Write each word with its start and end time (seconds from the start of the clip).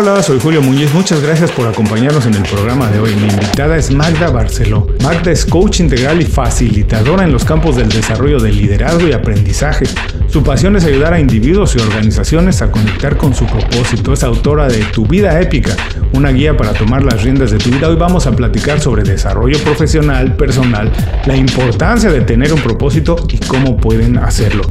Hola, 0.00 0.22
soy 0.22 0.38
Julio 0.38 0.62
Muñiz. 0.62 0.94
Muchas 0.94 1.20
gracias 1.20 1.50
por 1.50 1.66
acompañarnos 1.66 2.24
en 2.24 2.34
el 2.34 2.44
programa 2.44 2.88
de 2.88 3.00
hoy. 3.00 3.16
Mi 3.16 3.26
invitada 3.26 3.76
es 3.76 3.90
Magda 3.90 4.30
Barceló. 4.30 4.86
Magda 5.02 5.32
es 5.32 5.44
coach 5.44 5.80
integral 5.80 6.22
y 6.22 6.24
facilitadora 6.24 7.24
en 7.24 7.32
los 7.32 7.44
campos 7.44 7.74
del 7.74 7.88
desarrollo 7.88 8.38
del 8.38 8.56
liderazgo 8.56 9.08
y 9.08 9.12
aprendizaje. 9.12 9.86
Su 10.28 10.44
pasión 10.44 10.76
es 10.76 10.84
ayudar 10.84 11.14
a 11.14 11.18
individuos 11.18 11.74
y 11.74 11.80
organizaciones 11.80 12.62
a 12.62 12.70
conectar 12.70 13.16
con 13.16 13.34
su 13.34 13.44
propósito. 13.46 14.12
Es 14.12 14.22
autora 14.22 14.68
de 14.68 14.84
Tu 14.84 15.04
vida 15.04 15.40
épica, 15.40 15.76
una 16.12 16.30
guía 16.30 16.56
para 16.56 16.74
tomar 16.74 17.02
las 17.02 17.24
riendas 17.24 17.50
de 17.50 17.58
tu 17.58 17.70
vida. 17.70 17.88
Hoy 17.88 17.96
vamos 17.96 18.28
a 18.28 18.36
platicar 18.36 18.78
sobre 18.78 19.02
desarrollo 19.02 19.58
profesional, 19.64 20.36
personal, 20.36 20.92
la 21.26 21.34
importancia 21.34 22.08
de 22.12 22.20
tener 22.20 22.52
un 22.52 22.60
propósito 22.60 23.16
y 23.28 23.38
cómo 23.38 23.76
pueden 23.76 24.18
hacerlo. 24.18 24.62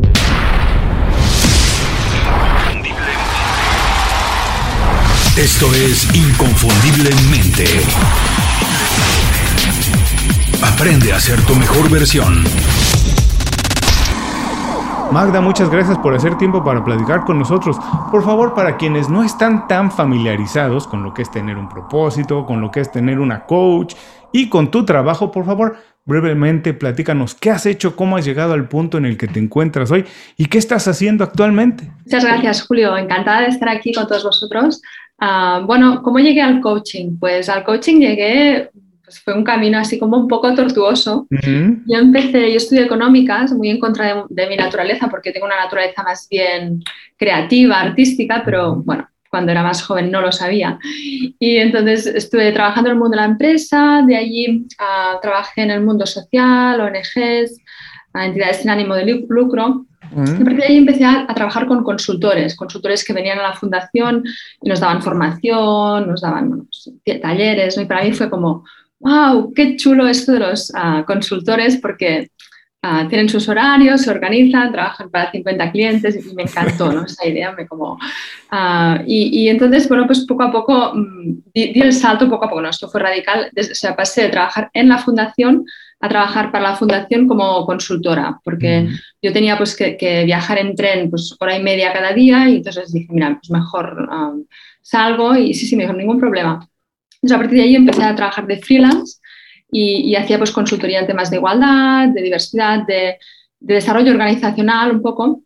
Esto 5.37 5.67
es 5.75 6.03
Inconfundiblemente. 6.15 7.65
Aprende 10.63 11.13
a 11.13 11.19
ser 11.19 11.39
tu 11.45 11.53
mejor 11.53 11.91
versión. 11.91 12.43
Magda, 15.11 15.39
muchas 15.39 15.69
gracias 15.69 15.99
por 15.99 16.15
hacer 16.15 16.39
tiempo 16.39 16.63
para 16.63 16.83
platicar 16.83 17.23
con 17.23 17.37
nosotros. 17.37 17.77
Por 18.09 18.23
favor, 18.23 18.55
para 18.55 18.77
quienes 18.77 19.09
no 19.09 19.23
están 19.23 19.67
tan 19.67 19.91
familiarizados 19.91 20.87
con 20.87 21.03
lo 21.03 21.13
que 21.13 21.21
es 21.21 21.29
tener 21.29 21.55
un 21.57 21.69
propósito, 21.69 22.43
con 22.47 22.59
lo 22.59 22.71
que 22.71 22.79
es 22.79 22.91
tener 22.91 23.19
una 23.19 23.45
coach 23.45 23.93
y 24.31 24.49
con 24.49 24.71
tu 24.71 24.85
trabajo, 24.85 25.29
por 25.31 25.45
favor, 25.45 25.77
brevemente 26.03 26.73
platícanos 26.73 27.35
qué 27.35 27.51
has 27.51 27.67
hecho, 27.67 27.95
cómo 27.95 28.17
has 28.17 28.25
llegado 28.25 28.53
al 28.53 28.67
punto 28.67 28.97
en 28.97 29.05
el 29.05 29.17
que 29.17 29.27
te 29.27 29.39
encuentras 29.39 29.91
hoy 29.91 30.05
y 30.35 30.45
qué 30.45 30.57
estás 30.57 30.87
haciendo 30.87 31.23
actualmente. 31.23 31.91
Muchas 32.05 32.23
gracias, 32.23 32.65
Julio. 32.65 32.97
Encantada 32.97 33.41
de 33.41 33.47
estar 33.47 33.69
aquí 33.69 33.93
con 33.93 34.07
todos 34.07 34.23
vosotros. 34.23 34.81
Ah, 35.19 35.63
bueno, 35.65 36.01
¿cómo 36.03 36.19
llegué 36.19 36.41
al 36.41 36.61
coaching? 36.61 37.17
Pues 37.19 37.49
al 37.49 37.63
coaching 37.63 37.99
llegué, 37.99 38.69
pues 39.03 39.19
fue 39.21 39.33
un 39.33 39.43
camino 39.43 39.79
así 39.79 39.97
como 39.97 40.17
un 40.17 40.27
poco 40.27 40.53
tortuoso. 40.53 41.27
Yo 41.29 41.97
empecé, 41.97 42.51
yo 42.51 42.57
estudié 42.57 42.83
económicas, 42.83 43.51
muy 43.53 43.69
en 43.69 43.79
contra 43.79 44.25
de, 44.29 44.47
mi 44.47 44.55
naturaleza, 44.55 45.07
porque 45.09 45.31
tengo 45.31 45.45
una 45.45 45.57
naturaleza 45.63 46.03
más 46.03 46.27
bien 46.29 46.83
creativa, 47.17 47.81
artística, 47.81 48.43
pero 48.45 48.75
bueno, 48.75 49.07
cuando 49.31 49.51
era 49.51 49.63
más 49.63 49.81
joven 49.81 50.11
no 50.11 50.21
lo 50.21 50.31
sabía. 50.31 50.77
Y 51.39 51.57
entonces 51.57 52.05
estuve 52.05 52.51
trabajando 52.51 52.89
en 52.89 52.95
el 52.95 52.99
mundo 52.99 53.15
de 53.15 53.21
la 53.23 53.29
empresa, 53.31 54.03
de 54.05 54.17
allí 54.17 54.67
ah, 54.77 55.17
trabajé 55.21 55.63
en 55.63 55.71
el 55.71 55.81
mundo 55.81 56.05
social, 56.05 56.79
ONGs, 56.79 57.57
entidades 58.13 58.57
sin 58.57 58.69
ánimo 58.69 58.93
de 58.93 59.05
lucro. 59.27 59.85
Y 60.15 60.41
a 60.41 60.45
partir 60.45 60.57
de 60.57 60.65
ahí 60.65 60.77
empecé 60.77 61.05
a, 61.05 61.27
trabajar 61.27 61.67
con 61.67 61.83
consultores, 61.83 62.55
consultores 62.55 63.03
que 63.03 63.13
venían 63.13 63.39
a 63.39 63.43
la 63.43 63.53
fundación 63.53 64.23
y 64.61 64.69
nos 64.69 64.79
daban 64.79 65.01
formación, 65.01 66.07
nos 66.07 66.21
daban 66.21 66.67
pues, 66.67 67.21
talleres, 67.21 67.77
y 67.77 67.85
para 67.85 68.03
mí 68.03 68.13
fue 68.13 68.29
como, 68.29 68.63
wow, 68.99 69.53
qué 69.53 69.75
chulo 69.75 70.07
esto 70.07 70.33
de 70.33 70.39
los 70.39 70.71
ah, 70.75 71.03
consultores 71.05 71.77
porque 71.77 72.29
ah, 72.81 73.05
tienen 73.09 73.29
sus 73.29 73.47
horarios, 73.49 74.01
se 74.01 74.11
organizan, 74.11 74.71
trabajan 74.71 75.09
para 75.09 75.31
50 75.31 75.71
clientes 75.71 76.15
y 76.15 76.33
me 76.33 76.43
encantó 76.43 76.91
¿no? 76.91 77.05
esa 77.05 77.27
idea. 77.27 77.51
Me 77.51 77.67
como, 77.67 77.93
uh, 77.93 79.01
y, 79.05 79.43
y, 79.43 79.49
entonces, 79.49 79.87
bueno, 79.87 80.05
pues 80.07 80.25
poco 80.25 80.43
a 80.43 80.51
poco 80.51 80.93
mm, 80.95 81.41
di, 81.53 81.73
di, 81.73 81.81
el 81.81 81.93
salto, 81.93 82.29
poco 82.29 82.45
a 82.45 82.49
poco, 82.49 82.61
no, 82.61 82.69
esto 82.69 82.89
fue 82.89 83.01
radical, 83.01 83.51
o 83.55 83.75
sea, 83.75 83.95
pasé 83.95 84.23
de 84.23 84.29
trabajar 84.29 84.69
en 84.73 84.89
la 84.89 84.97
fundación 84.97 85.65
a 85.99 86.09
trabajar 86.09 86.51
para 86.51 86.69
la 86.69 86.75
fundación 86.75 87.27
como 87.27 87.65
consultora, 87.65 88.39
porque 88.43 88.87
yo 89.21 89.33
tenía 89.33 89.57
pues 89.57 89.75
que, 89.75 90.23
viajar 90.25 90.59
en 90.59 90.75
tren 90.75 91.09
pues 91.09 91.35
hora 91.39 91.57
y 91.57 91.63
media 91.63 91.91
cada 91.91 92.13
día 92.13 92.49
y 92.49 92.57
entonces 92.57 92.93
dije, 92.93 93.07
mira, 93.09 93.37
pues 93.39 93.49
mejor 93.49 94.07
um, 94.11 94.45
salgo 94.81 95.35
y 95.35 95.53
sí, 95.53 95.65
sí, 95.65 95.75
me 95.75 95.83
dijo, 95.83 95.93
ningún 95.93 96.19
problema. 96.19 96.67
Entonces 97.15 97.35
a 97.35 97.39
partir 97.39 97.57
de 97.57 97.63
ahí 97.63 97.75
empecé 97.75 98.03
a 98.03 98.15
trabajar 98.15 98.45
de 98.45 98.57
freelance 98.57 99.19
y, 99.71 100.15
hacía 100.15 100.37
pues 100.37 100.51
consultoría 100.51 100.99
en 100.99 101.07
temas 101.07 101.29
de 101.29 101.37
igualdad, 101.37 102.09
de 102.09 102.21
diversidad, 102.21 102.85
de, 102.85 103.17
desarrollo 103.59 104.11
organizacional 104.11 104.91
un 104.91 105.01
poco 105.01 105.41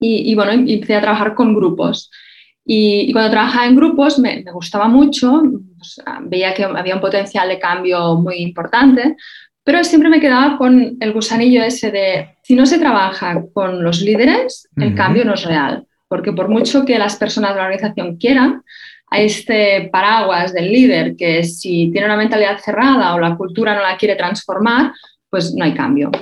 y, 0.00 0.34
bueno, 0.34 0.52
empecé 0.52 0.94
a 0.94 1.00
trabajar 1.02 1.34
con 1.34 1.54
grupos. 1.54 2.10
Y, 2.64 3.12
cuando 3.12 3.30
trabajaba 3.30 3.66
en 3.66 3.76
grupos 3.76 4.18
me, 4.18 4.42
gustaba 4.52 4.88
mucho, 4.88 5.42
pues, 5.76 6.00
veía 6.22 6.54
que 6.54 6.64
había 6.64 6.94
un 6.94 7.00
potencial 7.00 7.48
de 7.48 7.58
cambio 7.58 8.16
muy 8.16 8.36
importante, 8.36 9.16
pero 9.66 9.82
siempre 9.82 10.08
me 10.08 10.20
quedaba 10.20 10.56
con 10.58 10.96
el 11.00 11.12
gusanillo 11.12 11.60
ese 11.60 11.90
de, 11.90 12.36
si 12.42 12.54
no 12.54 12.66
se 12.66 12.78
trabaja 12.78 13.42
con 13.52 13.82
los 13.82 14.00
líderes, 14.00 14.68
el 14.76 14.94
cambio 14.94 15.24
no 15.24 15.34
es 15.34 15.44
real. 15.44 15.84
Porque 16.06 16.32
por 16.32 16.48
mucho 16.48 16.84
que 16.84 17.00
las 17.00 17.16
personas 17.16 17.50
de 17.50 17.56
la 17.56 17.64
organización 17.64 18.16
quieran, 18.16 18.62
a 19.10 19.20
este 19.20 19.88
paraguas 19.92 20.52
del 20.52 20.72
líder 20.72 21.16
que 21.16 21.42
si 21.42 21.90
tiene 21.90 22.06
una 22.06 22.16
mentalidad 22.16 22.58
cerrada 22.58 23.12
o 23.16 23.18
la 23.18 23.36
cultura 23.36 23.74
no 23.74 23.82
la 23.82 23.96
quiere 23.96 24.14
transformar, 24.14 24.92
pues 25.28 25.52
no 25.52 25.64
hay 25.64 25.74
cambio. 25.74 26.12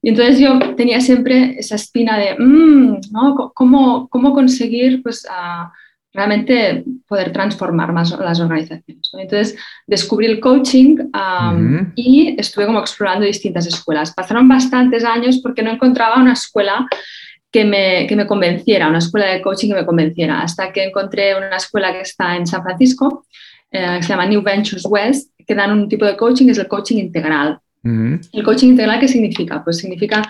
Y 0.00 0.08
entonces 0.08 0.38
yo 0.38 0.58
tenía 0.74 1.02
siempre 1.02 1.56
esa 1.58 1.74
espina 1.74 2.16
de, 2.16 2.36
mm, 2.38 3.00
¿no? 3.12 3.52
¿Cómo, 3.54 4.08
¿Cómo, 4.08 4.32
conseguir 4.32 5.02
pues, 5.02 5.26
a, 5.30 5.70
realmente 6.18 6.84
poder 7.06 7.32
transformar 7.32 7.92
más 7.92 8.10
las 8.10 8.40
organizaciones. 8.40 9.10
Entonces 9.12 9.56
descubrí 9.86 10.26
el 10.26 10.40
coaching 10.40 10.96
y 11.94 12.34
estuve 12.38 12.66
como 12.66 12.80
explorando 12.80 13.24
distintas 13.24 13.66
escuelas. 13.66 14.12
Pasaron 14.12 14.48
bastantes 14.48 15.04
años 15.04 15.38
porque 15.42 15.62
no 15.62 15.70
encontraba 15.70 16.20
una 16.20 16.32
escuela 16.32 16.86
que 17.50 17.64
me, 17.64 18.06
que 18.06 18.16
me, 18.16 18.26
convenciera, 18.26 18.88
una 18.88 18.98
escuela 18.98 19.26
de 19.26 19.40
coaching 19.40 19.68
que 19.68 19.74
me 19.74 19.86
convenciera, 19.86 20.42
hasta 20.42 20.70
que 20.72 20.84
encontré 20.84 21.34
una 21.34 21.56
escuela 21.56 21.92
que 21.92 22.02
está 22.02 22.36
en 22.36 22.46
San 22.46 22.62
Francisco, 22.62 23.24
eh, 23.70 23.96
que 23.96 24.02
se 24.02 24.08
llama 24.10 24.26
New 24.26 24.42
Ventures 24.42 24.84
West, 24.86 25.32
que 25.46 25.54
dan 25.54 25.72
un 25.72 25.88
tipo 25.88 26.04
de 26.04 26.16
coaching, 26.16 26.46
que 26.46 26.52
es 26.52 26.58
el 26.58 26.68
coaching 26.68 26.96
integral. 26.96 27.58
¿El 27.82 28.44
coaching 28.44 28.68
integral 28.70 29.00
qué 29.00 29.08
significa? 29.08 29.64
Pues 29.64 29.78
significa 29.78 30.20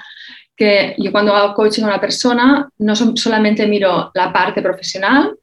que 0.55 0.95
yo 0.99 1.11
cuando 1.11 1.35
hago 1.35 1.55
coaching 1.55 1.85
a 1.85 1.87
una 1.87 2.01
persona 2.01 2.69
no 2.79 2.95
solamente 2.95 3.67
miro 3.67 4.11
la 4.15 4.33
parte 4.33 4.61
profesional, 4.61 5.37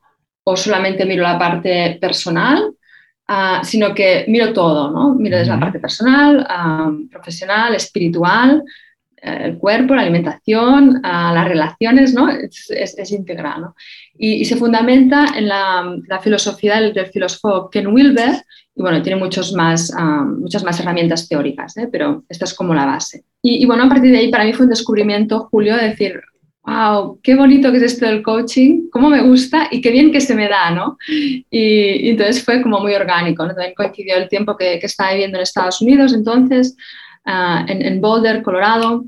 o 0.48 0.56
solamente 0.56 1.06
miro 1.06 1.24
la 1.24 1.40
parte 1.40 1.98
personal, 2.00 2.72
ah, 3.28 3.62
sino 3.64 3.94
que 3.94 4.26
miro 4.28 4.54
todo, 4.54 4.92
¿no? 4.92 5.16
Miro 5.16 5.38
desde 5.38 5.52
la 5.52 5.60
parte 5.60 5.80
personal, 5.80 6.46
ah, 6.48 6.92
profesional, 7.12 7.74
espiritual, 7.74 8.64
eh, 9.18 9.40
el 9.46 9.58
cuerpo, 9.58 9.96
la 9.96 10.04
alimentación, 10.04 11.02
ah, 11.04 11.32
las 11.34 11.48
relaciones, 11.48 12.14
¿no? 12.14 12.30
Es, 12.30 13.12
integral, 13.12 13.62
¿no? 13.62 13.76
y, 14.20 14.46
se 14.46 14.56
fundamenta 14.56 15.30
en 15.36 15.48
la, 15.48 16.20
filosofía 16.22 16.80
del, 16.80 17.08
filósofo 17.08 17.70
Ken 17.72 17.88
Wilber, 17.88 18.36
y 18.76 18.82
bueno, 18.82 19.02
tiene 19.02 19.20
muchos 19.20 19.52
más, 19.54 19.92
muchas 20.38 20.64
más 20.64 20.80
herramientas 20.80 21.28
teóricas, 21.28 21.76
¿eh? 21.78 21.88
pero 21.92 22.24
esta 22.30 22.46
es 22.46 22.54
como 22.54 22.76
la 22.76 22.86
base. 22.86 23.24
Y, 23.42 23.64
y, 23.64 23.66
bueno, 23.66 23.86
a 23.86 23.90
partir 23.90 24.12
de 24.12 24.18
ahí 24.20 24.30
para 24.30 24.44
mí 24.44 24.54
fue 24.54 24.66
un 24.66 24.72
descubrimiento, 24.72 25.48
Julio, 25.50 25.76
de 25.76 25.90
decir, 25.90 26.22
wow, 26.66 27.20
qué 27.22 27.36
bonito 27.36 27.72
que 27.72 27.78
es 27.78 27.84
esto 27.84 28.06
del 28.06 28.24
coaching, 28.24 28.90
cómo 28.92 29.10
me 29.10 29.22
gusta 29.22 29.68
y 29.72 29.82
qué 29.82 29.92
bien 29.92 30.12
que 30.12 30.22
se 30.22 30.36
me 30.36 30.50
da, 30.50 30.72
¿no? 30.72 30.98
Y, 31.08 32.10
entonces 32.10 32.44
fue 32.44 32.62
como 32.62 32.80
muy 32.80 32.94
orgánico, 32.94 33.44
¿no? 33.46 33.54
También 33.54 33.74
coincidió 33.76 34.16
el 34.18 34.28
tiempo 34.28 34.58
que, 34.58 34.80
estaba 34.82 35.12
viviendo 35.12 35.38
en 35.38 35.44
Estados 35.44 35.82
Unidos, 35.82 36.14
entonces, 36.14 36.76
ah, 37.26 37.66
en, 37.68 38.02
Boulder, 38.02 38.42
Colorado. 38.42 39.06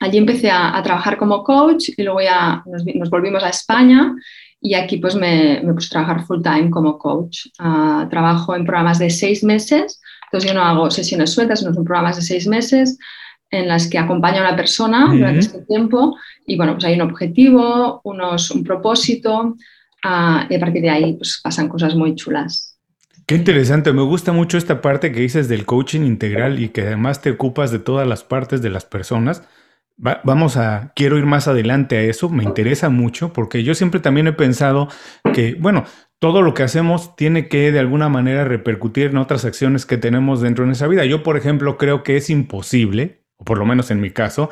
Allí 0.00 0.18
empecé 0.18 0.50
a, 0.50 0.80
trabajar 0.82 1.18
como 1.18 1.42
coach 1.42 1.90
y 1.96 2.02
luego 2.02 2.20
ya 2.20 2.62
nos, 2.66 3.10
volvimos 3.10 3.42
a 3.42 3.48
España 3.50 4.14
y 4.60 4.74
aquí 4.74 4.96
pues 4.98 5.14
me, 5.14 5.60
me 5.64 5.74
puse 5.74 5.88
a 5.88 5.90
trabajar 5.90 6.24
full 6.24 6.42
time 6.42 6.70
como 6.70 6.98
coach. 6.98 7.48
Ah, 7.58 8.06
trabajo 8.10 8.54
en 8.54 8.64
programas 8.64 8.98
de 8.98 9.10
seis 9.10 9.44
meses, 9.44 10.00
entonces 10.24 10.50
yo 10.50 10.54
no 10.54 10.64
hago 10.64 10.90
sesiones 10.90 11.32
sueltas, 11.32 11.60
sino 11.60 11.74
son 11.74 11.84
programas 11.84 12.16
de 12.16 12.22
seis 12.22 12.46
meses 12.46 12.98
en 13.50 13.68
las 13.68 13.88
que 13.88 13.98
acompaña 13.98 14.40
a 14.40 14.48
una 14.48 14.56
persona 14.56 15.06
durante 15.10 15.40
este 15.40 15.62
tiempo 15.62 16.16
y 16.46 16.56
bueno, 16.56 16.74
pues 16.74 16.84
hay 16.84 16.94
un 16.94 17.02
objetivo, 17.02 18.00
unos, 18.04 18.50
un 18.50 18.64
propósito 18.64 19.56
ah, 20.04 20.46
y 20.48 20.54
a 20.54 20.60
partir 20.60 20.82
de 20.82 20.90
ahí 20.90 21.14
pues 21.14 21.40
pasan 21.42 21.68
cosas 21.68 21.94
muy 21.94 22.14
chulas. 22.14 22.78
Qué 23.26 23.34
interesante, 23.34 23.92
me 23.92 24.02
gusta 24.02 24.32
mucho 24.32 24.56
esta 24.56 24.80
parte 24.80 25.12
que 25.12 25.20
dices 25.20 25.48
del 25.48 25.66
coaching 25.66 26.00
integral 26.00 26.60
y 26.60 26.70
que 26.70 26.82
además 26.82 27.20
te 27.20 27.30
ocupas 27.30 27.70
de 27.70 27.78
todas 27.78 28.08
las 28.08 28.24
partes 28.24 28.62
de 28.62 28.70
las 28.70 28.86
personas. 28.86 29.42
vamos 29.98 30.56
a, 30.56 30.92
quiero 30.96 31.18
ir 31.18 31.26
más 31.26 31.46
adelante 31.46 31.98
a 31.98 32.02
eso, 32.02 32.30
me 32.30 32.44
interesa 32.44 32.88
mucho 32.88 33.32
porque 33.34 33.64
yo 33.64 33.74
siempre 33.74 34.00
también 34.00 34.28
he 34.28 34.32
pensado 34.32 34.88
que, 35.34 35.56
bueno, 35.60 35.84
todo 36.18 36.40
lo 36.40 36.54
que 36.54 36.62
hacemos 36.62 37.16
tiene 37.16 37.48
que 37.48 37.70
de 37.70 37.78
alguna 37.78 38.08
manera 38.08 38.44
repercutir 38.44 39.08
en 39.08 39.18
otras 39.18 39.44
acciones 39.44 39.84
que 39.84 39.98
tenemos 39.98 40.40
dentro 40.40 40.64
de 40.64 40.68
nuestra 40.68 40.88
vida. 40.88 41.04
Yo, 41.04 41.22
por 41.22 41.36
ejemplo, 41.36 41.76
creo 41.76 42.02
que 42.02 42.16
es 42.16 42.30
imposible, 42.30 43.24
o 43.38 43.44
por 43.44 43.58
lo 43.58 43.64
menos 43.64 43.90
en 43.90 44.00
mi 44.00 44.10
caso, 44.10 44.50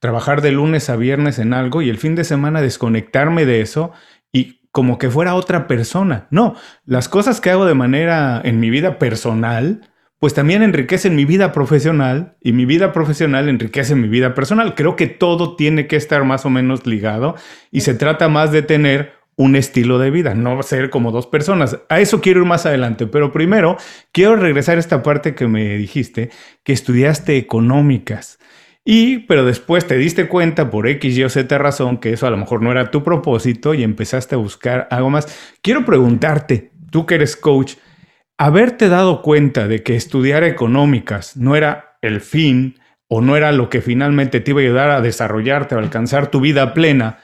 trabajar 0.00 0.42
de 0.42 0.52
lunes 0.52 0.88
a 0.90 0.96
viernes 0.96 1.38
en 1.38 1.52
algo 1.52 1.82
y 1.82 1.90
el 1.90 1.98
fin 1.98 2.14
de 2.14 2.24
semana 2.24 2.62
desconectarme 2.62 3.44
de 3.44 3.60
eso 3.60 3.92
y 4.32 4.60
como 4.70 4.98
que 4.98 5.10
fuera 5.10 5.34
otra 5.34 5.66
persona. 5.66 6.28
No, 6.30 6.54
las 6.84 7.08
cosas 7.08 7.40
que 7.40 7.50
hago 7.50 7.66
de 7.66 7.74
manera 7.74 8.40
en 8.44 8.60
mi 8.60 8.70
vida 8.70 8.98
personal, 8.98 9.90
pues 10.18 10.34
también 10.34 10.62
enriquecen 10.62 11.16
mi 11.16 11.24
vida 11.24 11.52
profesional 11.52 12.36
y 12.40 12.52
mi 12.52 12.64
vida 12.64 12.92
profesional 12.92 13.48
enriquece 13.48 13.94
mi 13.94 14.08
vida 14.08 14.34
personal. 14.34 14.74
Creo 14.74 14.96
que 14.96 15.06
todo 15.06 15.56
tiene 15.56 15.86
que 15.86 15.96
estar 15.96 16.24
más 16.24 16.46
o 16.46 16.50
menos 16.50 16.86
ligado 16.86 17.34
y 17.70 17.80
se 17.80 17.94
trata 17.94 18.28
más 18.28 18.52
de 18.52 18.62
tener 18.62 19.17
un 19.38 19.54
estilo 19.54 19.98
de 20.00 20.10
vida, 20.10 20.34
no 20.34 20.62
ser 20.64 20.90
como 20.90 21.12
dos 21.12 21.28
personas. 21.28 21.78
A 21.88 22.00
eso 22.00 22.20
quiero 22.20 22.40
ir 22.40 22.46
más 22.46 22.66
adelante, 22.66 23.06
pero 23.06 23.32
primero 23.32 23.76
quiero 24.12 24.34
regresar 24.34 24.76
a 24.76 24.80
esta 24.80 25.02
parte 25.02 25.36
que 25.36 25.46
me 25.46 25.76
dijiste, 25.78 26.30
que 26.64 26.72
estudiaste 26.72 27.36
económicas. 27.36 28.40
Y, 28.84 29.20
pero 29.20 29.44
después 29.44 29.86
te 29.86 29.96
diste 29.96 30.26
cuenta 30.26 30.70
por 30.70 30.88
X, 30.88 31.16
Y 31.16 31.22
o 31.22 31.28
Z 31.28 31.56
razón 31.56 31.98
que 31.98 32.12
eso 32.12 32.26
a 32.26 32.30
lo 32.30 32.36
mejor 32.36 32.62
no 32.62 32.72
era 32.72 32.90
tu 32.90 33.04
propósito 33.04 33.74
y 33.74 33.84
empezaste 33.84 34.34
a 34.34 34.38
buscar 34.38 34.88
algo 34.90 35.08
más. 35.08 35.26
Quiero 35.62 35.84
preguntarte, 35.84 36.72
tú 36.90 37.06
que 37.06 37.14
eres 37.14 37.36
coach, 37.36 37.74
haberte 38.38 38.88
dado 38.88 39.22
cuenta 39.22 39.68
de 39.68 39.84
que 39.84 39.94
estudiar 39.94 40.42
económicas 40.42 41.36
no 41.36 41.54
era 41.54 41.96
el 42.02 42.20
fin 42.20 42.80
o 43.06 43.20
no 43.20 43.36
era 43.36 43.52
lo 43.52 43.70
que 43.70 43.82
finalmente 43.82 44.40
te 44.40 44.50
iba 44.50 44.60
a 44.60 44.64
ayudar 44.64 44.90
a 44.90 45.00
desarrollarte, 45.00 45.76
a 45.76 45.78
alcanzar 45.78 46.26
tu 46.28 46.40
vida 46.40 46.74
plena, 46.74 47.20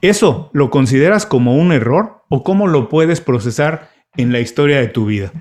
¿eso 0.00 0.50
lo 0.52 0.70
consideras 0.70 1.26
como 1.26 1.56
un 1.56 1.72
error 1.72 2.22
o 2.28 2.42
cómo 2.42 2.66
lo 2.66 2.88
puedes 2.88 3.20
procesar 3.20 3.90
en 4.16 4.32
la 4.32 4.40
historia 4.40 4.80
de 4.80 4.88
tu 4.88 5.06
vida? 5.06 5.32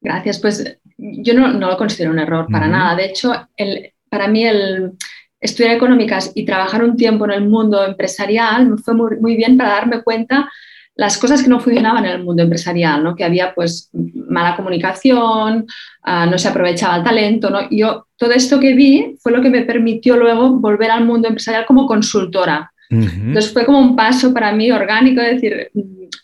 Gracias, 0.00 0.38
pues 0.38 0.78
yo 0.98 1.34
no, 1.34 1.48
lo 1.48 1.76
considero 1.76 2.10
un 2.10 2.18
error 2.18 2.46
para 2.50 2.68
nada. 2.68 2.96
De 2.96 3.06
hecho, 3.06 3.32
el, 3.56 3.92
para 4.08 4.28
mí 4.28 4.44
el 4.44 4.92
estudiar 5.40 5.76
económicas 5.76 6.32
y 6.34 6.44
trabajar 6.44 6.82
un 6.82 6.96
tiempo 6.96 7.24
en 7.26 7.32
el 7.32 7.48
mundo 7.48 7.84
empresarial 7.84 8.66
me 8.66 8.78
fue 8.78 8.94
muy, 8.94 9.36
bien 9.36 9.58
para 9.58 9.70
darme 9.70 10.02
cuenta 10.02 10.50
las 10.96 11.18
cosas 11.18 11.42
que 11.42 11.48
no 11.48 11.58
funcionaban 11.58 12.04
en 12.06 12.12
el 12.12 12.24
mundo 12.24 12.42
empresarial, 12.42 13.02
¿no? 13.02 13.16
que 13.16 13.24
había 13.24 13.52
pues 13.52 13.90
mala 13.92 14.56
comunicación, 14.56 15.66
ah, 16.02 16.24
no 16.26 16.38
se 16.38 16.48
aprovechaba 16.48 16.96
el 16.96 17.02
talento. 17.02 17.50
¿no? 17.50 17.68
Yo 17.68 18.06
todo 18.16 18.30
esto 18.30 18.60
que 18.60 18.74
vi 18.74 19.16
fue 19.20 19.32
lo 19.32 19.42
que 19.42 19.50
me 19.50 19.62
permitió 19.62 20.16
luego 20.16 20.50
volver 20.50 20.90
al 20.90 21.04
mundo 21.04 21.28
empresarial 21.28 21.66
como 21.66 21.86
consultora. 21.86 22.72
Entonces 23.02 23.52
fue 23.52 23.64
como 23.64 23.78
un 23.78 23.96
paso 23.96 24.32
para 24.32 24.52
mí 24.52 24.70
orgánico, 24.70 25.20
es 25.20 25.40
decir, 25.40 25.70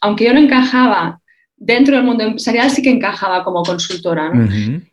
aunque 0.01 0.25
yo 0.25 0.33
no 0.33 0.41
encajaba 0.41 1.21
dentro 1.57 1.97
del 1.97 2.05
mundo 2.05 2.25
empresarial, 2.25 2.71
sí 2.71 2.83
que 2.83 2.91
encajaba 2.91 3.45
como 3.45 3.63
consultora. 3.63 4.31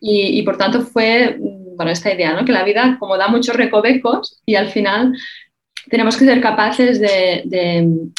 y, 0.01 0.39
y, 0.39 0.43
por 0.43 0.57
tanto 0.57 0.81
fue 0.81 1.37
bueno, 1.77 1.91
esta 1.91 2.13
idea, 2.13 2.33
¿no? 2.33 2.43
que 2.43 2.51
la 2.51 2.63
vida 2.63 2.97
como 2.99 3.17
da 3.17 3.27
muchos 3.27 3.55
recovecos 3.55 4.41
y 4.45 4.55
al 4.55 4.67
final 4.69 5.13
tenemos 5.89 6.17
que 6.17 6.25
ser 6.25 6.41
capaces 6.41 6.99
de, 6.99 8.09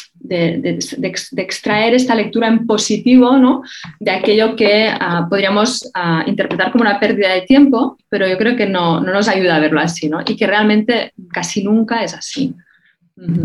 extraer 1.36 1.94
esta 1.94 2.14
lectura 2.14 2.48
en 2.48 2.66
positivo 2.66 3.36
¿no? 3.36 3.62
de 3.98 4.10
aquello 4.10 4.56
que 4.56 4.88
ah, 4.88 5.26
podríamos 5.28 5.90
ah, 5.94 6.24
interpretar 6.26 6.70
como 6.70 6.82
una 6.82 7.00
pérdida 7.00 7.34
de 7.34 7.42
tiempo, 7.42 7.98
pero 8.08 8.26
yo 8.26 8.38
creo 8.38 8.56
que 8.56 8.66
no, 8.66 9.00
no, 9.00 9.12
nos 9.12 9.28
ayuda 9.28 9.56
a 9.56 9.60
verlo 9.60 9.80
así 9.80 10.08
¿no? 10.08 10.20
y 10.26 10.36
que 10.36 10.46
realmente 10.46 11.12
casi 11.30 11.62
nunca 11.62 12.02
es 12.02 12.14
así. 12.14 12.54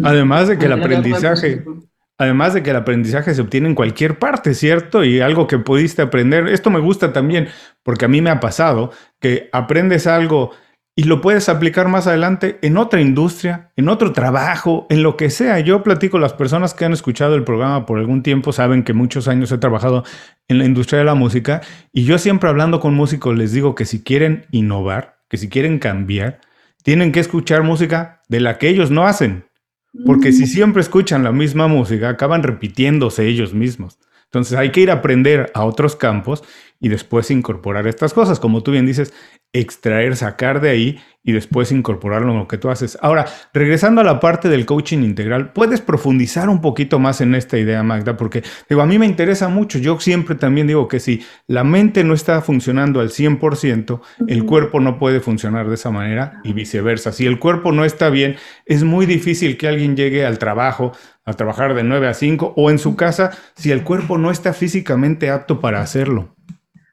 Además 0.04 0.48
de 0.48 0.58
que 0.58 0.66
el 0.66 0.74
aprendizaje, 0.74 1.64
Además 2.18 2.54
de 2.54 2.62
que 2.62 2.70
el 2.70 2.76
aprendizaje 2.76 3.34
se 3.34 3.42
obtiene 3.42 3.68
en 3.68 3.76
cualquier 3.76 4.20
parte, 4.20 4.54
¿cierto? 4.54 5.04
Y 5.04 5.20
algo 5.20 5.48
que 5.48 5.58
pudiste 5.58 6.04
aprender. 6.04 6.48
Esto 6.48 6.70
me 6.70 6.80
gusta 6.80 7.12
también 7.12 7.48
porque 7.82 8.06
a 8.06 8.08
mí 8.08 8.22
me 8.22 8.30
ha 8.30 8.40
pasado 8.40 8.92
que 9.20 9.50
aprendes 9.52 10.06
algo 10.06 10.52
y 10.96 11.06
lo 11.06 11.22
puedes 11.22 11.50
aplicar 11.50 11.88
más 11.88 12.06
adelante 12.06 12.60
en 12.62 12.78
otra 12.78 13.02
industria, 13.02 13.72
en 13.76 13.90
otro 13.90 14.14
trabajo, 14.14 14.86
en 14.92 15.02
lo 15.02 15.18
que 15.18 15.32
sea. 15.32 15.60
Yo 15.60 15.82
platico, 15.82 16.20
las 16.20 16.34
personas 16.34 16.76
que 16.76 16.86
han 16.86 16.94
escuchado 16.94 17.34
el 17.34 17.44
programa 17.44 17.88
por 17.88 17.98
algún 17.98 18.22
tiempo 18.22 18.54
saben 18.54 18.84
que 18.84 18.94
muchos 18.94 19.28
años 19.28 19.52
he 19.52 19.58
trabajado 19.58 20.04
en 20.48 20.60
la 20.60 20.66
industria 20.66 21.00
de 21.00 21.06
la 21.06 21.16
música 21.16 21.62
y 21.92 22.04
yo 22.04 22.20
siempre 22.20 22.48
hablando 22.48 22.80
con 22.80 22.94
músicos 22.94 23.36
les 23.36 23.54
digo 23.54 23.74
que 23.74 23.86
si 23.86 24.04
quieren 24.04 24.46
innovar, 24.52 25.18
que 25.30 25.38
si 25.38 25.50
quieren 25.50 25.80
cambiar, 25.80 26.42
tienen 26.84 27.12
que 27.12 27.22
escuchar 27.22 27.64
música 27.64 28.22
de 28.30 28.40
la 28.40 28.60
que 28.60 28.70
ellos 28.70 28.92
no 28.92 29.08
hacen. 29.08 29.46
Porque 30.06 30.32
si 30.32 30.44
mm. 30.44 30.48
siempre 30.48 30.82
escuchan 30.82 31.24
la 31.24 31.32
misma 31.32 31.68
música, 31.68 32.10
acaban 32.10 32.44
repitiéndose 32.44 33.28
ellos 33.28 33.54
mismos. 33.54 34.00
Entonces 34.34 34.58
hay 34.58 34.72
que 34.72 34.82
ir 34.82 34.90
a 34.90 34.96
aprender 34.96 35.52
a 35.54 35.64
otros 35.64 35.96
campos 35.96 36.44
y 36.80 36.90
después 36.90 37.30
incorporar 37.30 37.86
estas 37.86 38.16
cosas. 38.16 38.40
Como 38.40 38.64
tú 38.64 38.72
bien 38.72 38.88
dices, 38.88 39.14
extraer, 39.54 40.16
sacar 40.16 40.60
de 40.60 40.72
ahí 40.72 41.00
y 41.24 41.32
después 41.32 41.72
incorporarlo 41.72 42.32
en 42.32 42.40
lo 42.40 42.48
que 42.48 42.58
tú 42.58 42.70
haces. 42.70 42.98
Ahora, 43.02 43.26
regresando 43.54 44.02
a 44.02 44.04
la 44.04 44.20
parte 44.20 44.50
del 44.50 44.66
coaching 44.66 45.04
integral, 45.04 45.54
¿puedes 45.54 45.80
profundizar 45.80 46.50
un 46.50 46.60
poquito 46.60 47.00
más 47.00 47.22
en 47.22 47.36
esta 47.36 47.58
idea, 47.58 47.82
Magda? 47.84 48.18
Porque 48.18 48.44
digo, 48.68 48.82
a 48.82 48.86
mí 48.86 49.00
me 49.00 49.06
interesa 49.06 49.48
mucho. 49.48 49.78
Yo 49.78 50.00
siempre 50.00 50.36
también 50.36 50.68
digo 50.68 50.88
que 50.88 51.00
si 51.00 51.24
la 51.48 51.64
mente 51.64 52.04
no 52.04 52.14
está 52.14 52.42
funcionando 52.42 53.00
al 53.00 53.10
100%, 53.10 54.02
el 54.28 54.44
cuerpo 54.44 54.80
no 54.82 54.98
puede 54.98 55.22
funcionar 55.22 55.70
de 55.70 55.76
esa 55.76 55.92
manera 55.92 56.42
y 56.44 56.52
viceversa. 56.54 57.14
Si 57.14 57.26
el 57.26 57.40
cuerpo 57.40 57.72
no 57.72 57.86
está 57.86 58.10
bien, 58.10 58.36
es 58.66 58.84
muy 58.84 59.06
difícil 59.06 59.58
que 59.58 59.68
alguien 59.68 59.96
llegue 59.96 60.26
al 60.26 60.40
trabajo, 60.40 60.92
a 61.26 61.34
trabajar 61.34 61.74
de 61.74 61.84
9 61.84 62.08
a 62.08 62.14
5 62.14 62.54
o 62.56 62.70
en 62.70 62.80
su 62.80 62.96
casa 62.96 63.32
si 63.56 63.72
el 63.72 63.84
cuerpo 63.84 64.18
no 64.18 64.32
está 64.32 64.54
físicamente 64.54 65.30
apto 65.30 65.60
para 65.60 65.82
hacerlo. 65.82 66.36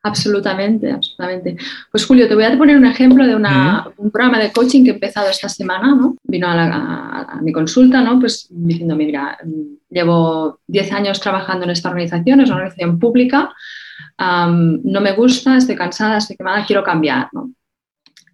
Absolutamente, 0.03 0.91
absolutamente. 0.91 1.57
Pues 1.91 2.07
Julio, 2.07 2.27
te 2.27 2.35
voy 2.35 2.45
a 2.45 2.57
poner 2.57 2.77
un 2.77 2.87
ejemplo 2.87 3.27
de 3.27 3.37
un 3.37 4.11
programa 4.11 4.39
de 4.39 4.51
coaching 4.51 4.83
que 4.83 4.91
he 4.91 4.95
empezado 4.95 5.29
esta 5.29 5.49
semana, 5.49 5.95
¿no? 5.95 6.17
Vino 6.23 6.47
a, 6.49 7.39
mi 7.43 7.53
consulta, 7.53 8.01
¿no? 8.01 8.19
Pues 8.19 8.47
diciéndome, 8.49 9.05
mira, 9.05 9.37
llevo 9.91 10.61
10 10.69 10.93
años 10.93 11.21
trabajando 11.21 11.65
en 11.65 11.73
esta 11.73 11.91
organización, 11.91 12.41
es 12.41 12.49
una 12.49 12.57
organización 12.57 12.99
pública, 12.99 13.53
no 14.19 15.01
me 15.01 15.13
gusta, 15.13 15.59
estoy 15.59 15.77
cansada, 15.77 16.17
estoy 16.17 16.37
quemada, 16.37 16.65
quiero 16.65 16.83
cambiar, 16.83 17.29
¿no? 17.33 17.51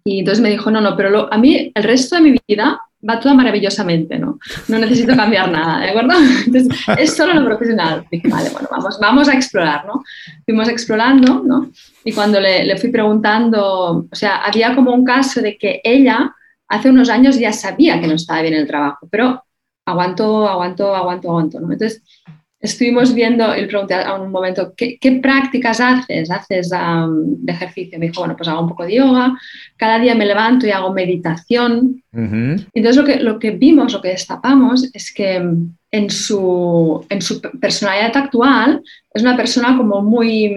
Y 0.05 0.19
entonces 0.19 0.41
me 0.41 0.49
dijo, 0.49 0.71
no, 0.71 0.79
no, 0.79 0.95
pero 0.95 1.31
a 1.33 1.37
mí 1.37 1.69
el 1.75 1.83
resto 1.83 2.15
de 2.15 2.21
mi 2.21 2.39
vida 2.47 2.79
va 3.07 3.19
todo 3.19 3.35
maravillosamente, 3.35 4.17
¿no? 4.17 4.39
No 4.67 4.79
necesito 4.79 5.15
cambiar 5.15 5.51
nada, 5.51 5.79
¿de 5.81 5.89
acuerdo? 5.89 6.13
Entonces, 6.45 6.79
es 6.97 7.15
solo 7.15 7.33
lo 7.33 7.45
profesional. 7.45 8.05
Dije, 8.11 8.27
vale, 8.27 8.49
bueno, 8.49 8.67
vamos, 8.71 8.97
vamos 8.99 9.29
a 9.29 9.33
explorar, 9.33 9.85
¿no? 9.85 10.03
Fuimos 10.45 10.67
explorando, 10.69 11.43
¿no? 11.43 11.71
Y 12.03 12.11
cuando 12.13 12.39
le, 12.39 12.65
le, 12.65 12.77
fui 12.77 12.89
preguntando, 12.89 14.07
o 14.11 14.15
sea, 14.15 14.37
había 14.37 14.75
como 14.75 14.93
un 14.93 15.03
caso 15.03 15.41
de 15.41 15.57
que 15.57 15.81
ella 15.83 16.33
hace 16.67 16.89
unos 16.89 17.09
años 17.09 17.39
ya 17.39 17.53
sabía 17.53 17.99
que 17.99 18.07
no 18.07 18.15
estaba 18.15 18.41
bien 18.41 18.53
el 18.53 18.67
trabajo, 18.67 19.07
pero 19.09 19.43
aguantó, 19.85 20.47
aguantó, 20.47 20.95
aguantó, 20.95 21.29
aguantó, 21.29 21.59
¿no? 21.59 21.71
Entonces, 21.71 22.03
estuvimos 22.67 23.13
viendo, 23.13 23.53
le 23.53 23.67
pregunté 23.67 23.95
a 23.95 24.13
un 24.15 24.31
momento, 24.31 24.73
¿qué, 24.75 25.19
prácticas 25.21 25.79
haces? 25.79 26.29
¿Haces 26.29 26.69
de 26.69 27.51
ejercicio? 27.51 27.99
Me 27.99 28.07
dijo, 28.07 28.21
bueno, 28.21 28.35
pues 28.35 28.47
hago 28.47 28.61
un 28.61 28.69
poco 28.69 28.85
de 28.85 28.95
yoga, 28.95 29.37
cada 29.75 29.99
día 29.99 30.15
me 30.15 30.25
levanto 30.25 30.67
y 30.67 30.71
hago 30.71 30.93
meditación. 30.93 32.03
Entonces 32.13 32.95
lo 32.95 33.05
que, 33.05 33.19
lo 33.19 33.39
que 33.39 33.51
vimos, 33.51 33.93
lo 33.93 34.01
que 34.01 34.09
destapamos 34.09 34.89
es 34.93 35.13
que 35.13 35.41
en 35.91 36.09
su, 36.09 37.05
en 37.09 37.21
su 37.21 37.41
personalidad 37.41 38.15
actual 38.15 38.81
es 39.13 39.21
una 39.21 39.37
persona 39.37 39.77
como 39.77 40.01
muy, 40.01 40.55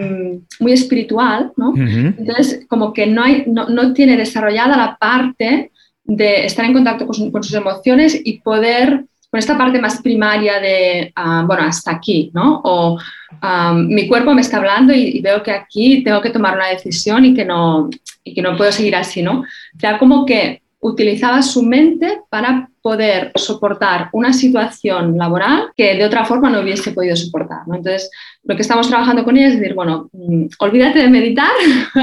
muy 0.59 0.71
espiritual, 0.71 1.51
¿no? 1.55 1.73
Entonces 1.75 2.65
como 2.67 2.93
que 2.93 3.07
no, 3.07 3.23
hay, 3.23 3.45
no, 3.47 3.69
no, 3.69 3.93
tiene 3.93 4.17
desarrollada 4.17 4.75
la 4.75 4.97
parte 4.97 5.71
de 6.03 6.45
estar 6.45 6.65
en 6.65 6.73
contacto 6.73 7.07
con, 7.07 7.31
con 7.31 7.43
sus 7.43 7.53
emociones 7.53 8.19
y 8.23 8.39
poder 8.39 9.05
con 9.31 9.39
esta 9.39 9.57
parte 9.57 9.79
más 9.79 10.01
primaria 10.01 10.59
de, 10.59 11.13
ah, 11.15 11.45
bueno, 11.47 11.63
hasta 11.63 11.91
aquí, 11.91 12.29
¿no? 12.33 12.61
O 12.65 12.99
ah, 13.41 13.73
mi 13.73 14.05
cuerpo 14.05 14.33
me 14.33 14.41
está 14.41 14.57
hablando 14.57 14.93
y, 14.93 15.21
veo 15.21 15.41
que 15.41 15.51
aquí 15.51 16.03
tengo 16.03 16.21
que 16.21 16.31
tomar 16.31 16.55
una 16.55 16.67
decisión 16.67 17.23
y 17.23 17.33
que 17.33 17.45
no, 17.45 17.89
y 18.25 18.33
que 18.33 18.41
no 18.41 18.57
puedo 18.57 18.73
seguir 18.73 18.93
así, 18.93 19.23
¿no? 19.23 19.39
O 19.39 19.79
sea, 19.79 19.97
como 19.97 20.25
que 20.25 20.61
utilizaba 20.81 21.41
su 21.43 21.63
mente 21.63 22.23
para 22.29 22.69
poder 22.81 23.31
soportar 23.35 24.09
una 24.11 24.33
situación 24.33 25.17
laboral 25.17 25.69
que 25.77 25.95
de 25.95 26.03
otra 26.03 26.25
forma 26.25 26.49
no 26.49 26.59
hubiese 26.59 26.91
podido 26.91 27.15
soportar. 27.15 27.59
¿no? 27.67 27.75
Entonces, 27.75 28.09
lo 28.43 28.55
que 28.55 28.63
estamos 28.63 28.89
trabajando 28.89 29.23
con 29.23 29.37
ella 29.37 29.49
es 29.49 29.59
decir, 29.59 29.75
bueno, 29.75 30.09
mm, 30.11 30.47
olvídate 30.59 30.99
de 30.99 31.07
meditar. 31.07 31.51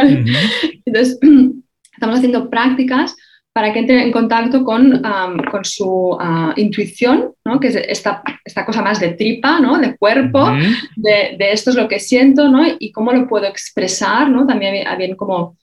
Entonces, 0.86 1.18
estamos 1.92 2.16
haciendo 2.16 2.48
prácticas 2.48 3.16
para 3.58 3.72
que 3.72 3.80
entre 3.80 4.04
en 4.04 4.12
contacto 4.12 4.62
con, 4.62 5.02
con 5.50 5.64
su 5.64 6.16
ah, 6.20 6.52
intuición, 6.54 7.32
¿no? 7.44 7.58
que 7.58 7.66
es 7.66 7.74
esta, 7.74 8.22
esta, 8.44 8.64
cosa 8.64 8.82
más 8.82 9.00
de 9.00 9.14
tripa, 9.14 9.58
¿no? 9.58 9.78
de 9.78 9.96
cuerpo, 9.96 10.46
de, 10.94 11.34
de, 11.36 11.52
esto 11.52 11.70
es 11.70 11.76
lo 11.76 11.88
que 11.88 11.98
siento 11.98 12.48
¿no? 12.48 12.62
y 12.78 12.92
cómo 12.92 13.12
lo 13.12 13.26
puedo 13.26 13.46
expresar. 13.46 14.30
¿no? 14.30 14.46
También 14.46 14.86
había 14.86 15.16
como, 15.16 15.56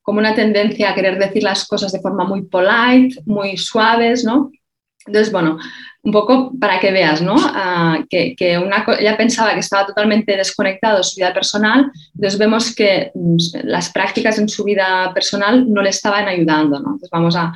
como 0.00 0.20
una 0.20 0.32
tendencia 0.32 0.90
a 0.90 0.94
querer 0.94 1.18
decir 1.18 1.42
las 1.42 1.66
cosas 1.66 1.90
de 1.90 1.98
forma 1.98 2.22
muy 2.22 2.42
polite, 2.42 3.20
muy 3.26 3.56
suaves. 3.56 4.24
¿no? 4.24 4.52
Entonces, 5.10 5.32
bueno, 5.32 5.58
un 6.02 6.12
poco 6.12 6.52
para 6.58 6.78
que 6.78 6.92
veas, 6.92 7.20
¿no? 7.20 7.34
Ah, 7.36 7.98
que, 8.08 8.36
ella 8.38 9.16
pensaba 9.16 9.54
que 9.54 9.60
estaba 9.60 9.86
totalmente 9.86 10.36
desconectado 10.36 10.98
de 10.98 11.02
su 11.02 11.16
vida 11.16 11.34
personal, 11.34 11.90
entonces 12.14 12.38
vemos 12.38 12.74
que 12.74 13.10
mm, 13.12 13.36
las 13.64 13.90
prácticas 13.90 14.38
en 14.38 14.48
su 14.48 14.62
vida 14.62 15.10
personal 15.12 15.70
no 15.70 15.82
le 15.82 15.90
estaban 15.90 16.28
ayudando, 16.28 16.78
¿no? 16.78 16.92
Entonces 16.92 17.10
vamos 17.10 17.36
a, 17.36 17.52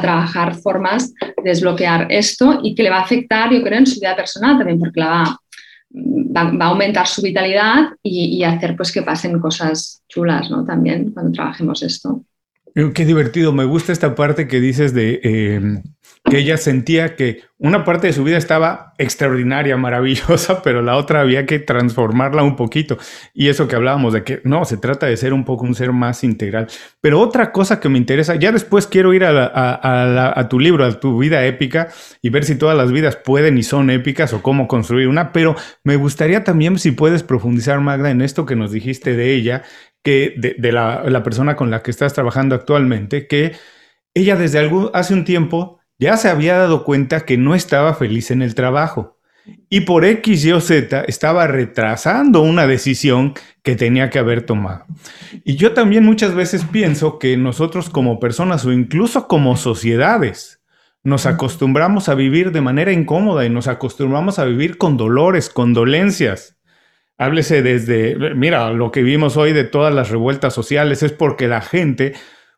trabajar 0.00 0.54
formas 0.54 1.12
de 1.12 1.32
desbloquear 1.42 2.06
esto 2.10 2.60
y 2.62 2.76
que 2.76 2.84
le 2.84 2.90
va 2.90 2.98
a 2.98 3.02
afectar, 3.02 3.52
yo 3.52 3.60
creo, 3.60 3.80
en 3.80 3.86
su 3.88 3.98
vida 3.98 4.14
personal 4.14 4.56
también, 4.56 4.78
porque 4.78 5.00
va, 5.00 5.36
va, 5.92 6.64
a 6.64 6.68
aumentar 6.68 7.08
su 7.08 7.20
vitalidad 7.22 7.88
y, 8.00 8.36
y, 8.38 8.44
hacer 8.44 8.76
pues 8.76 8.92
que 8.92 9.02
pasen 9.02 9.40
cosas 9.40 10.04
chulas, 10.08 10.48
¿no? 10.48 10.64
También 10.64 11.10
cuando 11.10 11.32
trabajemos 11.32 11.82
esto. 11.82 12.22
Qué 12.74 13.04
divertido, 13.04 13.52
me 13.52 13.64
gusta 13.64 13.92
esta 13.92 14.14
parte 14.14 14.46
que 14.46 14.60
dices 14.60 14.94
de 14.94 15.20
em, 15.24 15.82
que 16.24 16.38
ella 16.38 16.56
sentía 16.56 17.16
que 17.16 17.42
una 17.58 17.84
parte 17.84 18.06
de 18.06 18.12
su 18.12 18.24
vida 18.24 18.36
estaba 18.36 18.94
extraordinaria, 18.98 19.76
maravillosa, 19.76 20.62
pero 20.64 20.80
la 20.80 20.96
otra 20.96 21.20
había 21.20 21.46
que 21.46 21.58
transformarla 21.58 22.42
un 22.42 22.56
poquito. 22.56 22.96
Y 23.34 23.48
eso 23.48 23.66
que 23.66 23.76
hablábamos 23.76 24.12
de 24.12 24.24
que 24.24 24.40
no, 24.44 24.64
se 24.64 24.76
trata 24.76 25.06
de 25.06 25.16
ser 25.16 25.32
un 25.32 25.44
poco 25.44 25.64
un 25.64 25.74
ser 25.74 25.92
más 25.92 26.22
integral. 26.22 26.68
Pero 27.00 27.20
otra 27.20 27.52
cosa 27.52 27.80
que 27.80 27.88
me 27.88 27.98
interesa, 27.98 28.36
ya 28.36 28.52
después 28.52 28.86
quiero 28.86 29.12
ir 29.14 29.24
a, 29.24 30.40
a 30.40 30.48
tu 30.48 30.60
libro, 30.60 30.84
a 30.84 31.00
tu 31.00 31.18
vida 31.18 31.44
épica, 31.44 31.88
y 32.22 32.30
ver 32.30 32.44
si 32.44 32.54
todas 32.54 32.76
las 32.76 32.92
vidas 32.92 33.16
pueden 33.16 33.58
y 33.58 33.62
son 33.62 33.90
épicas 33.90 34.32
o 34.32 34.42
cómo 34.42 34.68
construir 34.68 35.08
una, 35.08 35.32
pero 35.32 35.56
me 35.84 35.96
gustaría 35.96 36.44
también 36.44 36.78
si 36.78 36.92
puedes 36.92 37.22
profundizar, 37.22 37.80
Magda, 37.80 38.10
en 38.10 38.22
esto 38.22 38.46
que 38.46 38.56
nos 38.56 38.72
dijiste 38.72 39.16
de 39.16 39.34
ella 39.34 39.62
que 40.02 40.34
de, 40.36 40.72
la, 40.72 41.22
persona 41.22 41.56
con 41.56 41.70
la 41.70 41.82
que 41.82 41.90
estás 41.90 42.12
trabajando 42.14 42.54
actualmente, 42.54 43.26
que 43.26 43.52
ella 44.14 44.36
desde 44.36 44.58
algún, 44.58 44.90
hace 44.94 45.14
un 45.14 45.24
tiempo 45.24 45.78
ya 45.98 46.16
se 46.16 46.28
había 46.28 46.56
dado 46.56 46.84
cuenta 46.84 47.26
que 47.26 47.36
no 47.36 47.54
estaba 47.54 47.94
feliz 47.94 48.30
en 48.30 48.42
el 48.42 48.54
trabajo 48.54 49.20
y 49.68 49.82
por 49.82 50.04
X, 50.04 50.44
Y 50.44 50.52
o 50.52 50.60
Z 50.60 51.04
estaba 51.06 51.46
retrasando 51.46 52.42
una 52.42 52.66
decisión 52.66 53.34
que 53.62 53.76
tenía 53.76 54.10
que 54.10 54.18
haber 54.18 54.42
tomado. 54.42 54.84
Y 55.44 55.56
yo 55.56 55.72
también 55.72 56.04
muchas 56.04 56.34
veces 56.34 56.64
pienso 56.64 57.18
que 57.18 57.36
nosotros 57.36 57.90
como 57.90 58.20
personas 58.20 58.64
o 58.64 58.72
incluso 58.72 59.28
como 59.28 59.56
sociedades 59.56 60.60
nos 61.02 61.26
acostumbramos 61.26 62.08
a 62.08 62.14
vivir 62.14 62.52
de 62.52 62.60
manera 62.60 62.92
incómoda 62.92 63.46
y 63.46 63.50
nos 63.50 63.68
acostumbramos 63.68 64.38
a 64.38 64.44
vivir 64.44 64.76
con 64.76 64.96
dolores, 64.96 65.48
con 65.48 65.72
dolencias. 65.72 66.58
Háblese 67.20 67.60
desde, 67.60 68.16
mira, 68.34 68.70
lo 68.70 68.90
que 68.90 69.02
vimos 69.02 69.36
hoy 69.36 69.52
de 69.52 69.64
todas 69.64 69.92
las 69.92 70.08
revueltas 70.08 70.54
sociales 70.54 71.02
es 71.02 71.12
porque 71.12 71.48
la 71.48 71.60
gente 71.60 72.14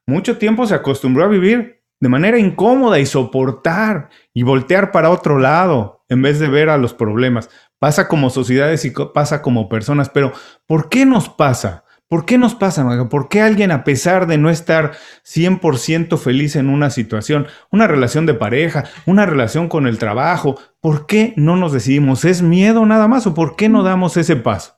mucho 0.07 0.39
tiempo 0.39 0.69
se 0.69 0.75
acostumbró 0.77 1.25
a 1.25 1.29
vivir 1.29 1.83
de 1.99 2.09
manera 2.09 2.39
incómoda 2.39 3.01
y 3.01 3.07
soportar 3.07 4.09
y 4.33 4.45
voltear 4.45 4.93
para 4.93 5.11
otro 5.11 5.41
lado 5.41 6.05
en 6.09 6.23
vez 6.23 6.39
de 6.39 6.47
ver 6.47 6.69
a 6.69 6.79
los 6.79 6.95
problemas. 6.95 7.51
Pasa 7.81 8.07
como 8.07 8.31
sociedades 8.31 8.85
y 8.85 8.93
pasa 9.13 9.43
como 9.43 9.69
personas, 9.69 10.11
pero 10.11 10.33
¿por 10.69 10.89
qué 10.89 11.07
nos 11.07 11.29
pasa? 11.29 11.83
¿Por 12.13 12.27
qué 12.27 12.37
nos 12.37 12.55
pasa, 12.55 13.09
¿Por 13.09 13.31
qué 13.31 13.41
alguien, 13.41 13.71
a 13.71 13.85
pesar 13.85 14.27
de 14.27 14.37
no 14.37 14.51
estar 14.51 14.93
100% 15.25 16.19
feliz 16.19 16.57
en 16.57 16.69
una 16.69 16.91
situación, 16.91 17.47
una 17.71 17.87
relación 17.87 18.27
de 18.27 18.35
pareja, 18.35 18.85
una 19.07 19.25
relación 19.25 19.67
con 19.67 19.87
el 19.87 19.97
trabajo, 19.97 20.61
¿por 20.83 21.07
qué 21.07 21.33
no 21.39 21.57
nos 21.57 21.73
decidimos? 21.73 22.27
¿Es 22.27 22.43
miedo 22.43 22.85
nada 22.85 23.09
más 23.09 23.27
o 23.27 23.33
por 23.33 23.57
qué 23.57 23.71
no 23.71 23.83
damos 23.83 24.19
ese 24.19 24.37
paso? 24.37 24.75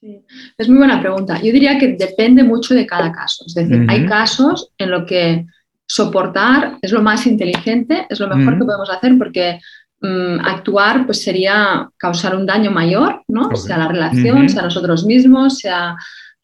Sí, 0.00 0.26
es 0.58 0.68
muy 0.68 0.78
buena 0.78 1.00
pregunta. 1.00 1.36
Yo 1.36 1.52
diría 1.52 1.78
que 1.78 1.92
depende 1.96 2.42
mucho 2.42 2.74
de 2.74 2.84
cada 2.84 3.12
caso. 3.12 3.44
Es 3.46 3.54
decir, 3.54 3.86
hay 3.88 4.04
casos 4.04 4.72
en 4.76 4.90
los 4.90 5.06
que 5.06 5.46
soportar 5.86 6.78
es 6.82 6.90
lo 6.90 7.00
más 7.00 7.28
inteligente, 7.28 8.08
es 8.10 8.18
lo 8.18 8.26
mejor 8.26 8.58
que 8.58 8.64
podemos 8.64 8.90
hacer 8.90 9.16
porque 9.16 9.60
mm, 10.00 10.40
actuar 10.44 11.06
pues 11.06 11.22
sería 11.22 11.88
causar 11.96 12.34
un 12.34 12.44
daño 12.44 12.72
mayor, 12.72 13.22
¿no? 13.28 13.54
Sea 13.54 13.78
la 13.78 13.86
relación, 13.86 14.48
sea 14.48 14.62
nosotros 14.62 15.06
mismos, 15.06 15.60
sea 15.60 15.96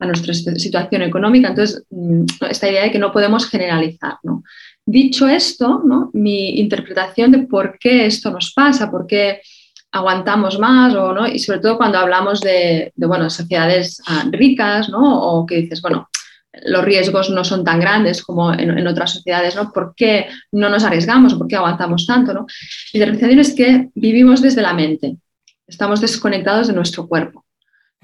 a 0.02 0.06
nuestra 0.06 0.35
situación 0.35 1.02
económica. 1.02 1.49
Entonces, 1.49 1.85
mm, 1.90 2.25
esta 2.50 2.68
idea 2.68 2.82
de 2.82 2.90
que 2.90 2.99
no 2.99 3.12
podemos 3.12 3.49
generalizar. 3.49 4.16
¿no? 4.23 4.42
Dicho 4.85 5.28
esto, 5.28 5.82
¿no? 5.85 6.11
mi 6.12 6.59
interpretación 6.59 7.30
de 7.30 7.38
por 7.38 7.78
qué 7.78 8.06
esto 8.06 8.30
nos 8.30 8.52
pasa, 8.52 8.90
por 8.90 9.06
qué 9.06 9.40
aguantamos 9.92 10.59
más, 10.59 10.94
o, 10.94 11.12
¿no? 11.12 11.26
y 11.28 11.38
sobre 11.38 11.61
todo 11.61 11.76
cuando 11.76 11.99
hablamos 11.99 12.40
de, 12.40 12.92
de 12.94 13.06
bueno, 13.06 13.30
sociedades 13.30 14.02
ah, 14.06 14.25
ricas, 14.30 14.88
¿no? 14.88 15.21
o 15.21 15.47
que 15.47 15.56
dices, 15.56 15.80
bueno, 15.82 16.09
los 16.64 16.85
riesgos 16.85 17.30
no 17.30 17.44
son 17.44 17.64
tan 17.64 17.80
grandes 17.80 18.23
como 18.23 18.52
en, 18.52 18.87
otras 18.87 19.12
sociedades, 19.12 19.56
¿no? 19.56 19.73
¿Por 19.73 19.94
qué 19.97 20.26
no 20.52 20.68
nos 20.68 20.85
arriesgamos? 20.85 21.35
¿Por 21.35 21.49
qué 21.49 21.56
aguantamos 21.56 22.06
tanto? 22.06 22.35
¿no? 22.35 22.47
Mi 22.92 23.00
interpretación 23.00 23.38
es 23.38 23.54
que 23.54 23.88
vivimos 23.94 24.42
desde 24.42 24.61
la 24.61 24.75
mente, 24.75 25.16
estamos 25.66 26.00
desconectados 26.02 26.66
de 26.66 26.75
nuestro 26.75 27.06
cuerpo. 27.06 27.41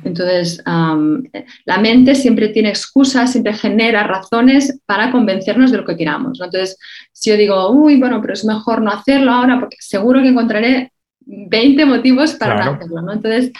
Entonces, 0.04 0.62
la 0.64 1.78
mente 1.78 2.14
siempre 2.14 2.48
tiene 2.48 2.68
excusas, 2.68 3.32
siempre 3.32 3.52
genera 3.52 4.04
razones 4.04 4.80
para 4.86 5.10
convencernos 5.10 5.70
de 5.70 5.78
lo 5.78 5.84
que 5.84 5.96
queramos. 5.96 6.40
Entonces, 6.40 6.78
si 7.12 7.30
yo 7.30 7.36
digo, 7.36 7.70
uy, 7.70 7.98
bueno, 7.98 8.20
pero 8.20 8.34
es 8.34 8.44
mejor 8.44 8.80
no 8.80 8.92
hacerlo 8.92 9.32
ahora 9.32 9.58
porque 9.58 9.76
seguro 9.80 10.22
que 10.22 10.28
encontraré 10.28 10.92
20 11.20 11.84
motivos 11.84 12.34
para 12.34 12.64
no 12.64 12.72
hacerlo. 12.72 13.02
¿no? 13.02 13.12
Entonces, 13.12 13.52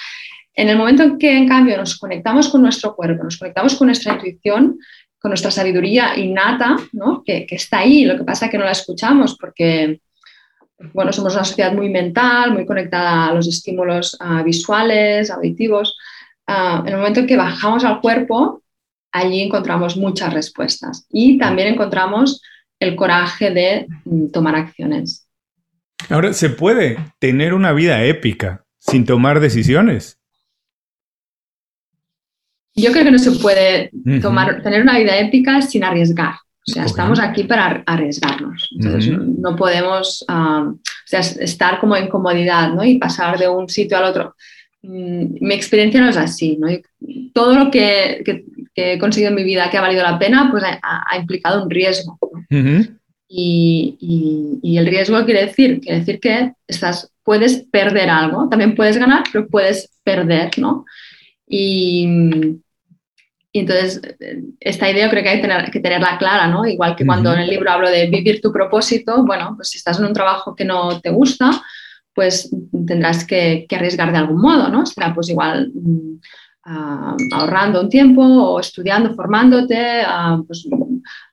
en 0.55 0.69
el 0.69 0.77
momento 0.77 1.03
en 1.03 1.19
que, 1.19 1.37
en 1.37 1.49
cambio, 1.49 1.77
nos 1.77 1.99
conectamos 1.99 2.49
con 2.49 2.63
nuestro 2.63 2.95
cuerpo, 2.95 3.25
nos 3.25 3.37
conectamos 3.37 3.75
con 3.77 3.89
nuestra 3.89 4.15
intuición, 4.15 4.79
con 5.19 5.31
nuestra 5.31 5.51
sabiduría 5.51 6.17
innata, 6.17 6.77
¿no? 6.93 7.23
que, 7.25 7.47
que 7.47 7.57
está 7.57 7.79
ahí, 7.79 8.05
lo 8.05 8.17
que 8.17 8.25
pasa 8.25 8.47
es 8.47 8.51
que 8.53 8.59
no 8.59 8.65
la 8.65 8.73
escuchamos 8.73 9.37
porque 9.37 10.01
bueno, 10.93 11.13
somos 11.13 11.35
una 11.35 11.45
sociedad 11.45 11.73
muy 11.73 11.89
mental, 11.89 12.53
muy 12.53 12.65
conectada 12.65 13.27
a 13.27 13.35
los 13.35 13.49
estímulos 13.49 14.17
ah, 14.21 14.43
visuales, 14.43 15.31
auditivos. 15.31 15.97
Ah, 16.51 16.83
en 16.87 16.95
el 16.95 16.97
momento 16.97 17.21
en 17.21 17.27
que 17.27 17.37
bajamos 17.37 17.85
al 17.85 18.01
cuerpo, 18.01 18.63
allí 19.13 19.43
encontramos 19.43 19.99
muchas 19.99 20.33
respuestas 20.33 21.07
y 21.11 21.37
también 21.37 21.69
encontramos 21.69 22.41
el 22.81 22.97
coraje 22.97 23.51
de 23.51 23.87
mm, 24.07 24.29
tomar 24.31 24.57
acciones. 24.57 25.29
Ahora, 26.09 26.33
¿se 26.33 26.49
puede 26.49 26.97
tener 27.19 27.53
una 27.53 27.73
vida 27.73 28.03
épica 28.03 28.65
sin 28.79 29.05
tomar 29.05 29.41
decisiones? 29.41 30.19
Yo 32.75 32.93
creo 32.93 33.05
que 33.05 33.11
no 33.11 33.19
se 33.19 33.33
puede 33.33 33.91
tomar, 34.23 34.63
tener 34.63 34.81
una 34.81 34.99
vida 34.99 35.19
épica 35.19 35.61
sin 35.61 35.85
arriesgar. 35.85 36.37
O 36.67 36.71
sea, 36.71 36.85
estamos 36.85 37.19
aquí 37.19 37.45
para 37.45 37.83
arriesgarnos. 37.87 38.71
Entonces, 38.79 39.19
no, 39.19 39.57
podemos 39.57 40.25
ah, 40.29 40.73
estar 41.11 41.81
como 41.81 41.97
en 41.97 42.09
comodidad 42.09 42.73
¿no? 42.73 42.85
y 42.85 42.99
pasar 42.99 43.39
de 43.39 43.49
un 43.49 43.69
sitio 43.69 43.99
al 43.99 44.05
otro. 44.05 44.35
Mm, 44.83 45.39
mi 45.41 45.55
experiencia 45.55 46.01
no 46.01 46.09
es 46.09 46.17
así. 46.17 46.57
¿no? 46.59 46.69
Todo 47.33 47.55
lo 47.55 47.71
que, 47.71 48.23
he 48.75 48.99
conseguido 48.99 49.31
en 49.31 49.37
mi 49.37 49.45
vida 49.45 49.71
que 49.71 49.77
ha 49.77 49.83
valido 49.83 50.03
la 50.03 50.19
pena, 50.19 50.49
pues 50.51 50.63
ha, 50.65 51.19
implicado 51.19 51.63
un 51.63 51.71
riesgo. 51.71 52.19
y, 53.29 54.77
el 54.79 54.87
riesgo 54.87 55.25
quiere 55.25 55.47
decir, 55.47 55.81
quiere 55.81 55.99
decir 56.01 56.21
que 56.21 56.53
estás, 56.67 57.13
puedes 57.23 57.65
perder 57.71 58.09
algo, 58.09 58.49
también 58.49 58.75
puedes 58.75 58.97
ganar, 58.97 59.25
pero 59.33 59.49
puedes 59.49 59.91
perder, 60.05 60.51
¿no? 60.59 60.85
Y, 61.47 62.07
entonces, 63.53 64.01
esta 64.61 64.91
idea 64.91 65.11
creo 65.11 65.23
que 65.23 65.29
hay 65.31 65.37
que, 65.37 65.49
tener, 65.49 65.71
que 65.71 65.81
tenerla 65.81 66.19
clara, 66.19 66.47
¿no? 66.47 66.65
Igual 66.65 66.95
que 66.95 67.05
cuando 67.05 67.33
en 67.33 67.41
el 67.41 67.51
libro 67.51 67.71
hablo 67.71 67.91
de 67.91 68.07
vivir 68.07 68.41
tu 68.41 68.53
propósito, 68.53 69.25
bueno, 69.25 69.55
pues 69.57 69.71
si 69.71 69.79
estás 69.79 69.99
en 69.99 70.05
un 70.05 70.13
trabajo 70.13 70.55
que 70.55 70.65
no 70.65 71.01
te 71.01 71.11
gusta, 71.11 71.51
pues 72.19 72.51
tendrás 72.85 73.25
que, 73.25 73.65
arriesgar 73.71 74.11
de 74.11 74.19
algún 74.19 74.41
modo, 74.41 74.69
¿no? 74.71 74.85
Será 74.85 75.15
pues 75.15 75.29
igual 75.29 75.71
mm, 75.73 76.19
ah, 76.65 77.17
ahorrando 77.33 77.81
un 77.81 77.89
tiempo 77.89 78.23
o 78.23 78.59
estudiando, 78.59 79.15
formándote, 79.15 80.03
ah, 80.05 80.43
pues, 80.45 80.67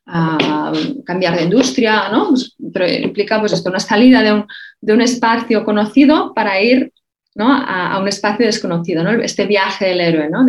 ah, 0.06 0.72
cambiar 1.04 1.38
de 1.38 1.46
industria, 1.46 2.10
¿no? 2.12 2.30
Pues, 2.30 2.56
pero 2.72 2.88
implica 2.88 3.40
pues 3.40 3.54
esto, 3.54 3.72
una 3.72 3.80
salida 3.80 4.22
de 4.22 4.34
un, 4.34 4.46
de 4.80 4.94
un 4.94 5.02
espacio 5.02 5.66
conocido 5.66 6.36
para 6.36 6.62
ir 6.62 6.94
¿no? 7.34 7.52
a, 7.52 7.98
un 8.00 8.08
espacio 8.08 8.46
desconocido, 8.46 9.04
¿no? 9.04 9.10
Este 9.14 9.48
viaje 9.48 9.86
del 9.88 10.02
héroe, 10.02 10.30
¿no? 10.30 10.46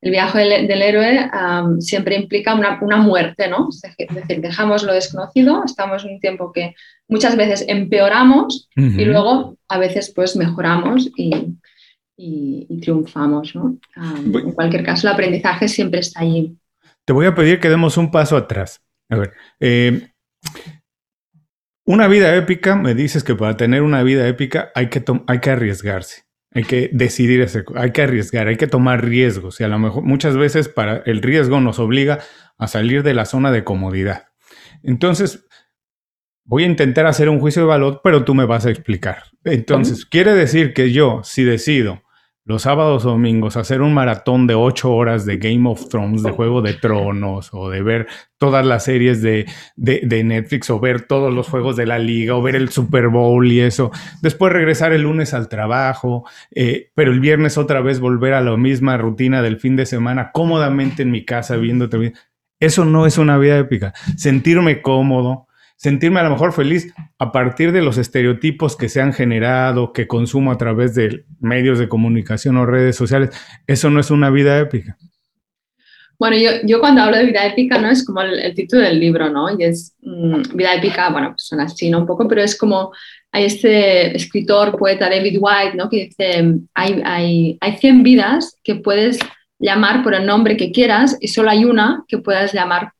El 0.00 0.10
viaje 0.12 0.38
del, 0.38 0.82
héroe 0.82 1.28
siempre 1.80 2.16
implica 2.16 2.54
una, 2.54 2.78
una, 2.80 2.98
muerte, 2.98 3.48
¿no? 3.48 3.68
Es 3.70 4.14
decir, 4.14 4.40
dejamos 4.40 4.84
lo 4.84 4.92
desconocido, 4.92 5.64
estamos 5.64 6.04
en 6.04 6.14
un 6.14 6.20
tiempo 6.20 6.52
que 6.52 6.74
muchas 7.08 7.36
veces 7.36 7.64
empeoramos 7.66 8.68
y 8.76 9.04
luego 9.04 9.56
a 9.68 9.78
veces 9.78 10.12
pues 10.14 10.36
mejoramos 10.36 11.10
y, 11.16 11.56
y, 12.16 12.80
triunfamos, 12.80 13.54
¿no? 13.54 13.78
en 13.96 14.52
cualquier 14.52 14.84
caso, 14.84 15.08
el 15.08 15.14
aprendizaje 15.14 15.66
siempre 15.68 16.00
está 16.00 16.20
allí. 16.20 16.56
Te 17.04 17.12
voy 17.12 17.26
a 17.26 17.34
pedir 17.34 17.58
que 17.58 17.68
demos 17.68 17.96
un 17.96 18.10
paso 18.10 18.36
atrás. 18.36 18.80
A 19.08 19.16
ver, 19.16 19.32
eh, 19.60 20.10
una 21.86 22.06
vida 22.06 22.36
épica, 22.36 22.76
me 22.76 22.94
dices 22.94 23.24
que 23.24 23.34
para 23.34 23.56
tener 23.56 23.82
una 23.82 24.02
vida 24.02 24.28
épica 24.28 24.70
hay 24.74 24.90
que, 24.90 25.02
hay 25.26 25.40
que 25.40 25.50
arriesgarse. 25.50 26.27
Hay 26.54 26.64
que 26.64 26.90
decidir, 26.92 27.42
ese, 27.42 27.64
hay 27.74 27.92
que 27.92 28.02
arriesgar, 28.02 28.48
hay 28.48 28.56
que 28.56 28.66
tomar 28.66 29.04
riesgos 29.04 29.60
y 29.60 29.64
a 29.64 29.68
lo 29.68 29.78
mejor 29.78 30.02
muchas 30.02 30.36
veces 30.36 30.68
para 30.68 31.02
el 31.04 31.20
riesgo 31.20 31.60
nos 31.60 31.78
obliga 31.78 32.20
a 32.56 32.66
salir 32.68 33.02
de 33.02 33.14
la 33.14 33.26
zona 33.26 33.52
de 33.52 33.64
comodidad. 33.64 34.28
Entonces, 34.82 35.46
voy 36.44 36.64
a 36.64 36.66
intentar 36.66 37.06
hacer 37.06 37.28
un 37.28 37.40
juicio 37.40 37.62
de 37.62 37.68
valor, 37.68 38.00
pero 38.02 38.24
tú 38.24 38.34
me 38.34 38.46
vas 38.46 38.64
a 38.64 38.70
explicar. 38.70 39.24
Entonces, 39.44 40.06
quiere 40.06 40.34
decir 40.34 40.72
que 40.72 40.90
yo, 40.92 41.20
si 41.22 41.44
decido 41.44 42.02
los 42.48 42.62
sábados 42.62 43.04
o 43.04 43.10
domingos 43.10 43.58
hacer 43.58 43.82
un 43.82 43.92
maratón 43.92 44.46
de 44.46 44.54
ocho 44.54 44.90
horas 44.94 45.26
de 45.26 45.36
Game 45.36 45.68
of 45.68 45.90
Thrones, 45.90 46.22
de 46.22 46.30
Juego 46.30 46.62
de 46.62 46.72
Tronos, 46.72 47.50
o 47.52 47.68
de 47.68 47.82
ver 47.82 48.06
todas 48.38 48.64
las 48.64 48.84
series 48.84 49.20
de, 49.20 49.44
Netflix, 49.76 50.70
o 50.70 50.80
ver 50.80 51.02
todos 51.02 51.32
los 51.32 51.46
juegos 51.46 51.76
de 51.76 51.84
la 51.84 51.98
liga, 51.98 52.34
o 52.34 52.40
ver 52.40 52.56
el 52.56 52.70
Super 52.70 53.08
Bowl 53.08 53.52
y 53.52 53.60
eso. 53.60 53.90
Después 54.22 54.50
regresar 54.50 54.94
el 54.94 55.02
lunes 55.02 55.34
al 55.34 55.50
trabajo, 55.50 56.24
eh, 56.50 56.90
pero 56.94 57.12
el 57.12 57.20
viernes 57.20 57.58
otra 57.58 57.82
vez 57.82 58.00
volver 58.00 58.32
a 58.32 58.40
la 58.40 58.56
misma 58.56 58.96
rutina 58.96 59.42
del 59.42 59.58
fin 59.58 59.76
de 59.76 59.84
semana, 59.84 60.30
cómodamente 60.32 61.02
en 61.02 61.10
mi 61.10 61.26
casa 61.26 61.56
viendo 61.56 61.90
Eso 62.60 62.86
no 62.86 63.04
es 63.04 63.18
una 63.18 63.36
vida 63.36 63.58
épica. 63.58 63.92
Sentirme 64.16 64.80
cómodo, 64.80 65.47
sentirme 65.78 66.20
a 66.20 66.24
lo 66.24 66.30
mejor 66.30 66.52
feliz 66.52 66.92
a 67.18 67.32
partir 67.32 67.72
de 67.72 67.82
los 67.82 67.98
estereotipos 67.98 68.76
que 68.76 68.88
se 68.88 69.00
han 69.00 69.12
generado, 69.12 69.92
que 69.92 70.08
consumo 70.08 70.50
a 70.50 70.58
través 70.58 70.94
de 70.94 71.24
medios 71.40 71.78
de 71.78 71.88
comunicación 71.88 72.56
o 72.56 72.66
redes 72.66 72.96
sociales, 72.96 73.30
eso 73.66 73.88
no 73.88 74.00
es 74.00 74.10
una 74.10 74.28
vida 74.28 74.58
épica. 74.58 74.98
Bueno, 76.18 76.36
yo, 76.36 76.50
yo 76.64 76.80
cuando 76.80 77.02
hablo 77.02 77.16
de 77.16 77.26
vida 77.26 77.46
épica, 77.46 77.78
¿no? 77.78 77.88
Es 77.88 78.04
como 78.04 78.22
el, 78.22 78.52
título 78.54 78.82
del 78.82 78.98
libro, 78.98 79.30
¿no? 79.30 79.56
Y 79.56 79.62
es 79.62 79.94
mm, 80.02 80.56
vida 80.56 80.74
épica, 80.74 81.10
bueno, 81.10 81.28
pues 81.28 81.44
suena 81.44 81.64
así, 81.64 81.88
¿no? 81.88 82.00
Un 82.00 82.06
poco, 82.06 82.26
pero 82.26 82.42
es 82.42 82.58
como 82.58 82.92
hay 83.30 83.44
este 83.44 84.16
escritor, 84.16 84.76
poeta 84.76 85.08
David 85.08 85.38
White, 85.40 85.76
¿no? 85.76 85.88
Que 85.88 86.06
dice, 86.06 86.54
hay, 86.74 87.02
hay, 87.04 87.58
hay 87.60 87.76
100 87.76 88.02
vidas 88.02 88.56
que 88.64 88.74
puedes 88.74 89.20
llamar 89.60 90.02
por 90.02 90.14
el 90.14 90.26
nombre 90.26 90.56
que 90.56 90.72
quieras 90.72 91.16
y 91.20 91.28
solo 91.28 91.50
hay 91.50 91.64
una 91.64 92.04
que 92.08 92.18
puedas 92.18 92.52
llamar 92.52 92.92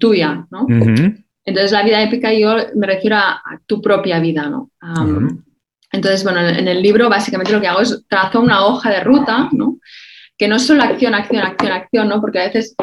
tuya, 0.00 0.46
¿no? 0.50 0.66
Entonces 1.48 1.72
la 1.72 1.82
vida 1.82 2.02
épica 2.02 2.32
yo 2.32 2.54
me 2.74 2.86
refiero 2.86 3.16
a, 3.16 3.42
tu 3.66 3.80
propia 3.80 4.20
vida, 4.20 4.48
¿no? 4.48 4.70
Entonces, 5.90 6.22
bueno, 6.22 6.40
en 6.46 6.68
el 6.68 6.82
libro 6.82 7.08
básicamente 7.08 7.52
lo 7.52 7.60
que 7.60 7.68
hago 7.68 7.80
es 7.80 8.04
trazo 8.06 8.42
una 8.42 8.66
hoja 8.66 8.90
de 8.90 9.00
ruta, 9.00 9.48
¿no? 9.52 9.78
Que 10.36 10.46
no 10.46 10.56
es 10.56 10.66
solo 10.66 10.82
acción, 10.82 11.14
acción, 11.14 11.42
acción, 11.42 11.72
acción, 11.72 12.08
¿no? 12.08 12.20
Porque 12.20 12.38
a 12.38 12.44
veces, 12.44 12.76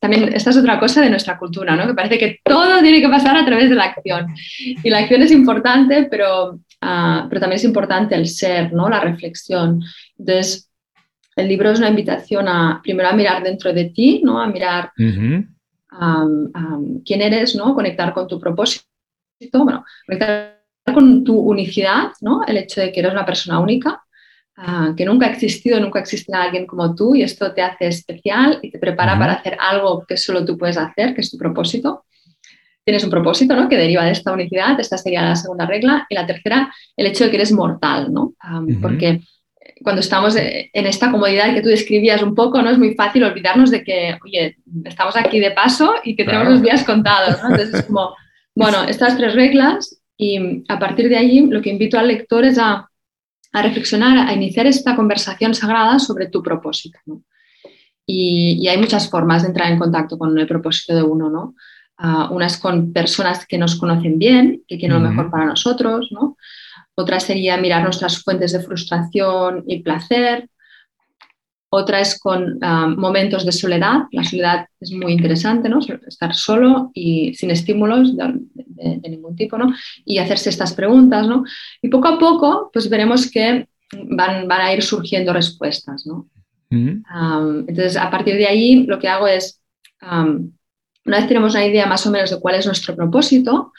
también 0.00 0.32
esta 0.32 0.48
es 0.48 0.56
otra 0.56 0.80
cosa 0.80 1.02
de 1.02 1.10
nuestra 1.10 1.38
cultura, 1.38 1.76
¿no? 1.76 1.86
Que 1.86 1.94
parece 1.94 2.18
que 2.18 2.38
todo 2.42 2.80
tiene 2.80 3.02
que 3.02 3.08
pasar 3.10 3.36
a 3.36 3.44
través 3.44 3.68
de 3.68 3.76
la 3.76 3.84
acción. 3.84 4.28
Y 4.82 4.88
la 4.88 5.00
acción 5.00 5.20
es 5.20 5.30
importante, 5.30 6.08
pero, 6.10 6.60
ah, 6.80 7.26
pero 7.28 7.40
también 7.40 7.58
es 7.58 7.64
importante 7.64 8.14
el 8.14 8.26
ser, 8.26 8.72
¿no? 8.72 8.88
La 8.88 9.00
reflexión. 9.00 9.82
Entonces, 10.18 10.70
el 11.36 11.48
libro 11.48 11.70
es 11.70 11.78
una 11.78 11.90
invitación 11.90 12.48
a, 12.48 12.80
primero 12.82 13.10
a 13.10 13.12
mirar 13.12 13.42
dentro 13.42 13.74
de 13.74 13.84
ti, 13.90 14.22
¿no? 14.24 14.40
A 14.40 14.46
mirar 14.46 14.90
quién 17.04 17.22
eres, 17.22 17.54
¿no? 17.56 17.74
Conectar 17.74 18.12
con 18.12 18.28
tu 18.28 18.38
propósito, 18.38 18.84
bueno, 19.52 19.84
conectar 20.06 20.58
con 20.92 21.24
tu 21.24 21.38
unicidad, 21.38 22.12
¿no? 22.20 22.44
El 22.46 22.58
hecho 22.58 22.80
de 22.80 22.92
que 22.92 23.00
eres 23.00 23.12
una 23.12 23.26
persona 23.26 23.60
única, 23.60 24.02
ah, 24.56 24.92
que 24.96 25.04
nunca 25.04 25.26
ha 25.26 25.30
existido, 25.30 25.80
nunca 25.80 26.00
existirá 26.00 26.44
alguien 26.44 26.66
como 26.66 26.94
tú 26.94 27.14
y 27.14 27.22
esto 27.22 27.52
te 27.52 27.62
hace 27.62 27.88
especial 27.88 28.58
y 28.62 28.70
te 28.70 28.78
prepara 28.78 29.18
para 29.18 29.34
hacer 29.34 29.56
algo 29.60 30.04
que 30.06 30.16
solo 30.16 30.44
tú 30.44 30.56
puedes 30.56 30.76
hacer, 30.76 31.14
que 31.14 31.20
es 31.20 31.30
tu 31.30 31.38
propósito. 31.38 32.04
Tienes 32.84 33.04
un 33.04 33.10
propósito, 33.10 33.54
¿no? 33.54 33.68
Que 33.68 33.76
deriva 33.76 34.04
de 34.04 34.12
esta 34.12 34.32
unicidad, 34.32 34.80
esta 34.80 34.96
sería 34.96 35.22
la 35.22 35.36
segunda 35.36 35.66
regla. 35.66 36.06
Y 36.08 36.14
la 36.14 36.26
tercera, 36.26 36.72
el 36.96 37.06
hecho 37.06 37.24
de 37.24 37.30
que 37.30 37.36
eres 37.36 37.52
mortal, 37.52 38.10
¿no? 38.10 38.32
Porque 38.80 39.20
cuando 39.82 40.00
estamos 40.00 40.36
en 40.36 40.86
esta 40.86 41.10
comodidad 41.10 41.54
que 41.54 41.62
tú 41.62 41.68
describías 41.68 42.22
un 42.22 42.34
poco, 42.34 42.60
¿no? 42.62 42.70
Es 42.70 42.78
muy 42.78 42.94
fácil 42.94 43.24
olvidarnos 43.24 43.70
de 43.70 43.84
que, 43.84 44.18
oye, 44.24 44.56
estamos 44.84 45.16
aquí 45.16 45.40
de 45.40 45.50
paso 45.50 45.94
y 46.04 46.16
que 46.16 46.24
tenemos 46.24 46.48
los 46.48 46.62
días 46.62 46.84
contados, 46.84 47.42
¿no? 47.42 47.50
Entonces 47.50 47.74
es 47.74 47.86
como, 47.86 48.14
bueno, 48.54 48.84
estas 48.84 49.16
tres 49.16 49.34
reglas 49.34 50.00
y 50.16 50.64
a 50.68 50.78
partir 50.78 51.08
de 51.08 51.16
allí 51.16 51.46
lo 51.46 51.62
que 51.62 51.70
invito 51.70 51.98
al 51.98 52.08
lector 52.08 52.44
es 52.44 52.58
a, 52.58 52.88
a 53.52 53.62
reflexionar, 53.62 54.28
a 54.28 54.32
iniciar 54.32 54.66
esta 54.66 54.96
conversación 54.96 55.54
sagrada 55.54 55.98
sobre 55.98 56.28
tu 56.28 56.42
propósito, 56.42 56.98
¿no? 57.06 57.22
y, 58.08 58.58
y, 58.60 58.68
hay 58.68 58.78
muchas 58.78 59.10
formas 59.10 59.42
de 59.42 59.48
entrar 59.48 59.70
en 59.70 59.78
contacto 59.78 60.16
con 60.16 60.36
el 60.38 60.46
propósito 60.46 60.96
de 60.96 61.02
uno, 61.02 61.28
¿no? 61.28 61.54
Uh, 62.00 62.32
unas 62.32 62.56
con 62.58 62.92
personas 62.92 63.44
que 63.46 63.58
nos 63.58 63.76
conocen 63.76 64.18
bien, 64.18 64.62
que 64.66 64.78
quieren 64.78 65.02
lo 65.02 65.08
mejor 65.08 65.30
para 65.30 65.44
nosotros, 65.44 66.08
¿no? 66.10 66.36
Otra 66.98 67.20
sería 67.20 67.56
mirar 67.56 67.84
nuestras 67.84 68.24
fuentes 68.24 68.50
de 68.50 68.58
frustración 68.58 69.62
y 69.68 69.82
placer. 69.84 70.50
Otra 71.70 72.00
es 72.00 72.18
con 72.18 72.58
ah, 72.60 72.88
momentos 72.88 73.46
de 73.46 73.52
soledad. 73.52 74.00
La 74.10 74.24
soledad 74.24 74.66
es 74.80 74.90
muy 74.90 75.12
interesante, 75.12 75.68
¿no? 75.68 75.78
Estar 75.78 76.34
solo 76.34 76.90
y 76.92 77.34
sin 77.34 77.52
estímulos 77.52 78.16
de, 78.16 79.08
ningún 79.08 79.36
tipo, 79.36 79.56
¿no? 79.56 79.72
Y 80.04 80.18
hacerse 80.18 80.50
estas 80.50 80.72
preguntas, 80.72 81.28
¿no? 81.28 81.44
Y 81.80 81.88
poco 81.88 82.08
a 82.08 82.18
poco, 82.18 82.68
pues 82.72 82.90
veremos 82.90 83.30
que 83.30 83.68
van, 83.92 84.48
van 84.48 84.60
a 84.60 84.72
ir 84.72 84.82
surgiendo 84.82 85.32
respuestas, 85.32 86.04
¿no? 86.04 86.28
Mm. 86.70 87.64
entonces, 87.68 87.96
a 87.96 88.10
partir 88.10 88.34
de 88.34 88.46
ahí, 88.46 88.84
lo 88.86 88.98
que 88.98 89.08
hago 89.08 89.28
es, 89.28 89.62
una 90.02 91.16
vez 91.16 91.28
tenemos 91.28 91.54
una 91.54 91.64
idea 91.64 91.86
más 91.86 92.04
o 92.06 92.10
menos 92.10 92.30
de 92.30 92.40
cuál 92.40 92.56
es 92.56 92.66
nuestro 92.66 92.96
propósito, 92.96 93.72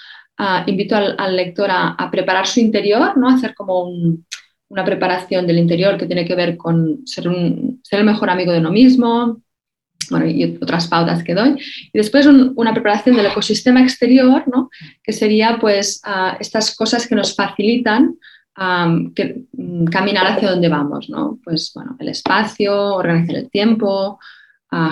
invito 0.67 0.95
al, 0.95 1.35
lector 1.35 1.69
a, 1.71 2.09
preparar 2.11 2.47
su 2.47 2.59
interior, 2.59 3.17
¿no? 3.17 3.29
hacer 3.29 3.53
como 3.53 3.91
una 4.69 4.85
preparación 4.85 5.45
del 5.47 5.57
interior 5.57 5.97
que 5.97 6.05
tiene 6.05 6.25
que 6.25 6.35
ver 6.35 6.55
con 6.55 7.05
ser, 7.05 7.25
el 7.27 8.03
mejor 8.05 8.29
amigo 8.29 8.51
de 8.51 8.59
uno 8.59 8.71
mismo, 8.71 9.41
bueno, 10.09 10.25
y 10.27 10.57
otras 10.61 10.87
pautas 10.87 11.23
que 11.23 11.35
doy. 11.35 11.55
Y 11.91 11.97
después 11.97 12.25
una 12.25 12.73
preparación 12.73 13.15
del 13.15 13.25
ecosistema 13.25 13.81
exterior, 13.81 14.43
¿no? 14.47 14.69
que 15.03 15.11
sería 15.11 15.57
pues 15.59 16.01
estas 16.39 16.75
cosas 16.75 17.05
que 17.07 17.15
nos 17.15 17.35
facilitan 17.35 18.15
mm, 18.55 19.85
caminar 19.91 20.27
hacia 20.27 20.51
donde 20.51 20.69
vamos, 20.69 21.09
¿no? 21.09 21.39
Pues 21.43 21.71
bueno, 21.75 21.95
el 21.99 22.09
espacio, 22.09 22.95
organizar 22.95 23.35
el 23.35 23.49
tiempo, 23.49 24.19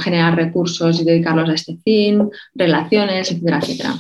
generar 0.02 0.36
recursos 0.36 1.00
y 1.00 1.06
dedicarlos 1.06 1.50
a 1.50 1.54
este 1.54 1.78
fin, 1.78 2.30
relaciones, 2.54 3.32
etcétera, 3.32 3.60
etcétera. 3.60 3.94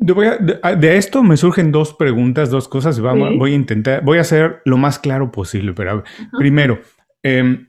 De, 0.00 0.96
esto 0.96 1.22
me 1.22 1.36
surgen 1.36 1.72
dos 1.72 1.92
preguntas, 1.92 2.50
dos 2.50 2.68
cosas. 2.68 2.98
Vamos, 3.00 3.36
Voy 3.38 3.52
a 3.52 3.54
intentar, 3.54 4.02
voy 4.02 4.18
a 4.18 4.22
hacer 4.22 4.62
lo 4.64 4.78
más 4.78 4.98
claro 4.98 5.30
posible. 5.30 5.74
Pero 5.74 6.04
primero, 6.38 6.80
em, 7.22 7.68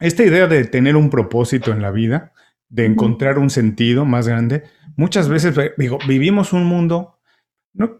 esta 0.00 0.24
idea 0.24 0.46
de 0.46 0.64
tener 0.64 0.96
un 0.96 1.10
propósito 1.10 1.70
en 1.70 1.82
la 1.82 1.90
vida, 1.90 2.32
de 2.70 2.86
encontrar 2.86 3.38
un 3.38 3.50
sentido 3.50 4.06
más 4.06 4.26
grande, 4.26 4.64
muchas 4.96 5.28
veces 5.28 5.54
digo, 5.76 5.98
vivimos 6.08 6.54
un 6.54 6.64
mundo, 6.64 7.18
no, 7.74 7.98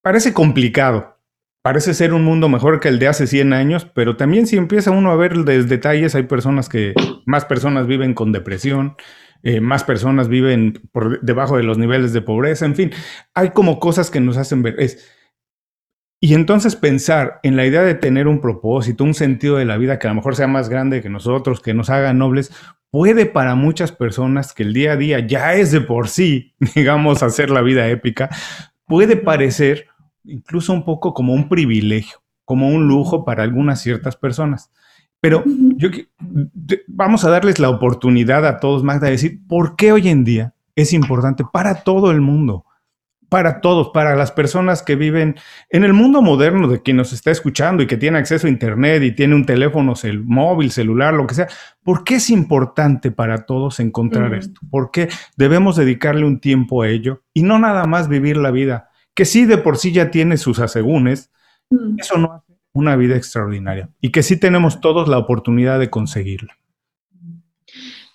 parece 0.00 0.32
complicado, 0.32 1.18
parece 1.62 1.92
ser 1.92 2.14
un 2.14 2.24
mundo 2.24 2.48
mejor 2.48 2.80
que 2.80 2.88
el 2.88 2.98
de 2.98 3.08
hace 3.08 3.26
100 3.26 3.52
años, 3.52 3.84
pero 3.94 4.16
también 4.16 4.46
si 4.46 4.56
empieza 4.56 4.90
uno 4.90 5.10
a 5.10 5.16
ver 5.16 5.36
los 5.36 5.68
detalles, 5.68 6.14
hay 6.14 6.22
personas 6.22 6.68
que, 6.70 6.94
más 7.26 7.44
personas 7.44 7.86
viven 7.86 8.14
con 8.14 8.32
depresión, 8.32 8.96
eh, 9.44 9.60
más 9.60 9.84
personas 9.84 10.28
viven 10.28 10.80
por 10.90 11.20
debajo 11.20 11.58
de 11.58 11.62
los 11.62 11.76
niveles 11.76 12.14
de 12.14 12.22
pobreza, 12.22 12.64
en 12.64 12.74
fin, 12.74 12.90
hay 13.34 13.50
como 13.50 13.78
cosas 13.78 14.10
que 14.10 14.18
nos 14.18 14.38
hacen 14.38 14.62
ver. 14.62 14.76
Es, 14.78 15.06
y 16.18 16.32
entonces 16.32 16.74
pensar 16.76 17.40
en 17.42 17.54
la 17.54 17.66
idea 17.66 17.82
de 17.82 17.94
tener 17.94 18.26
un 18.26 18.40
propósito, 18.40 19.04
un 19.04 19.12
sentido 19.12 19.56
de 19.56 19.66
la 19.66 19.76
vida 19.76 19.98
que 19.98 20.06
a 20.06 20.10
lo 20.10 20.14
mejor 20.14 20.34
sea 20.34 20.46
más 20.46 20.70
grande 20.70 21.02
que 21.02 21.10
nosotros, 21.10 21.60
que 21.60 21.74
nos 21.74 21.90
haga 21.90 22.14
nobles, 22.14 22.50
puede 22.90 23.26
para 23.26 23.54
muchas 23.54 23.92
personas 23.92 24.54
que 24.54 24.62
el 24.62 24.72
día 24.72 24.92
a 24.92 24.96
día 24.96 25.18
ya 25.18 25.52
es 25.52 25.72
de 25.72 25.82
por 25.82 26.08
sí, 26.08 26.54
digamos, 26.74 27.22
hacer 27.22 27.50
la 27.50 27.60
vida 27.60 27.86
épica, 27.88 28.30
puede 28.86 29.16
parecer 29.16 29.88
incluso 30.24 30.72
un 30.72 30.86
poco 30.86 31.12
como 31.12 31.34
un 31.34 31.50
privilegio, 31.50 32.22
como 32.46 32.70
un 32.70 32.88
lujo 32.88 33.26
para 33.26 33.42
algunas 33.42 33.82
ciertas 33.82 34.16
personas. 34.16 34.70
Pero 35.24 35.42
yo 35.76 35.88
vamos 36.86 37.24
a 37.24 37.30
darles 37.30 37.58
la 37.58 37.70
oportunidad 37.70 38.46
a 38.46 38.60
todos, 38.60 38.84
Magda, 38.84 39.06
de 39.06 39.12
decir 39.12 39.40
por 39.48 39.74
qué 39.74 39.90
hoy 39.90 40.10
en 40.10 40.22
día 40.22 40.52
es 40.76 40.92
importante 40.92 41.44
para 41.50 41.76
todo 41.76 42.10
el 42.10 42.20
mundo, 42.20 42.66
para 43.30 43.62
todos, 43.62 43.88
para 43.94 44.16
las 44.16 44.32
personas 44.32 44.82
que 44.82 44.96
viven 44.96 45.36
en 45.70 45.82
el 45.82 45.94
mundo 45.94 46.20
moderno 46.20 46.68
de 46.68 46.82
quien 46.82 46.98
nos 46.98 47.14
está 47.14 47.30
escuchando 47.30 47.82
y 47.82 47.86
que 47.86 47.96
tiene 47.96 48.18
acceso 48.18 48.46
a 48.46 48.50
Internet 48.50 49.02
y 49.02 49.12
tiene 49.12 49.34
un 49.34 49.46
teléfono 49.46 49.94
móvil, 50.24 50.70
celular, 50.70 51.14
lo 51.14 51.26
que 51.26 51.36
sea. 51.36 51.48
¿Por 51.82 52.04
qué 52.04 52.16
es 52.16 52.28
importante 52.28 53.10
para 53.10 53.46
todos 53.46 53.80
encontrar 53.80 54.34
esto? 54.34 54.60
¿Por 54.70 54.90
qué 54.90 55.08
debemos 55.38 55.76
dedicarle 55.76 56.26
un 56.26 56.38
tiempo 56.38 56.82
a 56.82 56.90
ello 56.90 57.22
y 57.32 57.44
no 57.44 57.58
nada 57.58 57.86
más 57.86 58.08
vivir 58.08 58.36
la 58.36 58.50
vida? 58.50 58.90
Que 59.14 59.24
sí 59.24 59.46
de 59.46 59.56
por 59.56 59.78
sí 59.78 59.90
ya 59.90 60.10
tiene 60.10 60.36
sus 60.36 60.58
asegúnes, 60.58 61.30
eso 61.96 62.18
no 62.18 62.43
una 62.74 62.96
vida 62.96 63.16
extraordinaria 63.16 63.88
y 64.00 64.10
que 64.10 64.22
sí 64.22 64.38
tenemos 64.38 64.80
todos 64.80 65.08
la 65.08 65.18
oportunidad 65.18 65.78
de 65.78 65.88
conseguirla. 65.88 66.58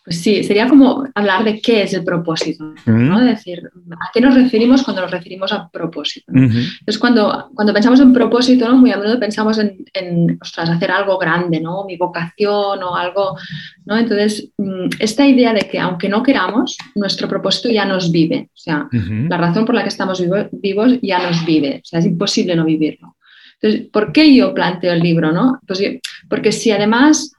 Pues 0.10 0.22
sí, 0.22 0.44
sería 0.44 0.68
como 0.68 1.06
hablar 1.14 1.44
de 1.44 1.62
qué 1.62 1.84
es 1.84 1.94
el 1.94 2.04
propósito, 2.04 2.74
¿no? 2.88 3.20
decir, 3.22 3.70
¿a 3.92 4.10
qué 4.12 4.20
nos 4.20 4.34
referimos 4.34 4.82
cuando 4.82 5.04
nos 5.04 5.12
referimos 5.12 5.54
a 5.54 5.70
propósito? 5.70 6.32
Entonces, 6.34 6.98
cuando, 6.98 7.52
cuando 7.54 7.74
pensamos 7.74 8.00
en 8.00 8.12
propósito, 8.12 8.68
¿no? 8.68 8.76
Muy 8.76 8.92
a 8.92 8.98
menudo 8.98 9.20
pensamos 9.20 9.60
en, 9.60 9.86
en 9.94 10.40
hacer 10.42 10.90
algo 10.90 11.20
grande, 11.20 11.60
¿no? 11.60 11.86
Mi 11.86 11.96
vocación 11.96 12.82
o 12.82 12.96
algo, 12.96 13.38
¿no? 13.86 13.98
Entonces, 13.98 14.50
mm, 14.58 14.88
esta 14.98 15.28
idea 15.28 15.54
de 15.54 15.70
que 15.70 15.78
aunque 15.78 16.10
no 16.10 16.24
queramos, 16.24 16.76
nuestro 16.96 17.28
propósito 17.28 17.70
ya 17.70 17.86
nos 17.86 18.12
vive, 18.12 18.50
o 18.52 18.58
sea, 18.58 18.90
la 18.92 19.38
razón 19.38 19.66
por 19.66 19.76
la 19.76 19.84
que 19.84 19.90
estamos 19.90 20.24
vivos 20.54 20.98
ya 21.04 21.22
nos 21.22 21.46
vive, 21.46 21.82
o 21.84 21.86
sea, 21.86 22.00
es 22.00 22.08
imposible 22.08 22.56
no 22.56 22.66
vivirlo. 22.66 23.16
Entonces, 23.62 23.90
¿por 23.92 24.12
qué 24.12 24.34
yo 24.34 24.54
planteo 24.54 24.94
el 24.94 25.02
libro? 25.02 25.32
No? 25.32 25.60
Pues, 25.68 25.82
porque 26.30 26.52
si 26.52 26.72
además 26.72 27.34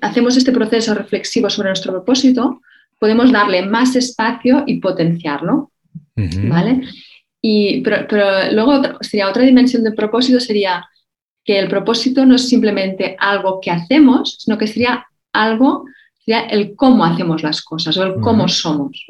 hacemos 0.00 0.36
este 0.36 0.52
proceso 0.52 0.94
reflexivo 0.94 1.50
sobre 1.50 1.68
nuestro 1.68 1.92
propósito, 1.92 2.60
podemos 2.98 3.30
darle 3.32 3.66
más 3.66 3.96
espacio 3.96 4.64
y 4.66 4.80
potenciarlo. 4.80 5.72
¿Vale? 6.16 6.82
Y, 7.40 7.80
pero, 7.82 8.06
luego 8.52 8.82
sería 9.00 9.28
otra 9.28 9.44
dimensión 9.44 9.84
del 9.84 9.94
propósito, 9.94 10.40
sería 10.40 10.84
que 11.44 11.58
el 11.58 11.68
propósito 11.68 12.26
no 12.26 12.34
es 12.34 12.48
simplemente 12.48 13.16
algo 13.18 13.60
que 13.60 13.70
hacemos, 13.70 14.36
sino 14.40 14.58
que 14.58 14.66
sería 14.66 15.06
algo, 15.32 15.84
sería 16.24 16.40
el 16.40 16.74
cómo 16.74 17.04
hacemos 17.04 17.42
las 17.42 17.62
cosas 17.62 17.96
o 17.96 18.02
el 18.02 18.20
cómo 18.20 18.48
somos. 18.48 19.06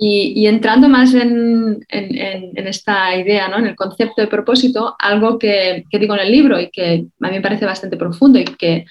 Y, 0.00 0.46
entrando 0.46 0.88
más 0.88 1.12
en, 1.12 1.84
esta 1.88 3.16
idea, 3.16 3.48
¿no? 3.48 3.58
en 3.58 3.66
el 3.66 3.74
concepto 3.74 4.22
de 4.22 4.28
propósito, 4.28 4.94
algo 4.96 5.38
que, 5.40 5.84
digo 5.90 6.14
en 6.14 6.20
el 6.20 6.30
libro 6.30 6.60
y 6.60 6.70
que 6.70 7.06
a 7.20 7.28
mí 7.28 7.34
me 7.34 7.40
parece 7.40 7.66
bastante 7.66 7.96
profundo 7.96 8.38
y 8.38 8.44
que, 8.44 8.86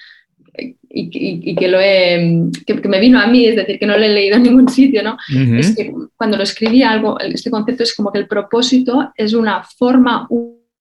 y, 0.90 1.54
que, 1.54 1.68
lo 1.68 1.80
he, 1.80 2.42
que, 2.66 2.74
me 2.88 3.00
vino 3.00 3.18
a 3.18 3.26
mí, 3.26 3.46
es 3.46 3.56
decir, 3.56 3.78
que 3.78 3.86
no 3.86 3.96
lo 3.96 4.04
he 4.04 4.10
leído 4.10 4.36
en 4.36 4.42
ningún 4.42 4.68
sitio, 4.68 5.02
¿no? 5.02 5.16
es 5.58 5.74
que 5.74 5.90
cuando 6.14 6.36
lo 6.36 6.42
escribí 6.42 6.82
algo, 6.82 7.18
este 7.20 7.50
concepto 7.50 7.84
es 7.84 7.96
como 7.96 8.12
que 8.12 8.18
el 8.18 8.28
propósito 8.28 9.10
es 9.16 9.32
una 9.32 9.62
forma 9.62 10.28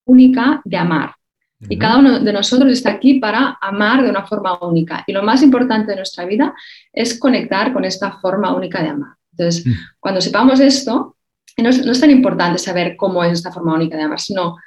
única 0.04 0.62
de 0.66 0.76
amar. 0.76 1.12
Y 1.70 1.78
cada 1.78 1.98
uno 1.98 2.20
de 2.20 2.34
nosotros 2.34 2.72
está 2.72 2.92
aquí 2.92 3.16
para 3.16 3.58
amar 3.62 4.04
de 4.04 4.10
una 4.10 4.28
forma 4.28 4.60
única. 4.62 5.04
Y 5.08 5.14
lo 5.14 5.24
más 5.24 5.42
importante 5.42 5.92
de 5.92 5.96
nuestra 5.96 6.26
vida 6.26 6.54
es 6.94 7.18
conectar 7.18 7.74
con 7.74 7.84
esta 7.84 8.12
forma 8.20 8.54
única 8.54 8.84
de 8.84 8.90
amar. 8.90 9.18
Entonces, 9.38 9.66
mm. 9.66 9.72
cuando 10.00 10.22
sepamos 10.22 10.60
esto, 10.60 11.18
no 11.58 11.70
es, 11.70 11.86
no 11.86 11.92
es, 11.92 12.00
tan 12.00 12.12
importante 12.12 12.60
saber 12.60 12.96
cómo 12.96 13.24
es 13.24 13.34
esta 13.34 13.52
forma 13.52 13.74
única 13.74 13.98
de 13.98 14.04
amar, 14.04 14.20
sino 14.20 14.58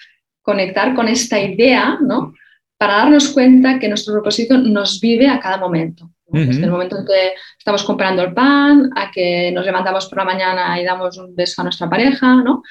conectar 0.43 0.95
con 0.95 1.09
esta 1.09 1.39
idea, 1.39 1.99
¿no? 2.01 2.33
Para 2.77 2.97
darnos 2.97 3.29
cuenta 3.29 3.79
que 3.79 3.89
nuestro 3.89 4.15
propósito 4.15 4.59
nos 4.59 5.01
vive 5.01 5.29
a 5.29 5.39
cada 5.39 5.59
momento. 5.59 6.11
Desde 6.33 6.63
el 6.63 6.71
momento 6.71 6.97
en 6.97 7.05
que 7.05 7.33
estamos 7.59 7.83
comprando 7.83 8.23
el 8.23 8.33
pan, 8.33 8.91
a 8.95 9.11
que 9.11 9.51
nos 9.51 9.67
levantamos 9.67 10.07
por 10.07 10.19
la 10.19 10.25
mañana 10.25 10.81
y 10.81 10.85
damos 10.85 11.19
un 11.19 11.35
beso 11.35 11.61
a 11.61 11.65
nuestra 11.65 11.91
pareja, 11.91 12.37
¿no? 12.37 12.63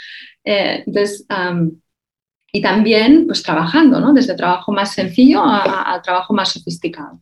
Eh, 0.46 0.84
entonces, 0.88 1.26
y 2.52 2.62
también 2.62 3.26
pues 3.28 3.44
trabajando, 3.44 4.00
¿no? 4.00 4.14
Desde 4.14 4.34
trabajo 4.36 4.72
más 4.72 4.94
sencillo 4.94 5.44
al 5.44 6.02
trabajo 6.02 6.34
más 6.34 6.54
sofisticado. 6.54 7.20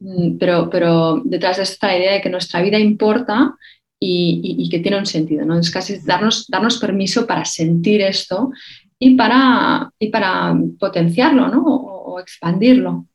Mm, 0.00 0.38
pero, 0.38 0.68
pero 0.70 1.20
detrás 1.24 1.58
de 1.58 1.64
esta 1.64 1.96
idea 1.96 2.14
de 2.14 2.20
que 2.20 2.30
nuestra 2.30 2.62
vida 2.62 2.78
importa 2.78 3.54
y, 4.00 4.68
que 4.70 4.78
tiene 4.78 4.98
un 4.98 5.06
sentido, 5.06 5.44
¿no? 5.44 5.58
Es 5.58 5.70
casi 5.70 5.98
darnos, 6.04 6.46
darnos 6.48 6.78
permiso 6.78 7.26
para 7.26 7.44
sentir 7.44 8.00
esto 8.00 8.50
y 8.98 9.14
para, 9.16 9.90
y 9.98 10.08
para 10.08 10.56
potenciarlo, 10.78 11.48
¿no? 11.48 11.62
O, 11.64 12.20
expandirlo. 12.20 13.06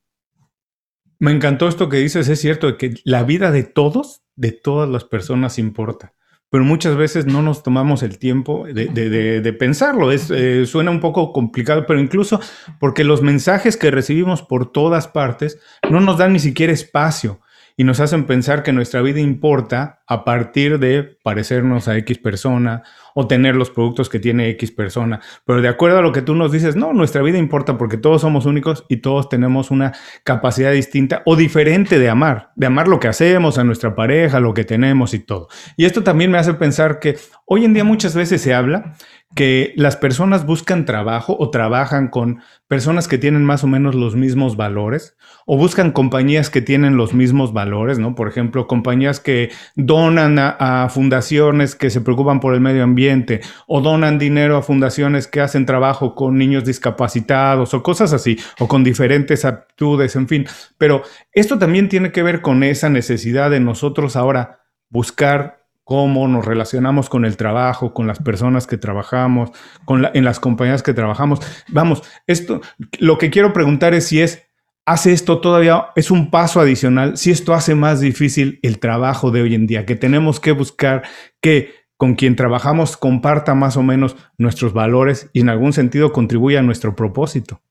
Me 1.19 1.32
encantó 1.32 1.67
esto 1.67 1.89
que 1.89 1.98
dices, 1.98 2.30
es 2.30 2.39
cierto, 2.39 2.78
que 2.78 2.93
la 3.04 3.24
vida 3.24 3.52
de 3.52 3.63
todos, 3.63 4.22
de 4.36 4.54
todas 4.54 4.89
las 4.89 5.04
personas 5.04 5.60
importa 5.60 6.13
pero 6.54 6.65
muchas 6.65 6.96
veces 6.96 7.26
no 7.26 7.41
nos 7.41 7.63
tomamos 7.63 8.04
el 8.04 8.19
tiempo 8.19 8.67
de, 8.72 9.56
pensarlo. 9.58 10.12
Es, 10.12 10.30
eh, 10.30 10.67
suena 10.67 10.91
un 10.91 11.00
poco 11.00 11.34
complicado, 11.34 11.88
pero 11.88 12.00
incluso 12.00 12.39
porque 12.80 13.04
los 13.04 13.24
mensajes 13.24 13.76
que 13.76 13.89
recibimos 13.89 14.43
por 14.43 14.72
todas 14.72 15.08
partes 15.08 15.60
no 15.89 16.00
nos 16.00 16.19
dan 16.19 16.32
ni 16.32 16.38
siquiera 16.38 16.72
espacio 16.72 17.41
y 17.75 17.83
nos 17.83 17.99
hacen 17.99 18.25
pensar 18.25 18.63
que 18.63 18.71
nuestra 18.71 19.01
vida 19.01 19.19
importa 19.19 20.03
a 20.07 20.23
partir 20.23 20.79
de 20.79 21.17
parecernos 21.23 21.88
a 21.88 21.97
X 21.97 22.19
persona 22.19 22.83
o 23.15 23.27
tener 23.27 23.55
los 23.55 23.69
productos 23.69 24.09
que 24.09 24.19
tiene 24.19 24.49
X 24.49 24.71
persona. 24.71 25.19
Pero 25.45 25.62
de 25.62 25.67
acuerdo 25.67 25.99
a 25.99 26.01
lo 26.01 26.12
que 26.12 26.21
tú 26.21 26.36
nos 26.36 26.51
dices, 26.51 26.75
no, 26.75 26.93
nuestra 26.93 27.21
vida 27.21 27.38
importa 27.38 27.77
porque 27.77 27.97
todos 27.97 28.21
somos 28.21 28.45
únicos 28.45 28.86
y 28.89 28.97
todos 28.97 29.29
tenemos 29.29 29.71
una 29.71 29.93
capacidad 30.23 30.71
distinta 30.71 31.21
o 31.25 31.36
diferente 31.36 31.99
de 31.99 32.09
amar, 32.09 32.51
de 32.55 32.67
amar 32.67 32.88
lo 32.88 32.99
que 32.99 33.07
hacemos, 33.07 33.57
a 33.57 33.63
nuestra 33.63 33.95
pareja, 33.95 34.39
lo 34.39 34.53
que 34.53 34.63
tenemos 34.63 35.13
y 35.13 35.19
todo. 35.19 35.47
Y 35.77 35.86
esto 35.86 36.03
también 36.03 36.31
me 36.31 36.38
hace 36.38 36.53
pensar 36.53 36.99
que 36.99 37.17
hoy 37.45 37.65
en 37.65 37.73
día 37.73 37.83
muchas 37.83 38.15
veces 38.15 38.41
se 38.41 38.53
habla 38.53 38.95
que 39.36 39.74
las 39.76 39.98
personas 39.98 40.46
buscan 40.46 40.86
trabajo 40.86 41.36
o 41.39 41.50
trabajan 41.50 42.08
con 42.08 42.41
personas 42.67 43.08
que 43.08 43.17
tienen 43.17 43.43
más 43.43 43.63
o 43.63 43.67
menos 43.67 43.96
los 43.96 44.15
mismos 44.15 44.56
valores 44.56 45.17
o 45.46 45.58
buscan 45.58 45.91
compañías 45.91 46.50
que 46.50 46.62
tienen 46.62 46.98
los 46.98 47.13
mismos 47.13 47.52
valores, 47.52 48.00
¿no? 48.00 48.15
Por 48.15 48.28
ejemplo, 48.28 48.67
compañías 48.67 49.19
que 49.19 49.52
donan 49.76 50.38
a, 50.39 50.88
fundaciones 50.89 51.76
que 51.76 51.89
se 51.89 52.02
preocupan 52.02 52.39
por 52.39 52.54
el 52.54 52.62
medio 52.62 52.84
ambiente 52.84 53.41
o 53.67 53.82
donan 53.82 54.19
dinero 54.19 54.58
a 54.58 54.62
fundaciones 54.62 55.28
que 55.28 55.41
hacen 55.41 55.65
trabajo 55.65 56.15
con 56.15 56.38
niños 56.38 56.63
discapacitados 56.65 57.74
o 57.74 57.84
cosas 57.84 58.13
así, 58.13 58.38
o 58.60 58.67
con 58.67 58.84
diferentes 58.84 59.46
aptitudes, 59.46 60.15
en 60.15 60.28
fin. 60.28 60.46
Pero 60.78 61.04
esto 61.32 61.58
también 61.58 61.89
tiene 61.89 62.12
que 62.12 62.24
ver 62.24 62.41
con 62.41 62.63
esa 62.63 62.89
necesidad 62.89 63.50
de 63.50 63.60
nosotros 63.60 64.15
ahora 64.15 64.60
buscar 64.89 65.62
cómo 65.84 66.28
nos 66.28 66.46
relacionamos 66.46 67.10
con 67.10 67.26
el 67.26 67.38
trabajo, 67.38 67.93
con 67.93 68.08
las 68.08 68.19
personas 68.19 68.67
que 68.67 68.78
trabajamos, 68.78 69.52
con 69.86 70.08
en 70.13 70.24
las 70.24 70.39
compañías 70.39 70.84
que 70.84 70.93
trabajamos. 70.93 71.39
Vamos, 71.69 72.04
esto, 72.28 72.62
lo 73.00 73.17
que 73.17 73.30
quiero 73.30 73.54
preguntar 73.54 73.93
es 73.93 74.08
si 74.08 74.22
es 74.22 74.43
hace 74.86 75.13
esto 75.13 75.39
todavía, 75.39 75.88
es 75.96 76.12
un 76.12 76.30
paso 76.30 76.60
adicional, 76.60 77.17
si 77.17 77.32
esto 77.32 77.54
hace 77.54 77.76
más 77.76 78.02
difícil 78.02 78.60
el 78.63 78.80
trabajo 78.80 79.32
de 79.32 79.41
hoy 79.41 79.56
en 79.56 79.67
día, 79.67 79.86
que 79.86 79.96
tenemos 79.96 80.39
que 80.39 80.52
buscar 80.52 81.04
que 81.41 81.72
con 81.98 82.15
quien 82.15 82.36
trabajamos 82.36 82.98
comparta 82.98 83.56
más 83.56 83.78
o 83.78 83.84
menos 83.84 84.17
nuestros 84.38 84.74
valores 84.74 85.30
y 85.32 85.41
en 85.41 85.50
algún 85.50 85.72
sentido 85.72 86.12
contribuya 86.12 86.60
a 86.60 86.63
nuestro 86.63 86.96
propósito. 86.96 87.62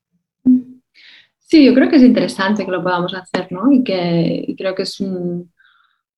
Sí, 1.38 1.66
yo 1.66 1.75
creo 1.75 1.90
que 1.90 1.96
es 1.96 2.03
interesante 2.03 2.64
que 2.64 2.70
lo 2.70 2.83
podamos 2.83 3.12
hacer, 3.12 3.48
¿no? 3.53 3.70
Y 3.70 3.85
que 3.85 4.55
creo 4.57 4.75
que 4.75 4.85
es 4.85 5.01
un, 5.01 5.53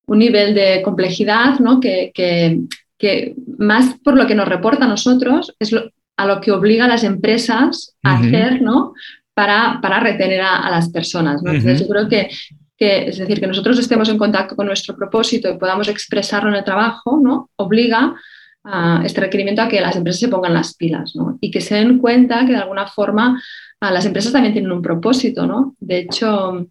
nivel 0.07 0.53
de 0.53 0.81
complejidad, 0.83 1.59
¿no? 1.59 1.79
Que, 1.79 2.11
que, 2.13 3.35
más 3.57 3.99
por 4.03 4.15
lo 4.15 4.25
que 4.25 4.35
nos 4.35 4.47
reporta 4.47 4.85
a 4.85 4.87
nosotros 4.87 5.55
es 5.59 5.75
a 6.17 6.25
lo 6.25 6.41
que 6.41 6.51
obliga 6.51 6.85
a 6.85 6.87
las 6.87 7.03
empresas 7.03 7.95
a 8.03 8.17
hacer, 8.17 8.61
¿no? 8.61 8.93
Para, 9.33 9.79
para 9.81 9.99
retener 9.99 10.41
a, 10.41 10.69
las 10.71 10.89
personas. 10.89 11.43
¿no? 11.43 11.51
Entonces, 11.51 11.81
yo 11.81 11.87
creo 11.87 12.07
que 12.07 12.29
que 12.77 13.07
es 13.07 13.17
decir, 13.17 13.39
que 13.39 13.47
nosotros 13.47 13.79
estemos 13.79 14.09
en 14.09 14.17
contacto 14.17 14.55
con 14.55 14.67
nuestro 14.67 14.95
propósito 14.95 15.49
y 15.49 15.57
podamos 15.57 15.87
expresarlo 15.87 16.49
en 16.49 16.55
el 16.55 16.63
trabajo, 16.63 17.19
¿no? 17.21 17.49
obliga 17.55 18.15
a 18.63 19.01
este 19.05 19.21
requerimiento 19.21 19.61
a 19.61 19.67
que 19.67 19.79
las 19.79 19.95
empresas 19.95 20.19
se 20.19 20.27
pongan 20.27 20.53
las 20.53 20.73
pilas 20.73 21.13
y 21.39 21.51
que 21.51 21.61
se 21.61 21.75
den 21.75 21.99
cuenta 21.99 22.45
que 22.45 22.53
de 22.53 22.57
alguna 22.57 22.87
forma 22.87 23.41
las 23.79 24.05
empresas 24.05 24.33
también 24.33 24.53
tienen 24.53 24.71
un 24.71 24.81
propósito. 24.81 25.45
¿no? 25.45 25.75
De 25.79 25.99
hecho, 25.99 26.67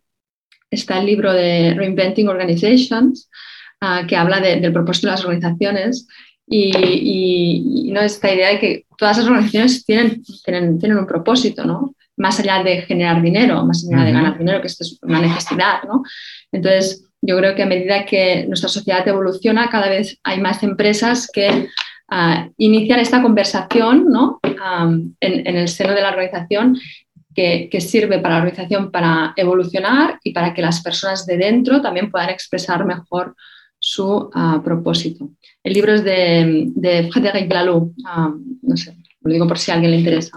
está 0.75 0.99
el 0.99 1.07
libro 1.07 1.33
de 1.33 1.75
Reinventing 1.75 2.29
Organizations 2.29 3.29
que 4.09 4.17
habla 4.17 4.41
del 4.41 4.73
propósito 4.73 5.09
de 5.09 5.11
las 5.13 5.25
organizaciones 5.25 6.09
y, 6.47 7.91
¿no? 7.93 8.01
esta 8.01 8.33
idea 8.33 8.51
de 8.51 8.59
que 8.59 8.87
todas 8.97 9.19
las 9.19 9.27
organizaciones 9.27 9.85
tienen, 9.85 10.23
tienen, 10.45 10.79
tienen 10.79 10.99
un 10.99 11.07
propósito, 11.07 11.65
¿no? 11.65 11.95
más 12.17 12.39
allá 12.41 12.63
de 12.63 12.83
generar 12.83 13.21
dinero, 13.21 13.65
más 13.65 13.87
allá 13.87 14.05
de 14.05 14.13
ganar 14.13 14.39
dinero, 14.39 14.61
que 14.61 14.69
esto 14.69 14.85
es 14.85 14.99
una 15.03 15.21
necesidad, 15.21 15.83
¿no? 15.85 16.03
Entonces, 16.53 17.05
yo 17.21 17.37
creo 17.39 17.55
que 17.55 17.63
a 17.63 17.67
medida 17.67 18.05
que 18.05 18.45
nuestra 18.47 18.69
sociedad 18.69 19.07
evoluciona, 19.09 19.69
cada 19.69 19.89
vez 19.89 20.19
hay 20.23 20.41
más 20.41 20.63
empresas 20.63 21.29
que 21.33 21.69
ah, 22.09 22.49
inician 22.59 23.01
esta 23.01 23.23
conversación 23.23 24.07
¿no? 24.11 24.41
en, 24.43 25.57
el 25.57 25.69
seno 25.69 25.95
de 25.95 26.03
la 26.03 26.11
organización 26.11 26.79
que, 27.35 27.69
sirve 27.81 28.19
para 28.19 28.37
la 28.37 28.43
organización 28.43 28.91
para 28.91 29.33
evolucionar 29.37 30.19
y 30.23 30.33
para 30.33 30.55
que 30.55 30.63
las 30.63 30.83
personas 30.83 31.27
de 31.27 31.37
dentro 31.37 31.83
también 31.83 32.11
puedan 32.11 32.31
expresar 32.31 32.85
mejor 32.85 33.35
su 33.79 34.31
ah, 34.35 34.63
propósito. 34.65 35.31
El 35.63 35.75
libro 35.75 35.93
es 35.93 36.05
de, 36.05 36.69
de 36.75 37.11
Frédéric 37.13 37.53
Laloux, 37.53 37.93
ah, 38.07 38.33
no 38.63 38.77
sé, 38.77 38.97
lo 39.25 39.33
digo 39.33 39.49
por 39.49 39.59
si 39.59 39.71
a 39.71 39.75
alguien 39.75 39.91
le 39.91 39.99
interesa. 39.99 40.31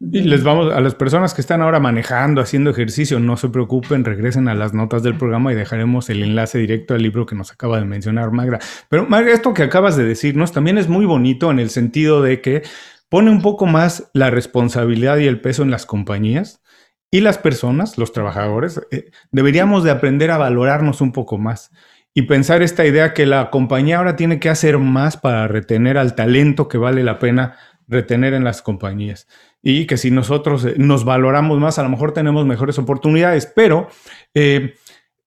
Y 0.00 0.20
les 0.22 0.42
vamos 0.44 0.72
a 0.72 0.80
las 0.80 0.94
personas 0.94 1.32
que 1.32 1.40
están 1.40 1.62
ahora 1.62 1.80
manejando, 1.80 2.40
haciendo 2.42 2.70
ejercicio, 2.70 3.18
no 3.18 3.36
se 3.36 3.48
preocupen, 3.48 4.04
regresen 4.04 4.48
a 4.48 4.54
las 4.54 4.74
notas 4.74 5.02
del 5.02 5.16
programa 5.16 5.52
y 5.52 5.54
dejaremos 5.54 6.10
el 6.10 6.22
enlace 6.22 6.58
directo 6.58 6.94
al 6.94 7.02
libro 7.02 7.24
que 7.24 7.34
nos 7.34 7.52
acaba 7.52 7.78
de 7.78 7.86
mencionar 7.86 8.32
Magra. 8.32 8.58
Pero 8.88 9.06
Magra, 9.06 9.32
esto 9.32 9.54
que 9.54 9.62
acabas 9.62 9.96
de 9.96 10.04
decirnos 10.04 10.52
también 10.52 10.76
es 10.76 10.88
muy 10.88 11.06
bonito 11.06 11.50
en 11.50 11.60
el 11.60 11.70
sentido 11.70 12.20
de 12.20 12.40
que 12.40 12.62
pone 13.08 13.30
un 13.30 13.42
poco 13.42 13.66
más 13.66 14.10
la 14.12 14.30
responsabilidad 14.30 15.18
y 15.18 15.26
el 15.26 15.40
peso 15.40 15.62
en 15.62 15.70
las 15.70 15.86
compañías 15.86 16.62
y 17.10 17.20
las 17.20 17.38
personas, 17.38 17.98
los 17.98 18.12
trabajadores, 18.12 18.80
eh, 18.90 19.10
deberíamos 19.30 19.84
de 19.84 19.90
aprender 19.90 20.30
a 20.30 20.38
valorarnos 20.38 21.00
un 21.00 21.12
poco 21.12 21.38
más 21.38 21.70
y 22.14 22.22
pensar 22.22 22.62
esta 22.62 22.86
idea 22.86 23.14
que 23.14 23.26
la 23.26 23.50
compañía 23.50 23.98
ahora 23.98 24.16
tiene 24.16 24.40
que 24.40 24.48
hacer 24.48 24.78
más 24.78 25.16
para 25.16 25.48
retener 25.48 25.98
al 25.98 26.14
talento 26.14 26.66
que 26.66 26.78
vale 26.78 27.04
la 27.04 27.18
pena 27.18 27.56
retener 27.88 28.34
en 28.34 28.42
las 28.42 28.62
compañías. 28.62 29.28
Y 29.62 29.86
que 29.86 29.96
si 29.96 30.10
nosotros 30.10 30.64
eh, 30.64 30.74
nos 30.78 31.04
valoramos 31.04 31.58
más, 31.60 31.78
a 31.78 31.82
lo 31.82 31.88
mejor 31.88 32.12
tenemos 32.12 32.46
mejores 32.46 32.78
oportunidades, 32.78 33.46
pero 33.54 33.88
eh, 34.34 34.74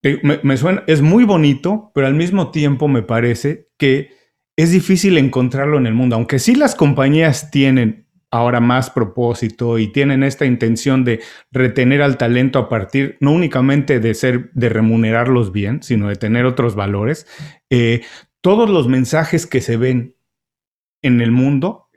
me, 0.02 0.56
suena, 0.56 0.82
es 0.86 1.02
muy 1.02 1.24
bonito, 1.24 1.90
pero 1.94 2.06
al 2.06 2.14
mismo 2.14 2.50
tiempo 2.50 2.88
me 2.88 3.02
parece 3.02 3.68
que 3.76 4.19
es 4.60 4.70
difícil 4.70 5.18
encontrarlo 5.18 5.78
en 5.78 5.86
el 5.86 5.94
mundo, 5.94 6.16
aunque 6.16 6.38
sí 6.38 6.54
las 6.54 6.74
compañías 6.74 7.50
tienen 7.50 8.06
ahora 8.30 8.60
más 8.60 8.90
propósito 8.90 9.78
y 9.78 9.88
tienen 9.88 10.22
esta 10.22 10.46
intención 10.46 11.04
de 11.04 11.20
retener 11.50 12.00
al 12.00 12.16
talento 12.16 12.58
a 12.60 12.68
partir 12.68 13.16
no 13.20 13.32
únicamente 13.32 13.98
de 13.98 14.14
ser, 14.14 14.50
de 14.52 14.68
remunerarlos 14.68 15.52
bien, 15.52 15.82
sino 15.82 16.08
de 16.08 16.16
tener 16.16 16.44
otros 16.46 16.74
valores. 16.76 17.26
Eh, 17.70 18.02
todos 18.40 18.70
los 18.70 18.88
mensajes 18.88 19.46
que 19.46 19.60
se 19.60 19.76
ven 19.76 20.14
en 21.02 21.20
el 21.20 21.32
mundo, 21.32 21.88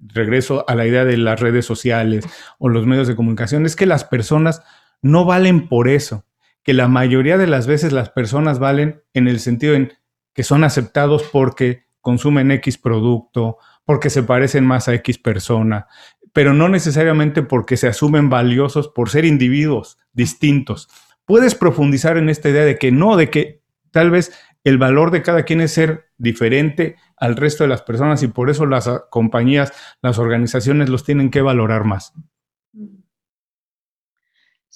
regreso 0.00 0.64
a 0.68 0.74
la 0.74 0.86
idea 0.86 1.04
de 1.04 1.16
las 1.16 1.40
redes 1.40 1.64
sociales 1.64 2.26
o 2.58 2.68
los 2.68 2.86
medios 2.86 3.06
de 3.06 3.16
comunicación, 3.16 3.64
es 3.64 3.76
que 3.76 3.86
las 3.86 4.04
personas 4.04 4.62
no 5.02 5.24
valen 5.24 5.68
por 5.68 5.88
eso, 5.88 6.26
que 6.62 6.74
la 6.74 6.88
mayoría 6.88 7.38
de 7.38 7.46
las 7.46 7.66
veces 7.66 7.92
las 7.92 8.10
personas 8.10 8.58
valen 8.58 9.02
en 9.14 9.28
el 9.28 9.40
sentido 9.40 9.74
en 9.74 9.92
que 10.34 10.42
son 10.42 10.64
aceptados 10.64 11.22
porque 11.32 11.84
consumen 12.00 12.50
X 12.52 12.78
producto, 12.78 13.58
porque 13.84 14.10
se 14.10 14.22
parecen 14.22 14.66
más 14.66 14.88
a 14.88 14.94
X 14.94 15.18
persona, 15.18 15.86
pero 16.32 16.54
no 16.54 16.68
necesariamente 16.68 17.42
porque 17.42 17.76
se 17.76 17.88
asumen 17.88 18.28
valiosos 18.30 18.88
por 18.88 19.10
ser 19.10 19.24
individuos 19.24 19.98
distintos. 20.12 20.88
Puedes 21.24 21.54
profundizar 21.54 22.16
en 22.16 22.28
esta 22.28 22.48
idea 22.48 22.64
de 22.64 22.78
que 22.78 22.92
no, 22.92 23.16
de 23.16 23.30
que 23.30 23.62
tal 23.90 24.10
vez 24.10 24.32
el 24.64 24.78
valor 24.78 25.10
de 25.10 25.22
cada 25.22 25.44
quien 25.44 25.60
es 25.60 25.72
ser 25.72 26.10
diferente 26.18 26.96
al 27.16 27.36
resto 27.36 27.64
de 27.64 27.68
las 27.68 27.82
personas 27.82 28.22
y 28.22 28.28
por 28.28 28.50
eso 28.50 28.66
las 28.66 28.88
compañías, 29.10 29.72
las 30.02 30.18
organizaciones 30.18 30.88
los 30.88 31.04
tienen 31.04 31.30
que 31.30 31.42
valorar 31.42 31.84
más. 31.84 32.12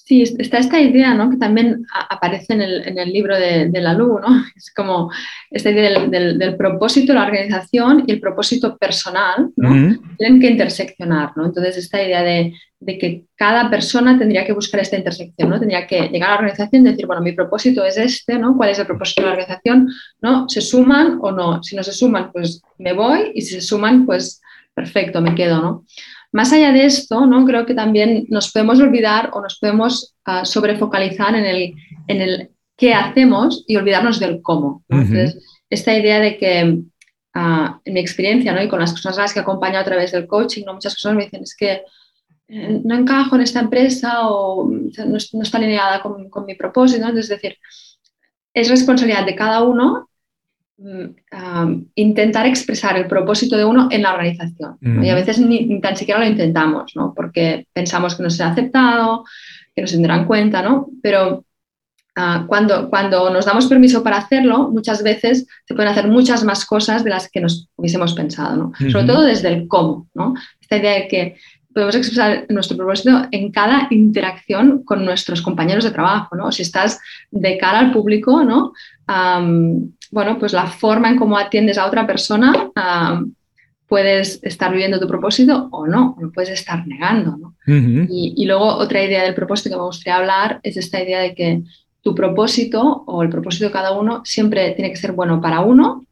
Sí, 0.06 0.20
está 0.20 0.58
esta 0.58 0.78
idea, 0.78 1.14
¿no? 1.14 1.30
Que 1.30 1.38
también 1.38 1.86
aparece 2.10 2.52
en 2.52 2.60
el, 2.60 3.10
libro 3.10 3.38
de, 3.38 3.70
la 3.72 3.94
LU, 3.94 4.20
¿no? 4.20 4.44
Es 4.54 4.70
como 4.70 5.10
esta 5.50 5.70
idea 5.70 5.98
del, 6.06 6.56
propósito 6.56 7.14
de 7.14 7.18
la 7.18 7.24
organización 7.24 8.04
y 8.06 8.12
el 8.12 8.20
propósito 8.20 8.76
personal, 8.76 9.50
¿no? 9.56 9.96
Tienen 10.18 10.40
que 10.42 10.48
interseccionar, 10.48 11.32
¿no? 11.36 11.46
Entonces, 11.46 11.78
esta 11.78 12.02
idea 12.02 12.22
de, 12.22 12.52
que 12.86 13.24
cada 13.34 13.70
persona 13.70 14.18
tendría 14.18 14.44
que 14.44 14.52
buscar 14.52 14.80
esta 14.80 14.98
intersección, 14.98 15.48
¿no? 15.48 15.58
Tendría 15.58 15.86
que 15.86 16.08
llegar 16.08 16.28
a 16.28 16.32
la 16.32 16.38
organización 16.40 16.82
y 16.86 16.90
decir, 16.90 17.06
bueno, 17.06 17.22
mi 17.22 17.32
propósito 17.32 17.82
es 17.82 17.96
este, 17.96 18.38
¿no? 18.38 18.58
¿Cuál 18.58 18.70
es 18.70 18.78
el 18.78 18.86
propósito 18.86 19.22
de 19.22 19.28
la 19.28 19.32
organización? 19.32 19.88
¿No? 20.20 20.46
¿Se 20.50 20.60
suman 20.60 21.18
o 21.22 21.32
no? 21.32 21.62
Si 21.62 21.74
no 21.74 21.82
se 21.82 21.92
suman, 21.92 22.30
pues 22.30 22.60
me 22.76 22.92
voy 22.92 23.32
y 23.34 23.40
si 23.40 23.54
se 23.54 23.62
suman, 23.62 24.04
pues 24.04 24.42
perfecto, 24.74 25.22
me 25.22 25.34
quedo, 25.34 25.62
¿no? 25.62 25.84
Más 26.34 26.52
allá 26.52 26.72
de 26.72 26.84
esto, 26.84 27.26
¿no? 27.26 27.44
creo 27.44 27.64
que 27.64 27.74
también 27.74 28.26
nos 28.28 28.50
podemos 28.50 28.80
olvidar 28.80 29.30
o 29.34 29.40
nos 29.40 29.56
podemos 29.56 30.16
uh, 30.26 30.44
sobrefocalizar 30.44 31.32
en 31.36 31.44
el, 31.44 31.74
en 32.08 32.20
el 32.20 32.50
qué 32.76 32.92
hacemos 32.92 33.64
y 33.68 33.76
olvidarnos 33.76 34.18
del 34.18 34.42
cómo. 34.42 34.82
Entonces, 34.88 35.38
esta 35.70 35.96
idea 35.96 36.18
de 36.18 36.36
que, 36.36 36.82
ah, 37.34 37.80
en 37.84 37.94
mi 37.94 38.00
experiencia 38.00 38.52
¿no? 38.52 38.60
y 38.60 38.66
con 38.66 38.80
las 38.80 38.90
personas 38.90 39.16
a 39.18 39.22
las 39.22 39.32
que 39.32 39.38
acompaño 39.38 39.78
a 39.78 39.84
través 39.84 40.10
del 40.10 40.26
coaching, 40.26 40.64
¿no? 40.64 40.74
muchas 40.74 40.94
personas 40.94 41.18
me 41.18 41.24
dicen 41.26 41.44
es 41.44 41.54
que 41.56 41.82
eh, 42.48 42.80
no 42.82 42.96
encajo 42.96 43.36
en 43.36 43.42
esta 43.42 43.60
empresa 43.60 44.28
o 44.28 44.68
no, 44.68 45.16
está 45.16 45.58
alineada 45.58 46.02
con, 46.02 46.28
con 46.30 46.46
mi 46.46 46.56
propósito. 46.56 47.06
Es 47.16 47.28
decir, 47.28 47.58
es 48.52 48.68
responsabilidad 48.68 49.24
de 49.24 49.36
cada 49.36 49.62
uno 49.62 50.10
Mm, 50.76 51.84
intentar 51.94 52.46
expresar 52.46 52.96
el 52.96 53.06
propósito 53.06 53.56
de 53.56 53.64
uno 53.64 53.86
en 53.92 54.02
la 54.02 54.12
organización. 54.12 54.76
Y 54.80 55.08
a 55.08 55.14
veces 55.14 55.38
ni, 55.38 55.80
tan 55.80 55.96
siquiera 55.96 56.18
lo 56.18 56.26
intentamos, 56.26 56.92
¿no? 56.96 57.14
porque 57.14 57.68
pensamos 57.72 58.16
que 58.16 58.24
no 58.24 58.30
se 58.30 58.42
ha 58.42 58.48
aceptado, 58.48 59.24
que 59.74 59.82
no 59.82 59.86
se 59.86 59.94
tendrán 59.94 60.26
cuenta, 60.26 60.62
¿no? 60.62 60.88
pero 61.00 61.44
ah, 62.16 62.44
cuando, 62.48 62.90
cuando 62.90 63.30
nos 63.30 63.46
damos 63.46 63.66
permiso 63.66 64.02
para 64.02 64.16
hacerlo, 64.16 64.68
muchas 64.72 65.04
veces 65.04 65.46
se 65.64 65.74
pueden 65.74 65.92
hacer 65.92 66.08
muchas 66.08 66.42
más 66.42 66.64
cosas 66.64 67.04
de 67.04 67.10
las 67.10 67.30
que 67.30 67.40
nos 67.40 67.68
hubiésemos 67.76 68.12
pensado, 68.14 68.56
¿no? 68.56 68.90
sobre 68.90 69.06
todo 69.06 69.22
desde 69.22 69.50
el 69.50 69.68
cómo. 69.68 70.08
¿no? 70.12 70.34
Esta 70.60 70.76
idea 70.78 70.94
de 70.94 71.08
que 71.08 71.36
podemos 71.72 71.94
expresar 71.96 72.46
nuestro 72.48 72.76
propósito 72.76 73.26
en 73.30 73.50
cada 73.50 73.88
interacción 73.90 74.84
con 74.84 75.04
nuestros 75.04 75.42
compañeros 75.42 75.84
de 75.84 75.90
trabajo, 75.90 76.36
¿no? 76.36 76.52
Si 76.52 76.62
estás 76.62 77.00
de 77.32 77.58
cara 77.58 77.80
al 77.80 77.92
público, 77.92 78.44
¿no? 78.44 78.72
Bueno, 80.14 80.38
pues 80.38 80.52
la 80.52 80.68
forma 80.68 81.10
en 81.10 81.16
cómo 81.16 81.36
atiendes 81.36 81.76
a 81.76 81.86
otra 81.86 82.06
persona, 82.06 82.70
puedes 83.88 84.38
estar 84.44 84.70
viviendo 84.70 85.00
tu 85.00 85.08
propósito 85.08 85.68
o 85.72 85.86
no, 85.88 86.16
lo 86.20 86.30
puedes 86.30 86.50
estar 86.50 86.86
negando. 86.86 87.36
¿no? 87.36 87.56
y, 87.66 88.44
luego 88.46 88.64
otra 88.64 89.02
idea 89.02 89.24
del 89.24 89.34
propósito 89.34 89.70
que 89.70 89.76
me 89.76 89.82
gustaría 89.82 90.16
hablar 90.16 90.60
es 90.62 90.76
esta 90.76 91.02
idea 91.02 91.20
de 91.20 91.34
que 91.34 91.62
tu 92.00 92.14
propósito 92.14 93.02
o 93.06 93.22
el 93.24 93.28
propósito 93.28 93.66
de 93.66 93.72
cada 93.72 93.92
uno 93.98 94.22
siempre 94.24 94.70
tiene 94.72 94.90
que 94.90 94.96
ser 94.96 95.12
bueno 95.12 95.40
para 95.40 95.60
uno, 95.60 96.06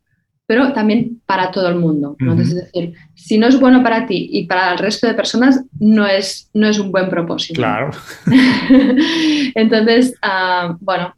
pero 0.46 0.72
también 0.72 1.20
para 1.24 1.52
todo 1.52 1.68
el 1.68 1.76
mundo. 1.76 2.16
es 2.38 2.54
decir, 2.54 2.94
si 3.14 3.38
no 3.38 3.46
es 3.46 3.60
bueno 3.60 3.84
para 3.84 4.06
ti 4.06 4.28
y 4.32 4.46
para 4.46 4.72
el 4.72 4.78
resto 4.78 5.06
de 5.06 5.14
personas, 5.14 5.62
no 5.78 6.08
es, 6.08 6.50
no 6.54 6.66
es 6.66 6.80
un 6.80 6.90
buen 6.90 7.08
propósito. 7.08 7.60
Claro. 7.60 7.92
Entonces, 9.54 10.14
ah, 10.22 10.76
bueno, 10.80 11.14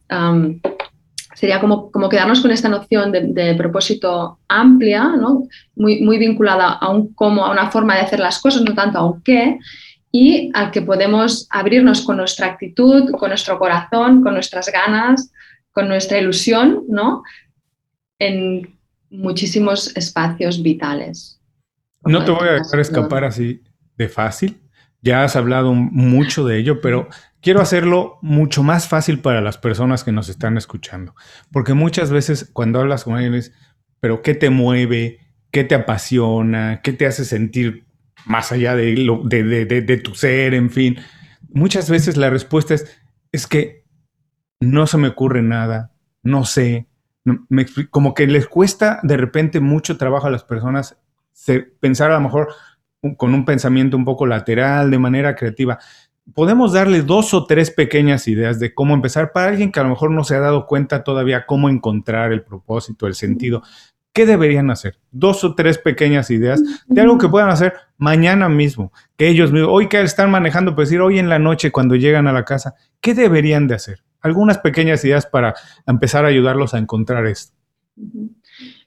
sería 1.35 1.61
como, 1.61 1.91
como 1.91 2.09
quedarnos 2.09 2.41
con 2.41 2.51
esta 2.51 2.69
noción 2.69 3.13
de, 3.13 3.55
propósito 3.57 4.39
amplia, 4.49 5.05
¿no? 5.05 5.47
muy, 5.75 6.01
muy 6.01 6.19
vinculada 6.19 6.73
a 6.73 6.91
un 6.91 7.13
cómo, 7.15 7.45
a 7.45 7.51
una 7.51 7.71
forma 7.71 7.95
de 7.95 8.03
hacer 8.03 8.21
las 8.21 8.41
cosas, 8.41 8.63
no 8.63 8.75
tanto 8.75 8.99
a 8.99 9.07
un 9.07 9.23
qué, 9.23 9.59
y 10.13 10.51
al 10.55 10.71
que 10.71 10.81
podemos 10.81 11.49
abrirnos 11.51 12.03
con 12.03 12.19
nuestra 12.19 12.47
actitud, 12.47 13.11
con 13.19 13.31
nuestro 13.31 13.59
corazón, 13.59 14.23
con 14.23 14.35
nuestras 14.35 14.71
ganas, 14.71 15.33
con 15.73 15.89
nuestra 15.89 16.19
ilusión, 16.19 16.85
¿no? 16.89 17.25
En 18.21 18.79
muchísimos 19.11 19.95
espacios 19.97 20.63
vitales. 20.63 21.41
No 22.05 22.25
te 22.25 22.31
voy 22.31 22.49
a 22.49 22.53
dejar 22.53 22.81
escapar 22.81 23.25
así 23.25 23.63
de 23.97 24.09
fácil. 24.09 24.61
Ya 25.03 25.25
has 25.25 25.37
hablado 25.37 25.75
mucho 25.75 26.45
de 26.45 26.59
ello, 26.59 26.81
pero 26.81 27.09
quiero 27.45 27.61
hacerlo 27.61 28.19
mucho 28.23 28.63
más 28.63 28.89
fácil 28.89 29.21
para 29.21 29.43
las 29.43 29.59
personas 29.59 30.03
que 30.03 30.13
nos 30.13 30.31
están 30.31 30.57
escuchando. 30.57 31.15
Porque 31.53 31.75
muchas 31.75 32.11
veces 32.11 32.51
cuando 32.53 32.81
hablas 32.81 33.05
con 33.05 33.15
alguien 33.15 33.41
pero 34.01 34.23
¿qué 34.23 34.35
te 34.35 34.51
mueve? 34.51 35.21
¿Qué 35.51 35.63
te 35.63 35.75
apasiona? 35.75 36.81
¿Qué 36.83 36.95
te 36.95 37.07
hace 37.07 37.25
sentir 37.25 37.85
más 38.25 38.51
allá 38.51 38.75
de, 38.75 38.95
de, 38.95 39.97
tu 39.99 40.15
ser? 40.15 40.55
En 40.55 40.71
fin, 40.71 40.97
muchas 41.51 41.91
veces 41.91 42.17
la 42.17 42.31
respuesta 42.31 42.75
es, 42.75 42.99
es 43.31 43.47
que 43.47 43.85
no 44.61 44.87
se 44.87 44.97
me 44.97 45.09
ocurre 45.09 45.43
nada, 45.43 45.93
no 46.23 46.47
sé, 46.47 46.89
como 47.91 48.15
que 48.15 48.27
les 48.27 48.47
cuesta 48.47 49.01
de 49.03 49.17
repente 49.19 49.61
mucho 49.61 49.99
trabajo 49.99 50.27
a 50.27 50.31
las 50.31 50.45
personas 50.45 50.99
pensar 51.81 52.11
a 52.11 52.15
lo 52.15 52.21
mejor 52.21 52.49
con 53.17 53.35
un 53.35 53.45
pensamiento 53.45 53.97
un 53.97 54.05
poco 54.05 54.27
lateral, 54.27 54.91
de 54.91 54.99
manera 54.99 55.35
creativa 55.35 55.79
podemos 56.33 56.73
darle 56.73 57.03
dos 57.03 57.35
o 57.35 57.45
tres 57.45 57.71
pequeñas 57.71 58.27
ideas 58.29 58.59
de 58.59 58.73
cómo 58.73 58.95
empezar 58.95 59.33
para 59.33 59.49
alguien 59.49 59.71
que 59.71 59.81
a 59.81 59.83
lo 59.83 59.91
mejor 59.91 60.11
no 60.11 60.25
se 60.25 60.35
ha 60.35 60.41
dado 60.41 60.67
cuenta 60.67 61.05
todavía 61.05 61.45
cómo 61.47 61.69
encontrar 61.69 62.33
el 62.33 62.43
propósito, 62.43 63.07
el 63.07 63.15
sentido. 63.15 63.63
¿Qué 64.13 64.27
deberían 64.27 64.71
hacer? 64.71 64.97
Dos 65.11 65.43
o 65.43 65.55
tres 65.57 65.77
pequeñas 65.77 66.31
ideas 66.31 66.63
de 66.87 67.01
algo 67.01 67.19
que 67.19 67.29
puedan 67.29 67.51
hacer 67.51 67.75
mañana 67.99 68.49
mismo, 68.49 68.93
que 69.17 69.29
ellos 69.29 69.51
mismos, 69.51 69.71
hoy 69.73 69.89
que 69.89 70.01
están 70.01 70.31
manejando, 70.31 70.75
pues 70.75 70.89
decir, 70.89 71.01
hoy 71.01 71.19
en 71.19 71.29
la 71.29 71.41
noche 71.41 71.73
cuando 71.73 71.97
llegan 71.97 72.29
a 72.29 72.33
la 72.33 72.45
casa, 72.45 72.75
¿qué 73.01 73.13
deberían 73.13 73.67
de 73.67 73.75
hacer? 73.75 74.05
Algunas 74.21 74.59
pequeñas 74.59 75.05
ideas 75.05 75.27
para 75.27 75.55
empezar 75.87 76.25
a 76.25 76.29
ayudarlos 76.29 76.75
a 76.75 76.79
encontrar 76.79 77.27
esto. 77.27 77.55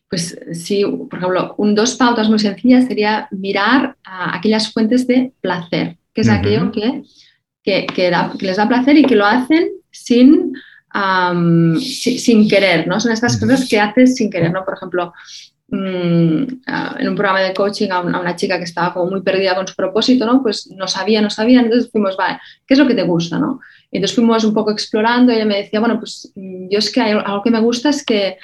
Pues 0.10 0.39
sí, 0.54 0.86
por 0.86 1.19
ejemplo, 1.19 1.56
un, 1.58 1.76
dos 1.76 1.95
pautas 1.95 2.30
muy 2.30 2.39
sencillas 2.39 2.86
sería 2.86 3.28
mirar 3.32 3.97
a 4.06 4.38
aquellas 4.38 4.71
fuentes 4.71 5.06
de 5.06 5.34
placer, 5.41 5.97
que 6.13 6.21
es 6.21 6.30
aquello 6.30 6.71
que 6.71 7.04
que, 7.68 8.12
les 8.40 8.58
da 8.58 8.68
placer 8.68 8.98
y 8.98 9.04
que 9.04 9.16
lo 9.16 9.26
hacen 9.26 9.70
sin, 9.92 10.54
sin, 11.82 12.48
querer, 12.48 12.88
¿no? 12.88 13.00
Son 13.00 13.12
estas 13.12 13.38
cosas 13.38 13.68
que 13.70 13.80
haces 13.80 14.16
sin 14.16 14.30
querer, 14.30 14.52
¿no? 14.52 14.64
Por 14.64 14.76
ejemplo, 14.76 15.14
mm, 15.68 16.44
en 17.00 17.10
un 17.10 17.16
programa 17.16 17.42
de 17.42 17.54
coaching 17.54 17.90
a 17.92 18.00
una, 18.00 18.36
chica 18.36 18.58
que 18.58 18.64
estaba 18.64 18.94
como 18.94 19.12
muy 19.12 19.22
perdida 19.22 19.56
con 19.56 19.68
su 19.68 19.76
propósito, 19.76 20.26
¿no? 20.26 20.42
Pues 20.42 20.68
no 20.68 20.88
sabía, 20.88 21.22
no 21.22 21.30
sabía, 21.30 21.60
entonces 21.60 21.92
fuimos, 21.92 22.16
vale, 22.16 22.40
¿qué 22.66 22.74
es 22.74 22.80
lo 22.80 22.88
que 22.88 22.96
te 22.96 23.04
gusta, 23.04 23.38
no? 23.38 23.60
Entonces 23.92 24.16
fuimos 24.16 24.44
un 24.46 24.54
poco 24.54 24.72
explorando 24.72 25.32
y 25.32 25.36
ella 25.36 25.46
me 25.46 25.58
decía, 25.58 25.82
bueno, 25.82 26.00
pues 26.00 26.32
mm, 26.36 26.70
yo 26.70 26.80
es 26.80 26.90
que 26.90 27.02
algo 27.02 27.44
que 27.44 27.52
me 27.52 27.60
gusta 27.60 27.90
es 27.90 28.06
que 28.06 28.38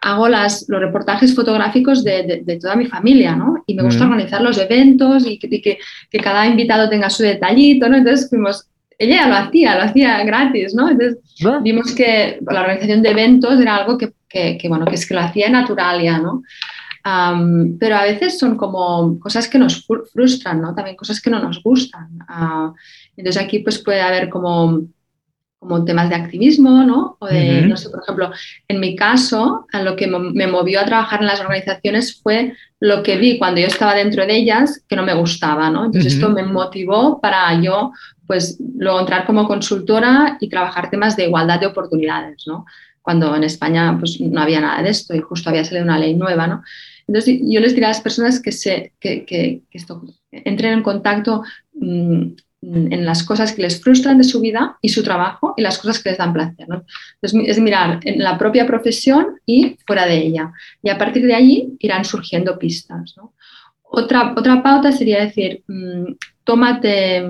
hago 0.00 0.28
las, 0.28 0.66
los 0.68 0.80
reportajes 0.80 1.34
fotográficos 1.34 2.04
de, 2.04 2.58
toda 2.60 2.76
mi 2.76 2.86
familia, 2.86 3.34
¿no? 3.34 3.62
Y 3.66 3.74
me 3.74 3.82
gusta 3.82 4.04
organizar 4.04 4.40
los 4.40 4.58
eventos 4.58 5.26
y, 5.26 5.38
que, 5.38 5.78
cada 6.22 6.46
invitado 6.46 6.88
tenga 6.88 7.10
su 7.10 7.22
detallito, 7.22 7.88
¿no? 7.88 7.96
Entonces 7.96 8.28
fuimos, 8.28 8.68
ella 8.98 9.16
ya 9.16 9.28
lo 9.28 9.36
hacía, 9.36 9.76
lo 9.76 9.82
hacía 9.82 10.22
gratis, 10.24 10.74
¿no? 10.74 10.88
Entonces 10.88 11.18
vimos 11.62 11.94
que 11.94 12.38
la 12.48 12.60
organización 12.60 13.02
de 13.02 13.10
eventos 13.10 13.60
era 13.60 13.76
algo 13.76 13.98
que, 13.98 14.12
bueno, 14.68 14.84
que 14.86 14.94
es 14.94 15.06
que 15.06 15.14
lo 15.14 15.20
hacía 15.20 15.50
Naturalia, 15.50 16.18
¿no? 16.18 16.42
pero 17.78 17.94
a 17.94 18.02
veces 18.02 18.36
son 18.36 18.56
como 18.56 19.20
cosas 19.20 19.46
que 19.46 19.60
nos 19.60 19.86
frustran, 20.12 20.60
¿no? 20.60 20.74
También 20.74 20.96
cosas 20.96 21.20
que 21.20 21.30
no 21.30 21.40
nos 21.40 21.62
gustan. 21.62 22.08
Ah, 22.26 22.72
entonces 23.16 23.40
aquí 23.40 23.60
pues 23.60 23.78
puede 23.78 24.00
haber 24.00 24.28
como 24.28 24.88
como 25.66 25.84
temas 25.84 26.08
de 26.08 26.14
activismo, 26.14 26.84
¿no? 26.84 27.16
O 27.18 27.26
de, 27.26 27.62
no 27.62 27.76
sé, 27.76 27.90
por 27.90 28.02
ejemplo, 28.02 28.30
en 28.68 28.80
mi 28.80 28.94
caso, 28.94 29.66
a 29.72 29.82
lo 29.82 29.96
que 29.96 30.06
me 30.06 30.46
movió 30.46 30.80
a 30.80 30.84
trabajar 30.84 31.20
en 31.20 31.26
las 31.26 31.40
organizaciones 31.40 32.20
fue 32.22 32.54
lo 32.78 33.02
que 33.02 33.16
vi 33.16 33.38
cuando 33.38 33.60
yo 33.60 33.66
estaba 33.66 33.94
dentro 33.94 34.24
de 34.26 34.36
ellas 34.36 34.84
que 34.88 34.96
no 34.96 35.02
me 35.02 35.14
gustaba, 35.14 35.68
¿no? 35.70 35.86
Entonces 35.86 36.14
esto 36.14 36.30
me 36.30 36.44
motivó 36.44 37.20
para 37.20 37.60
yo, 37.60 37.92
pues, 38.26 38.58
luego 38.76 39.00
entrar 39.00 39.26
como 39.26 39.48
consultora 39.48 40.36
y 40.40 40.48
trabajar 40.48 40.88
temas 40.88 41.16
de 41.16 41.24
igualdad 41.24 41.58
de 41.58 41.66
oportunidades, 41.66 42.44
¿no? 42.46 42.64
Cuando 43.02 43.34
en 43.34 43.44
España, 43.44 43.96
pues, 43.98 44.20
no 44.20 44.40
había 44.40 44.60
nada 44.60 44.82
de 44.82 44.90
esto 44.90 45.14
y 45.14 45.20
justo 45.20 45.50
había 45.50 45.64
salido 45.64 45.84
una 45.84 45.98
ley 45.98 46.14
nueva, 46.14 46.46
¿no? 46.46 46.62
Entonces 47.08 47.40
yo 47.42 47.60
les 47.60 47.72
diría 47.72 47.88
a 47.88 47.90
las 47.90 48.00
personas 48.00 48.40
que, 48.40 48.52
se, 48.52 48.92
que, 49.00 49.24
que, 49.24 49.62
que 49.70 49.78
esto, 49.78 50.02
entren 50.30 50.72
en 50.74 50.82
contacto 50.82 51.42
mm, 51.74 52.32
en 52.62 53.04
las 53.04 53.22
cosas 53.22 53.52
que 53.52 53.62
les 53.62 53.80
frustran 53.80 54.18
de 54.18 54.24
su 54.24 54.40
vida 54.40 54.76
y 54.80 54.88
su 54.88 55.02
trabajo 55.02 55.54
y 55.56 55.62
las 55.62 55.78
cosas 55.78 56.02
que 56.02 56.10
les 56.10 56.18
dan 56.18 56.32
placer. 56.32 56.66
es 57.22 57.60
mirar 57.60 58.00
en 58.02 58.22
la 58.22 58.38
propia 58.38 58.66
profesión 58.66 59.40
y 59.44 59.76
fuera 59.86 60.06
de 60.06 60.16
ella. 60.16 60.52
Y 60.82 60.88
a 60.90 60.98
partir 60.98 61.26
de 61.26 61.34
allí 61.34 61.76
irán 61.78 62.04
surgiendo 62.04 62.58
pistas. 62.58 63.14
Otra, 63.82 64.34
otra 64.36 64.62
pauta 64.62 64.90
sería 64.90 65.20
decir, 65.20 65.62
mm, 65.68 66.14
tómate 66.44 67.24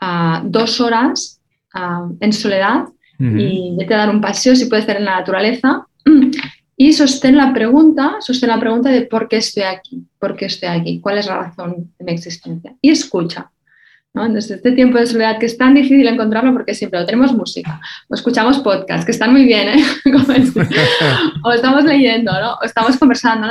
ah, 0.00 0.42
dos 0.44 0.80
horas 0.80 1.40
ah, 1.72 2.08
en 2.20 2.32
soledad 2.32 2.84
y 3.18 3.74
vete 3.78 3.94
a 3.94 3.98
dar 3.98 4.10
un 4.10 4.20
paseo, 4.20 4.54
si 4.54 4.66
puede 4.66 4.82
ser 4.82 4.98
en 4.98 5.06
la 5.06 5.16
naturaleza, 5.16 5.86
y 6.76 6.92
sostén 6.92 7.34
la 7.34 7.54
pregunta, 7.54 8.16
sostén 8.20 8.50
la 8.50 8.60
pregunta 8.60 8.90
de 8.90 9.02
por 9.06 9.26
qué 9.26 9.38
estoy 9.38 9.62
aquí, 9.62 10.04
por 10.18 10.36
qué 10.36 10.46
estoy 10.46 10.68
aquí, 10.68 11.00
cuál 11.00 11.16
es 11.16 11.26
la 11.26 11.44
razón 11.44 11.94
de 11.98 12.04
mi 12.04 12.12
existencia. 12.12 12.74
Y 12.82 12.90
escucha. 12.90 13.50
¿No? 14.16 14.26
Entonces, 14.26 14.50
este 14.50 14.72
tiempo 14.72 14.98
de 14.98 15.06
soledad 15.06 15.38
que 15.38 15.46
es 15.46 15.56
tan 15.56 15.74
difícil 15.74 16.08
encontrarlo 16.08 16.52
porque 16.52 16.74
siempre 16.74 16.98
lo 16.98 17.06
tenemos 17.06 17.32
música, 17.32 17.80
o 18.08 18.14
escuchamos 18.14 18.58
podcasts, 18.58 19.06
que 19.06 19.12
están 19.12 19.30
muy 19.30 19.44
bien, 19.44 19.68
¿eh? 19.68 19.84
o 21.44 21.52
estamos 21.52 21.84
leyendo, 21.84 22.32
¿no? 22.32 22.54
o 22.54 22.64
estamos 22.64 22.96
conversando, 22.96 23.46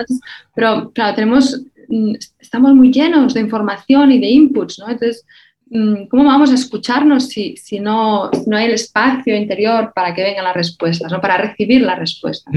pero 0.53 0.91
claro, 0.91 1.15
tenemos, 1.15 1.61
mm, 1.87 2.15
estamos 2.39 2.75
muy 2.75 2.91
llenos 2.91 3.33
de 3.33 3.39
información 3.39 4.11
y 4.11 4.19
de 4.19 4.27
inputs, 4.27 4.79
¿no? 4.79 4.89
Entonces, 4.89 5.23
Mm, 5.67 6.05
¿cómo 6.09 6.25
vamos 6.25 6.51
a 6.51 6.55
escucharnos 6.55 7.27
si, 7.29 7.57
si, 7.57 7.79
no, 7.79 8.29
no, 8.45 8.57
hay 8.57 8.65
el 8.67 8.73
espacio 8.73 9.35
interior 9.35 9.91
para 9.95 10.13
que 10.13 10.23
vengan 10.23 10.43
las 10.43 10.55
respuestas, 10.55 11.11
¿no? 11.11 11.19
para 11.19 11.37
recibir 11.37 11.81
las 11.81 11.97
respuestas? 11.97 12.53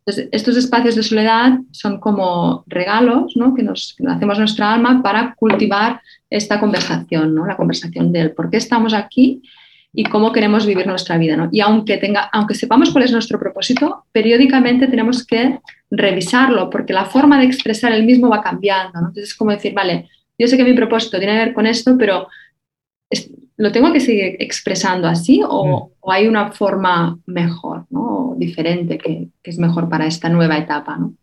Entonces, 0.00 0.28
estos 0.32 0.56
espacios 0.56 0.96
de 0.96 1.02
soledad 1.02 1.58
son 1.70 2.00
como 2.00 2.64
regalos 2.66 3.36
¿no? 3.36 3.54
que, 3.54 3.62
nos, 3.62 3.94
que 3.96 4.04
hacemos 4.06 4.38
nuestra 4.38 4.72
alma 4.72 5.02
para 5.02 5.34
cultivar 5.34 6.00
esta 6.30 6.58
conversación, 6.58 7.34
¿no? 7.34 7.46
la 7.46 7.56
conversación 7.56 8.10
del 8.12 8.32
por 8.32 8.50
qué 8.50 8.56
estamos 8.56 8.94
aquí 8.94 9.42
y 9.92 10.04
cómo 10.04 10.32
queremos 10.32 10.66
vivir 10.66 10.86
nuestra 10.86 11.18
vida. 11.18 11.36
¿no? 11.36 11.48
Y 11.52 11.60
aunque, 11.60 11.98
tenga, 11.98 12.30
aunque 12.32 12.54
sepamos 12.54 12.90
cuál 12.90 13.04
es 13.04 13.12
nuestro 13.12 13.38
propósito, 13.38 14.04
periódicamente 14.12 14.86
tenemos 14.86 15.26
que 15.26 15.58
revisarlo 15.90 16.70
porque 16.70 16.92
la 16.92 17.04
forma 17.04 17.38
de 17.38 17.46
expresar 17.46 17.92
el 17.92 18.04
mismo 18.04 18.28
va 18.28 18.42
cambiando. 18.42 18.98
Entonces 18.98 19.24
es 19.24 19.34
como 19.34 19.50
decir, 19.50 19.74
vale, 19.74 20.08
yo 20.38 20.46
sé 20.48 20.56
que 20.56 20.64
mi 20.64 20.72
propósito 20.72 21.18
tiene 21.18 21.34
que 21.34 21.44
ver 21.46 21.54
con 21.54 21.66
esto, 21.66 21.96
pero 21.98 22.28
¿lo 23.60 23.72
tengo 23.72 23.92
que 23.92 24.00
seguir 24.00 24.36
expresando 24.38 25.06
así 25.06 25.42
o, 25.46 25.92
mm. 26.02 26.10
hay 26.10 26.26
una 26.26 26.50
forma 26.50 27.18
mejor, 27.26 27.84
¿no? 27.90 28.34
diferente 28.38 28.96
que, 28.96 29.28
es 29.42 29.58
mejor 29.58 29.90
para 29.90 30.06
esta 30.06 30.30
nueva 30.30 30.56
etapa? 30.56 30.96
¿no? 30.96 31.14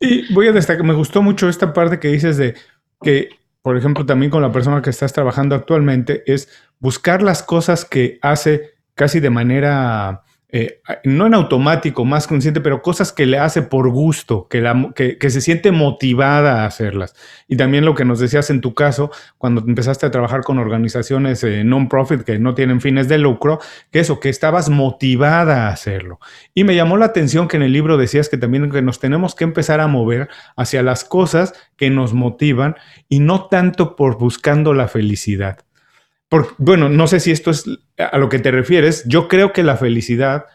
Y 0.00 0.32
voy 0.32 0.48
a 0.48 0.52
destacar, 0.52 0.84
me 0.84 0.94
gustó 0.94 1.22
mucho 1.22 1.50
esta 1.50 1.74
parte 1.74 2.00
que 2.00 2.08
dices 2.08 2.38
de 2.38 2.54
que, 3.02 3.28
por 3.60 3.76
ejemplo, 3.76 4.06
también 4.06 4.30
con 4.30 4.40
la 4.40 4.52
persona 4.52 4.80
que 4.80 4.88
estás 4.88 5.12
trabajando 5.12 5.54
actualmente, 5.54 6.22
es 6.26 6.48
buscar 6.80 7.20
las 7.20 7.42
cosas 7.42 7.84
que 7.84 8.18
hace 8.22 8.70
casi 8.94 9.20
de 9.20 9.28
manera 9.28 10.22
eh, 10.56 10.80
no 11.02 11.26
en 11.26 11.34
automático, 11.34 12.04
más 12.04 12.28
consciente, 12.28 12.60
pero 12.60 12.80
cosas 12.80 13.12
que 13.12 13.26
le 13.26 13.40
hace 13.40 13.62
por 13.62 13.90
gusto, 13.90 14.46
que, 14.48 14.60
la, 14.60 14.92
que, 14.94 15.18
se 15.28 15.40
siente 15.40 15.72
motivada 15.72 16.62
a 16.62 16.66
hacerlas. 16.66 17.16
Y 17.48 17.56
también 17.56 17.84
lo 17.84 17.96
que 17.96 18.04
nos 18.04 18.20
decías 18.20 18.50
en 18.50 18.60
tu 18.60 18.72
caso, 18.72 19.10
cuando 19.36 19.62
empezaste 19.66 20.06
a 20.06 20.12
trabajar 20.12 20.42
con 20.42 20.60
organizaciones 20.60 21.42
eh, 21.42 21.64
non-profit 21.64 22.22
que 22.22 22.38
no 22.38 22.54
tienen 22.54 22.80
fines 22.80 23.08
de 23.08 23.18
lucro, 23.18 23.58
que 23.90 23.98
eso, 23.98 24.20
que 24.20 24.28
estabas 24.28 24.68
motivada 24.68 25.66
a 25.66 25.72
hacerlo. 25.72 26.20
Y 26.54 26.62
me 26.62 26.76
llamó 26.76 26.98
la 26.98 27.06
atención 27.06 27.48
que 27.48 27.56
en 27.56 27.64
el 27.64 27.72
libro 27.72 27.96
decías 27.96 28.28
que 28.28 28.38
también 28.38 28.70
que 28.70 28.80
nos 28.80 29.00
tenemos 29.00 29.34
que 29.34 29.42
empezar 29.42 29.80
a 29.80 29.88
mover 29.88 30.28
hacia 30.56 30.84
las 30.84 31.02
cosas 31.02 31.52
que 31.76 31.90
nos 31.90 32.14
motivan 32.14 32.76
y 33.08 33.18
no 33.18 33.46
tanto 33.48 33.96
por 33.96 34.18
buscando 34.18 34.72
la 34.72 34.86
felicidad 34.86 35.64
bueno, 36.58 36.88
no 36.88 37.06
sé 37.06 37.20
si 37.20 37.30
esto 37.30 37.50
es 37.50 37.64
a 37.98 38.18
lo 38.18 38.28
que 38.28 38.38
te 38.38 38.50
refieres. 38.50 39.04
Yo 39.06 39.28
creo 39.28 39.52
que 39.52 39.62
la 39.62 39.76
felicidad 39.76 40.46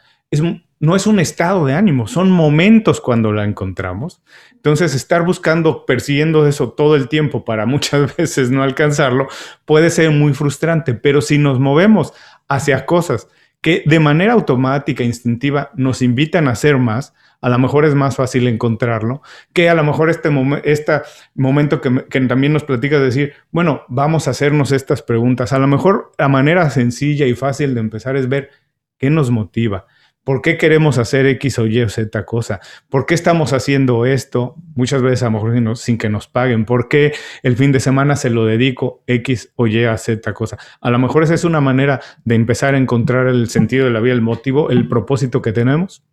no 0.79 0.95
es 0.95 1.07
un 1.07 1.19
estado 1.19 1.65
de 1.65 1.73
ánimo, 1.73 2.07
son 2.07 2.31
momentos 2.31 3.01
cuando 3.01 3.31
la 3.31 3.43
encontramos. 3.43 4.21
Entonces, 4.53 4.95
estar 4.95 5.23
buscando, 5.23 5.85
persiguiendo 5.85 6.47
eso 6.47 6.71
todo 6.71 6.95
el 6.95 7.09
tiempo 7.09 7.45
para 7.45 7.65
muchas 7.65 8.15
veces 8.17 8.49
no 8.49 8.63
alcanzarlo 8.63 9.27
puede 9.65 9.89
ser 9.89 10.11
muy 10.11 10.33
frustrante, 10.33 10.93
pero 10.93 11.21
si 11.21 11.37
nos 11.37 11.59
movemos 11.59 12.13
hacia 12.47 12.85
cosas 12.85 13.27
que 13.61 13.83
de 13.85 13.99
manera 13.99 14.33
automática, 14.33 15.03
instintiva, 15.03 15.71
nos 15.75 16.01
invitan 16.01 16.47
a 16.47 16.51
hacer 16.51 16.77
más, 16.77 17.13
a 17.41 17.49
lo 17.49 17.59
mejor 17.59 17.85
es 17.85 17.95
más 17.95 18.15
fácil 18.15 18.47
encontrarlo, 18.47 19.21
que 19.53 19.69
a 19.69 19.73
lo 19.73 19.83
mejor 19.83 20.09
este, 20.09 20.29
este 20.63 21.01
momento 21.35 21.81
que, 21.81 22.21
también 22.21 22.53
nos 22.53 22.63
platica 22.63 22.99
decir, 22.99 23.33
bueno, 23.51 23.83
vamos 23.87 24.27
a 24.27 24.31
hacernos 24.31 24.71
estas 24.71 25.01
preguntas. 25.01 25.53
A 25.53 25.59
lo 25.59 25.67
mejor 25.67 26.11
la 26.17 26.27
manera 26.27 26.69
sencilla 26.69 27.25
y 27.25 27.33
fácil 27.33 27.73
de 27.73 27.81
empezar 27.81 28.17
es 28.17 28.27
ver 28.27 28.49
qué 28.97 29.09
nos 29.09 29.31
motiva. 29.31 29.87
¿Por 30.25 30.41
qué 30.41 30.57
queremos 30.57 30.97
hacer 30.97 31.25
X 31.25 31.57
o 31.59 31.65
Y 31.65 31.81
o 31.81 31.89
Z 31.89 32.25
cosa? 32.25 32.59
¿Por 32.89 33.05
qué 33.05 33.15
estamos 33.15 33.53
haciendo 33.53 34.05
esto? 34.05 34.55
Muchas 34.75 35.01
veces 35.01 35.23
a 35.23 35.31
lo 35.31 35.31
mejor 35.31 35.77
sin 35.77 35.97
que 35.97 36.09
nos 36.09 36.27
paguen. 36.27 36.65
¿Por 36.65 36.87
qué 36.87 37.13
el 37.41 37.55
fin 37.55 37.71
de 37.71 37.79
semana 37.79 38.15
se 38.15 38.29
lo 38.29 38.45
dedico 38.45 39.01
X 39.07 39.53
o 39.55 39.65
Y 39.65 39.85
a 39.85 39.97
Z 39.97 40.33
cosa? 40.33 40.57
A 40.81 40.91
lo 40.91 40.99
mejor 40.99 41.23
esa 41.23 41.33
es 41.33 41.45
una 41.45 41.61
manera 41.61 42.01
de 42.25 42.35
empezar 42.35 42.75
a 42.75 42.77
encontrar 42.77 43.27
el 43.27 43.49
sentido 43.49 43.85
de 43.85 43.91
la 43.91 44.01
vida, 44.01 44.13
el 44.13 44.21
motivo, 44.21 44.69
el 44.69 44.87
propósito 44.87 45.41
que 45.41 45.53
tenemos. 45.53 46.03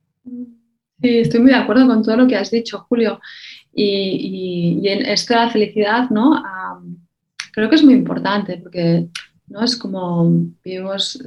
Sí, 1.00 1.18
estoy 1.18 1.40
muy 1.40 1.50
de 1.50 1.56
acuerdo 1.56 1.86
con 1.86 2.02
todo 2.02 2.16
lo 2.16 2.26
que 2.26 2.36
has 2.36 2.50
dicho, 2.50 2.86
Julio. 2.88 3.20
Y, 3.74 4.80
en 4.84 5.04
esto 5.04 5.34
de 5.34 5.40
la 5.40 5.50
felicidad, 5.50 6.08
¿no? 6.10 6.42
creo 7.52 7.70
que 7.70 7.76
es 7.76 7.84
muy 7.84 7.94
importante 7.94 8.58
porque 8.58 9.06
no 9.48 9.64
es 9.64 9.76
como 9.76 10.30
vivimos, 10.62 11.18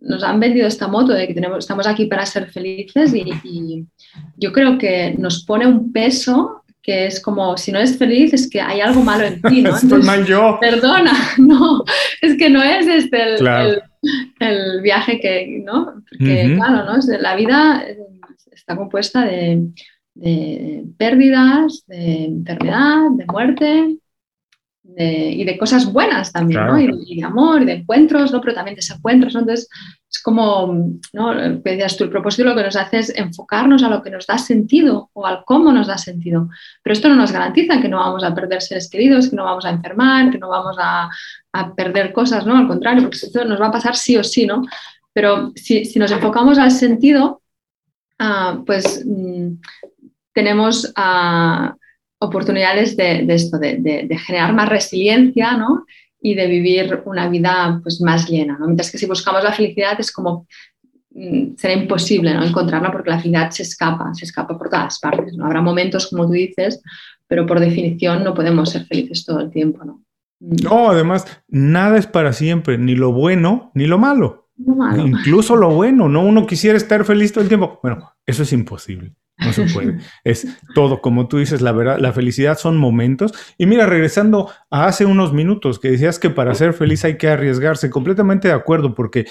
nos 0.00 0.22
han 0.22 0.38
vendido 0.38 0.66
esta 0.66 0.88
moto 0.88 1.12
de 1.12 1.26
que 1.26 1.34
tenemos, 1.34 1.58
estamos 1.60 1.86
aquí 1.86 2.04
para 2.04 2.26
ser 2.26 2.50
felices 2.50 3.14
y, 3.14 3.86
yo 4.36 4.52
creo 4.52 4.78
que 4.78 5.14
nos 5.18 5.44
pone 5.44 5.66
un 5.66 5.92
peso 5.92 6.62
que 6.82 7.06
es 7.06 7.20
como 7.20 7.56
si 7.58 7.72
no 7.72 7.78
eres 7.78 7.98
feliz 7.98 8.32
es 8.32 8.48
que 8.48 8.60
hay 8.60 8.80
algo 8.80 9.02
malo 9.02 9.24
en 9.24 9.40
ti, 9.42 9.62
¿no? 9.62 9.72
Mal 10.04 10.24
yo. 10.26 10.58
Perdona, 10.60 11.12
no, 11.38 11.84
es 12.22 12.36
que 12.38 12.48
no 12.48 12.62
es 12.62 12.86
este 12.86 13.36
el, 14.40 14.80
viaje 14.80 15.20
que, 15.20 15.62
¿no? 15.64 16.02
Porque 16.08 16.54
claro, 16.56 16.84
¿no? 16.86 16.98
Es 16.98 17.06
de 17.06 17.18
la 17.18 17.36
vida 17.36 17.84
está 18.70 18.76
compuesta 18.76 19.24
de, 19.24 19.68
pérdidas, 20.96 21.84
de 21.86 22.24
enfermedad, 22.24 23.10
de 23.12 23.26
muerte 23.26 23.96
y 24.96 25.44
de 25.44 25.56
cosas 25.56 25.92
buenas 25.92 26.32
también, 26.32 26.66
¿no? 26.66 26.78
Y, 26.78 27.16
de 27.16 27.24
amor, 27.24 27.62
y 27.62 27.64
de 27.64 27.72
encuentros, 27.74 28.32
¿no? 28.32 28.40
Pero 28.40 28.54
también 28.54 28.74
de 28.74 28.80
desencuentros, 28.80 29.34
¿no? 29.34 29.40
Entonces, 29.40 29.68
es 30.10 30.20
como, 30.22 30.98
¿no? 31.12 31.34
Decías 31.62 31.96
tú, 31.96 32.04
el 32.04 32.10
propósito 32.10 32.48
lo 32.48 32.56
que 32.56 32.64
nos 32.64 32.76
hace 32.76 32.98
es 32.98 33.16
enfocarnos 33.16 33.82
a 33.82 33.88
lo 33.88 34.02
que 34.02 34.10
nos 34.10 34.26
da 34.26 34.36
sentido 34.36 35.10
o 35.12 35.26
al 35.26 35.44
cómo 35.44 35.72
nos 35.72 35.86
da 35.86 35.96
sentido. 35.96 36.48
Pero 36.82 36.92
esto 36.92 37.08
no 37.08 37.14
nos 37.14 37.32
garantiza 37.32 37.80
que 37.80 37.88
no 37.88 37.98
vamos 37.98 38.24
a 38.24 38.34
perder 38.34 38.62
seres 38.62 38.90
queridos, 38.90 39.30
que 39.30 39.36
no 39.36 39.44
vamos 39.44 39.64
a 39.64 39.70
enfermar, 39.70 40.30
que 40.30 40.38
no 40.38 40.48
vamos 40.48 40.76
a, 40.78 41.08
perder 41.76 42.12
cosas, 42.12 42.46
¿no? 42.46 42.56
Al 42.56 42.68
contrario, 42.68 43.02
porque 43.02 43.16
esto 43.16 43.44
nos 43.44 43.60
va 43.60 43.68
a 43.68 43.72
pasar 43.72 43.96
sí 43.96 44.16
o 44.16 44.24
sí, 44.24 44.46
¿no? 44.46 44.62
Pero 45.12 45.52
si, 45.56 45.84
si 45.84 45.98
nos 45.98 46.12
enfocamos 46.12 46.58
al 46.58 46.70
sentido, 46.70 47.40
Ah, 48.22 48.62
pues 48.66 49.02
mm, 49.06 49.54
tenemos 50.34 50.92
ah, 50.94 51.74
oportunidades 52.18 52.94
de, 52.94 53.24
esto, 53.26 53.58
de, 53.58 54.08
generar 54.26 54.52
más 54.52 54.68
resiliencia 54.68 55.58
y 56.20 56.34
de 56.34 56.46
vivir 56.46 57.02
una 57.06 57.30
vida 57.30 57.80
pues, 57.82 58.02
más 58.02 58.28
llena. 58.28 58.58
Mientras 58.60 58.90
que 58.90 58.98
si 58.98 59.06
buscamos 59.06 59.42
la 59.42 59.54
felicidad 59.54 59.98
es 59.98 60.12
como 60.12 60.46
mm, 61.12 61.56
será 61.56 61.72
imposible 61.72 62.34
¿no? 62.34 62.44
encontrarla 62.44 62.92
porque 62.92 63.08
la 63.08 63.18
felicidad 63.18 63.50
se 63.52 63.62
escapa, 63.62 64.12
se 64.12 64.26
escapa 64.26 64.58
por 64.58 64.68
todas 64.68 65.00
partes. 65.00 65.34
¿no? 65.34 65.46
Habrá 65.46 65.62
momentos, 65.62 66.08
como 66.08 66.26
tú 66.26 66.32
dices, 66.32 66.82
pero 67.26 67.46
por 67.46 67.58
definición 67.58 68.22
no 68.22 68.34
podemos 68.34 68.68
ser 68.68 68.84
felices 68.84 69.24
todo 69.24 69.40
el 69.40 69.50
tiempo. 69.50 69.82
¿no? 69.82 70.02
Mm. 70.40 70.56
No, 70.62 70.90
además, 70.90 71.24
nada 71.48 71.96
es 71.96 72.06
para 72.06 72.34
siempre, 72.34 72.76
ni 72.76 72.94
lo 72.94 73.12
bueno 73.12 73.70
ni 73.74 73.86
lo 73.86 73.96
malo. 73.96 74.39
Incluso 74.98 75.56
lo 75.56 75.70
bueno, 75.70 76.08
¿no? 76.08 76.22
Uno 76.22 76.46
quisiera 76.46 76.76
estar 76.76 77.04
feliz 77.04 77.32
todo 77.32 77.42
el 77.42 77.48
tiempo. 77.48 77.80
Bueno, 77.82 78.12
eso 78.26 78.42
es 78.42 78.52
imposible. 78.52 79.14
No 79.38 79.52
se 79.52 79.64
puede. 79.64 79.98
Es 80.24 80.46
todo, 80.74 81.00
como 81.00 81.28
tú 81.28 81.38
dices, 81.38 81.62
la 81.62 81.72
verdad, 81.72 81.98
la 81.98 82.12
felicidad 82.12 82.58
son 82.58 82.76
momentos. 82.76 83.32
Y 83.56 83.66
mira, 83.66 83.86
regresando 83.86 84.50
a 84.70 84.86
hace 84.86 85.06
unos 85.06 85.32
minutos 85.32 85.78
que 85.78 85.90
decías 85.90 86.18
que 86.18 86.30
para 86.30 86.54
ser 86.54 86.74
feliz 86.74 87.04
hay 87.04 87.16
que 87.16 87.28
arriesgarse, 87.28 87.90
completamente 87.90 88.48
de 88.48 88.54
acuerdo, 88.54 88.94
porque 88.94 89.26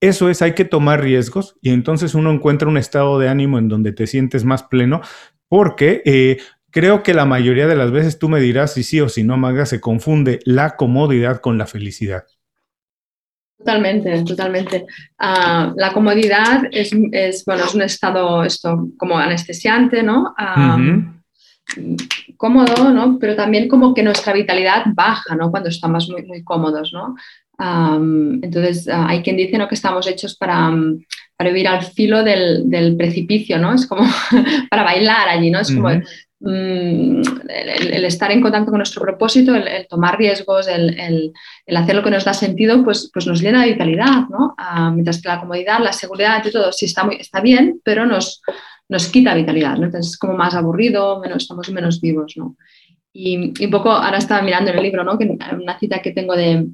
eso 0.00 0.28
es, 0.28 0.42
hay 0.42 0.52
que 0.52 0.66
tomar 0.66 1.00
riesgos 1.00 1.56
y 1.62 1.70
entonces 1.70 2.14
uno 2.14 2.30
encuentra 2.30 2.68
un 2.68 2.76
estado 2.76 3.18
de 3.18 3.28
ánimo 3.28 3.58
en 3.58 3.68
donde 3.68 3.92
te 3.92 4.06
sientes 4.06 4.44
más 4.44 4.64
pleno, 4.64 5.00
porque 5.48 6.02
eh, 6.04 6.38
creo 6.70 7.02
que 7.02 7.14
la 7.14 7.24
mayoría 7.24 7.66
de 7.66 7.76
las 7.76 7.90
veces 7.90 8.18
tú 8.18 8.28
me 8.28 8.40
dirás 8.40 8.74
si 8.74 8.82
sí 8.82 9.00
o 9.00 9.08
si 9.08 9.24
no, 9.24 9.38
Maga, 9.38 9.64
se 9.64 9.80
confunde 9.80 10.40
la 10.44 10.76
comodidad 10.76 11.40
con 11.40 11.56
la 11.56 11.66
felicidad. 11.66 12.24
Totalmente, 13.64 14.24
totalmente. 14.24 14.84
Ah, 15.18 15.72
la 15.74 15.92
comodidad 15.94 16.64
es, 16.70 16.92
bueno, 17.46 17.64
es 17.64 17.74
un 17.74 17.80
estado 17.80 18.44
esto, 18.44 18.90
como 18.98 19.16
anestesiante, 19.16 20.02
¿no? 20.02 20.34
Ah, 20.36 20.76
cómodo, 22.36 22.92
¿no? 22.92 23.18
Pero 23.18 23.34
también 23.34 23.68
como 23.68 23.94
que 23.94 24.02
nuestra 24.02 24.34
vitalidad 24.34 24.84
baja, 24.92 25.34
¿no? 25.34 25.50
Cuando 25.50 25.70
estamos 25.70 26.10
muy, 26.10 26.24
muy 26.24 26.44
cómodos, 26.44 26.92
¿no? 26.92 27.16
entonces, 27.56 28.88
ah, 28.88 29.06
hay 29.08 29.22
quien 29.22 29.36
dice 29.36 29.56
¿no? 29.56 29.68
que 29.68 29.76
estamos 29.76 30.08
hechos 30.08 30.36
para, 30.36 30.72
para 31.36 31.50
vivir 31.50 31.68
al 31.68 31.84
filo 31.84 32.24
del, 32.24 32.68
del, 32.68 32.96
precipicio, 32.96 33.60
¿no? 33.60 33.72
Es 33.72 33.86
como 33.86 34.02
para 34.70 34.82
bailar 34.82 35.28
allí, 35.28 35.52
¿no? 35.52 35.60
Es 35.60 35.72
como 35.72 35.88
mm, 36.40 37.22
el, 37.48 38.04
estar 38.04 38.30
en 38.30 38.40
contacto 38.40 38.70
con 38.70 38.78
nuestro 38.78 39.02
propósito, 39.02 39.54
el, 39.54 39.86
tomar 39.88 40.18
riesgos, 40.18 40.68
el, 40.68 41.32
hacer 41.74 41.94
lo 41.94 42.02
que 42.02 42.10
nos 42.10 42.24
da 42.24 42.34
sentido, 42.34 42.82
pues, 42.84 43.10
pues 43.12 43.26
nos 43.26 43.40
llena 43.40 43.62
de 43.62 43.72
vitalidad, 43.72 44.28
¿no? 44.30 44.54
Ah, 44.58 44.90
mientras 44.90 45.20
que 45.20 45.28
la 45.28 45.40
comodidad, 45.40 45.80
la 45.80 45.92
seguridad 45.92 46.44
y 46.44 46.50
todo 46.50 46.72
sí 46.72 46.86
está, 46.86 47.04
muy, 47.04 47.16
está 47.16 47.40
bien, 47.40 47.80
pero 47.84 48.06
nos, 48.06 48.42
nos 48.88 49.08
quita 49.08 49.34
vitalidad, 49.34 49.76
¿no? 49.76 49.86
Entonces 49.86 50.12
es 50.12 50.18
como 50.18 50.34
más 50.34 50.54
aburrido, 50.54 51.20
menos, 51.20 51.42
estamos 51.42 51.70
menos 51.70 52.00
vivos, 52.00 52.34
¿no? 52.36 52.56
Y, 53.12 53.64
un 53.64 53.70
poco, 53.70 53.90
ahora 53.90 54.18
estaba 54.18 54.42
mirando 54.42 54.70
en 54.70 54.76
el 54.76 54.82
libro, 54.82 55.04
¿no? 55.04 55.16
Que 55.16 55.24
una 55.24 55.78
cita 55.78 56.02
que 56.02 56.10
tengo 56.10 56.34
de, 56.34 56.66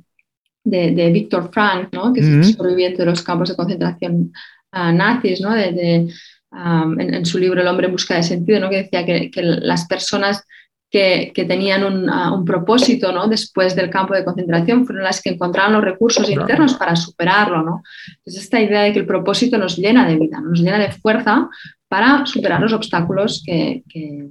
de, 0.64 0.90
de 0.92 1.12
Víctor 1.12 1.50
Frank, 1.52 1.92
¿no? 1.92 2.12
Que 2.12 2.20
es 2.20 2.26
el 2.26 2.44
sobreviviente 2.44 2.98
de 2.98 3.10
los 3.10 3.22
campos 3.22 3.50
de 3.50 3.56
concentración 3.56 4.32
uh, 4.72 4.92
nazis, 4.92 5.40
¿no? 5.40 5.54
De, 5.54 6.08
en, 6.52 7.26
su 7.26 7.38
libro 7.38 7.60
El 7.60 7.68
hombre 7.68 7.86
en 7.86 7.92
busca 7.92 8.16
de 8.16 8.22
sentido, 8.22 8.60
¿no? 8.60 8.70
que 8.70 8.82
decía 8.82 9.04
que, 9.04 9.30
que 9.30 9.42
las 9.42 9.86
personas 9.86 10.44
que, 10.90 11.30
que 11.34 11.44
tenían 11.44 11.84
un, 11.84 12.10
un, 12.10 12.44
propósito 12.44 13.12
¿no? 13.12 13.28
después 13.28 13.76
del 13.76 13.90
campo 13.90 14.14
de 14.14 14.24
concentración 14.24 14.84
fueron 14.84 15.04
las 15.04 15.22
que 15.22 15.30
encontraron 15.30 15.74
los 15.74 15.84
recursos 15.84 16.28
internos 16.28 16.74
para 16.74 16.96
superarlo. 16.96 17.62
¿no? 17.62 17.82
Entonces, 18.18 18.42
esta 18.42 18.60
idea 18.60 18.82
de 18.82 18.92
que 18.92 18.98
el 18.98 19.06
propósito 19.06 19.56
nos 19.56 19.76
llena 19.76 20.08
de 20.08 20.16
vida, 20.16 20.40
nos 20.40 20.60
llena 20.60 20.78
de 20.78 20.90
fuerza 20.90 21.48
para 21.88 22.26
superar 22.26 22.60
los 22.60 22.72
obstáculos 22.72 23.42
que, 23.46 23.84
que, 23.88 24.28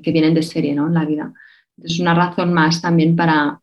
que 0.00 0.12
vienen 0.12 0.34
de 0.34 0.42
serie 0.42 0.74
¿no? 0.74 0.86
en 0.86 0.94
la 0.94 1.04
vida. 1.04 1.32
Es 1.82 2.00
una 2.00 2.14
razón 2.14 2.54
más 2.54 2.80
también 2.80 3.14
para, 3.14 3.60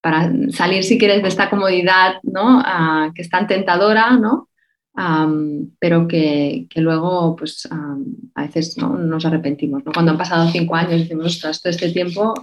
para 0.00 0.32
salir, 0.50 0.84
si 0.84 0.98
quieres, 0.98 1.22
de 1.22 1.28
esta 1.28 1.50
comodidad 1.50 2.14
¿no? 2.22 2.62
Ah, 2.64 3.10
que 3.14 3.22
es 3.22 3.28
tan 3.28 3.46
tentadora, 3.46 4.12
¿no? 4.12 4.48
Pero 4.94 6.06
que, 6.06 6.66
luego 6.76 7.34
pues 7.36 7.68
a 7.70 8.42
veces 8.42 8.76
¿no? 8.78 8.96
nos 8.98 9.24
arrepentimos. 9.24 9.84
¿no? 9.84 9.92
Cuando 9.92 10.12
han 10.12 10.18
pasado 10.18 10.50
cinco 10.50 10.74
años 10.74 11.00
decimos, 11.00 11.26
ostras, 11.26 11.62
todo 11.62 11.70
este 11.70 11.90
tiempo, 11.90 12.34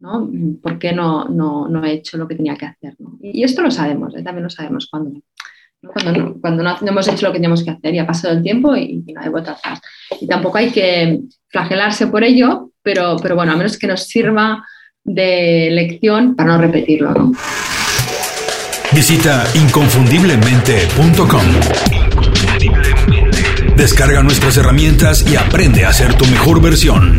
¿no? 0.00 0.30
¿por 0.62 0.78
qué 0.78 0.92
no, 0.92 1.26
no, 1.28 1.84
he 1.84 1.92
hecho 1.92 2.18
lo 2.18 2.28
que 2.28 2.34
tenía 2.34 2.56
que 2.56 2.66
hacer? 2.66 2.96
Y, 3.20 3.42
esto 3.42 3.62
lo 3.62 3.70
sabemos, 3.70 4.14
¿eh? 4.16 4.22
también 4.22 4.44
lo 4.44 4.50
sabemos 4.50 4.88
cuando, 4.90 5.20
cuando, 5.80 6.40
cuando 6.40 6.62
no, 6.62 6.76
hemos 6.80 7.08
hecho 7.08 7.26
lo 7.26 7.32
que 7.32 7.38
teníamos 7.38 7.64
que 7.64 7.70
hacer 7.70 7.94
y 7.94 7.98
ha 7.98 8.06
pasado 8.06 8.34
el 8.34 8.42
tiempo 8.42 8.76
y, 8.76 9.02
no 9.12 9.20
hay 9.20 9.28
vuelta 9.28 9.52
atrás. 9.52 9.80
Y 10.20 10.26
tampoco 10.26 10.58
hay 10.58 10.70
que 10.70 11.20
flagelarse 11.48 12.06
por 12.06 12.22
ello, 12.22 12.72
pero, 12.82 13.16
pero 13.22 13.34
bueno, 13.34 13.52
a 13.52 13.56
menos 13.56 13.78
que 13.78 13.86
nos 13.86 14.04
sirva 14.04 14.64
de 15.04 15.70
lección 15.70 16.36
para 16.36 16.52
no 16.52 16.58
repetirlo. 16.58 17.32
Visita 19.00 19.44
inconfundiblemente.com. 19.54 21.40
Descarga 23.74 24.22
nuestras 24.22 24.58
herramientas 24.58 25.24
y 25.26 25.36
aprende 25.36 25.86
a 25.86 25.92
ser 25.94 26.12
tu 26.16 26.26
mejor 26.26 26.60
versión. 26.60 27.18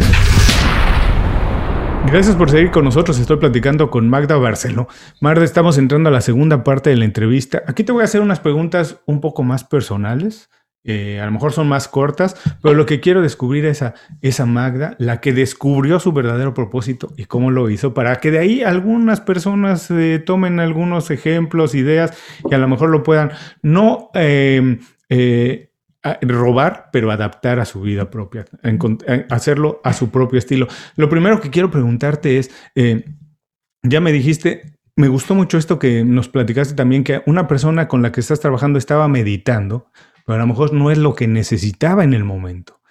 Gracias 2.05 2.35
por 2.35 2.51
seguir 2.51 2.69
con 2.69 2.85
nosotros. 2.85 3.17
Estoy 3.17 3.37
platicando 3.37 3.89
con 3.89 4.07
Magda 4.11 4.35
Barcelo. 4.37 4.87
Magda, 5.21 5.43
estamos 5.43 5.79
entrando 5.79 6.09
a 6.09 6.11
la 6.11 6.21
segunda 6.21 6.63
parte 6.63 6.91
de 6.91 6.97
la 6.97 7.05
entrevista. 7.05 7.63
Aquí 7.65 7.83
te 7.83 7.91
voy 7.91 8.01
a 8.01 8.05
hacer 8.05 8.21
unas 8.21 8.39
preguntas 8.39 8.97
un 9.07 9.19
poco 9.19 9.41
más 9.41 9.63
personales. 9.63 10.51
Eh, 10.83 11.19
a 11.19 11.25
lo 11.25 11.31
mejor 11.31 11.53
son 11.53 11.67
más 11.67 11.87
cortas, 11.87 12.35
pero 12.61 12.73
lo 12.73 12.87
que 12.87 12.99
quiero 12.99 13.21
descubrir 13.21 13.65
es 13.65 13.83
a 13.83 13.93
esa 14.21 14.47
Magda, 14.47 14.95
la 14.97 15.21
que 15.21 15.31
descubrió 15.31 15.99
su 15.99 16.11
verdadero 16.11 16.55
propósito 16.55 17.13
y 17.17 17.25
cómo 17.25 17.51
lo 17.51 17.69
hizo, 17.69 17.93
para 17.93 18.15
que 18.15 18.31
de 18.31 18.39
ahí 18.39 18.63
algunas 18.63 19.21
personas 19.21 19.91
eh, 19.91 20.17
tomen 20.25 20.59
algunos 20.59 21.11
ejemplos, 21.11 21.75
ideas 21.75 22.17
y 22.49 22.55
a 22.55 22.57
lo 22.57 22.67
mejor 22.67 22.89
lo 22.89 23.03
puedan 23.03 23.31
no 23.61 24.09
em, 24.15 24.79
eh, 25.09 25.69
robar, 26.21 26.89
pero 26.91 27.11
adaptar 27.11 27.59
a 27.59 27.65
su 27.65 27.81
vida 27.81 28.09
propia, 28.09 28.45
hacerlo 29.29 29.81
a 29.83 29.93
su 29.93 30.09
propio 30.09 30.39
estilo. 30.39 30.67
Lo 30.95 31.09
primero 31.09 31.39
que 31.39 31.51
quiero 31.51 31.69
preguntarte 31.69 32.39
es, 32.39 32.49
ya 33.83 34.01
me 34.01 34.11
dijiste, 34.11 34.79
me 34.95 35.09
gustó 35.09 35.35
mucho 35.35 35.59
esto 35.59 35.77
que 35.77 36.03
nos 36.03 36.27
platicaste 36.27 36.73
también, 36.73 37.03
que 37.03 37.21
una 37.27 37.47
persona 37.47 37.87
con 37.87 38.01
la 38.01 38.11
que 38.11 38.19
estás 38.19 38.39
trabajando 38.39 38.79
estaba 38.79 39.07
meditando 39.07 39.91
pero 40.25 40.37
a 40.37 40.41
lo 40.41 40.47
mejor 40.47 40.73
no 40.73 40.91
es 40.91 40.97
lo 40.97 41.15
que 41.15 41.27
necesitaba 41.27 42.03
en 42.03 42.13
el 42.13 42.23
momento. 42.23 42.81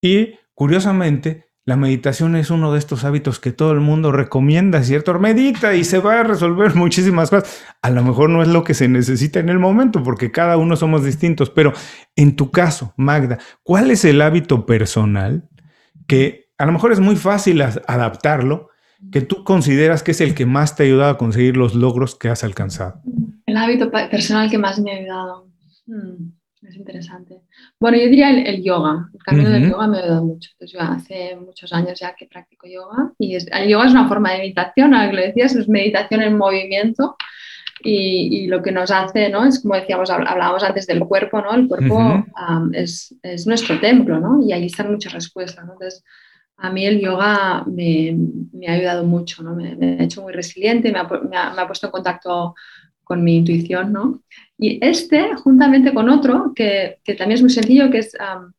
Y 0.00 0.34
curiosamente, 0.54 1.46
la 1.66 1.76
meditación 1.76 2.36
es 2.36 2.50
uno 2.50 2.74
de 2.74 2.78
estos 2.78 3.04
hábitos 3.04 3.40
que 3.40 3.50
todo 3.50 3.72
el 3.72 3.80
mundo 3.80 4.12
recomienda, 4.12 4.82
¿cierto? 4.82 5.18
Medita 5.18 5.74
y 5.74 5.84
se 5.84 5.98
va 5.98 6.20
a 6.20 6.22
resolver 6.22 6.74
muchísimas 6.76 7.30
cosas. 7.30 7.64
A 7.80 7.90
lo 7.90 8.02
mejor 8.02 8.28
no 8.28 8.42
es 8.42 8.48
lo 8.48 8.64
que 8.64 8.74
se 8.74 8.86
necesita 8.86 9.40
en 9.40 9.48
el 9.48 9.58
momento, 9.58 10.02
porque 10.02 10.30
cada 10.30 10.58
uno 10.58 10.76
somos 10.76 11.04
distintos, 11.04 11.48
pero 11.48 11.72
en 12.16 12.36
tu 12.36 12.50
caso, 12.50 12.92
Magda, 12.96 13.38
¿cuál 13.62 13.90
es 13.90 14.04
el 14.04 14.20
hábito 14.20 14.66
personal 14.66 15.48
que 16.06 16.50
a 16.58 16.66
lo 16.66 16.72
mejor 16.72 16.92
es 16.92 17.00
muy 17.00 17.16
fácil 17.16 17.62
adaptarlo, 17.62 18.68
que 19.10 19.22
tú 19.22 19.42
consideras 19.42 20.02
que 20.02 20.10
es 20.10 20.20
el 20.20 20.34
que 20.34 20.44
más 20.44 20.76
te 20.76 20.82
ha 20.82 20.86
ayudado 20.86 21.12
a 21.12 21.18
conseguir 21.18 21.56
los 21.56 21.74
logros 21.74 22.14
que 22.14 22.28
has 22.28 22.44
alcanzado? 22.44 23.00
El 23.46 23.56
hábito 23.56 23.90
personal 23.90 24.50
que 24.50 24.58
más 24.58 24.78
me 24.80 24.92
ha 24.92 24.96
ayudado. 24.96 25.48
Hmm. 25.86 26.32
Es 26.68 26.76
interesante. 26.76 27.42
Bueno, 27.78 27.98
yo 27.98 28.04
diría 28.04 28.30
el, 28.30 28.62
yoga. 28.62 29.10
El 29.12 29.22
camino 29.22 29.50
del 29.50 29.70
yoga 29.70 29.86
me 29.86 29.98
ha 29.98 30.00
ayudado 30.00 30.24
mucho. 30.24 30.50
Entonces, 30.52 30.72
yo 30.72 30.80
hace 30.80 31.36
muchos 31.36 31.72
años 31.72 31.98
ya 31.98 32.14
que 32.14 32.26
practico 32.26 32.66
yoga 32.66 33.12
y 33.18 33.34
el 33.34 33.68
yoga 33.68 33.86
es 33.86 33.92
una 33.92 34.08
forma 34.08 34.32
de 34.32 34.38
meditación, 34.38 34.94
a 34.94 35.04
lo 35.04 35.10
que 35.10 35.16
lo 35.16 35.22
decías, 35.22 35.54
es 35.54 35.68
meditación 35.68 36.22
en 36.22 36.38
movimiento 36.38 37.16
y, 37.80 38.46
lo 38.46 38.62
que 38.62 38.72
nos 38.72 38.90
hace, 38.90 39.28
¿no? 39.28 39.44
Es 39.44 39.60
como 39.60 39.74
decíamos, 39.74 40.08
hablábamos 40.08 40.64
antes 40.64 40.86
del 40.86 41.00
cuerpo, 41.00 41.42
¿no? 41.42 41.54
El 41.54 41.68
cuerpo 41.68 42.24
es, 42.72 43.14
es, 43.22 43.46
nuestro 43.46 43.78
templo, 43.80 44.18
¿no? 44.18 44.42
Y 44.42 44.52
ahí 44.52 44.66
están 44.66 44.90
muchas 44.90 45.12
respuestas, 45.12 45.66
¿no? 45.66 45.72
Entonces, 45.74 46.02
a 46.56 46.70
mí 46.70 46.86
el 46.86 47.00
yoga 47.00 47.64
me, 47.66 48.16
me 48.52 48.68
ha 48.68 48.72
ayudado 48.72 49.04
mucho, 49.04 49.42
¿no? 49.42 49.54
Me, 49.54 49.76
me, 49.76 49.98
ha 49.98 50.04
hecho 50.04 50.22
muy 50.22 50.32
resiliente, 50.32 50.92
me 50.92 50.98
ha, 50.98 51.04
me 51.04 51.36
ha 51.36 51.66
puesto 51.66 51.88
en 51.88 51.92
contacto 51.92 52.54
con 53.04 53.22
mi 53.22 53.36
intuición, 53.36 53.92
¿no? 53.92 54.20
Y 54.58 54.78
este, 54.84 55.34
juntamente 55.36 55.92
con 55.92 56.08
otro, 56.08 56.52
que, 56.54 56.98
que 57.04 57.14
también 57.14 57.36
es 57.36 57.42
muy 57.42 57.50
sencillo, 57.50 57.90
que 57.90 57.98
es, 57.98 58.16
um, 58.18 58.52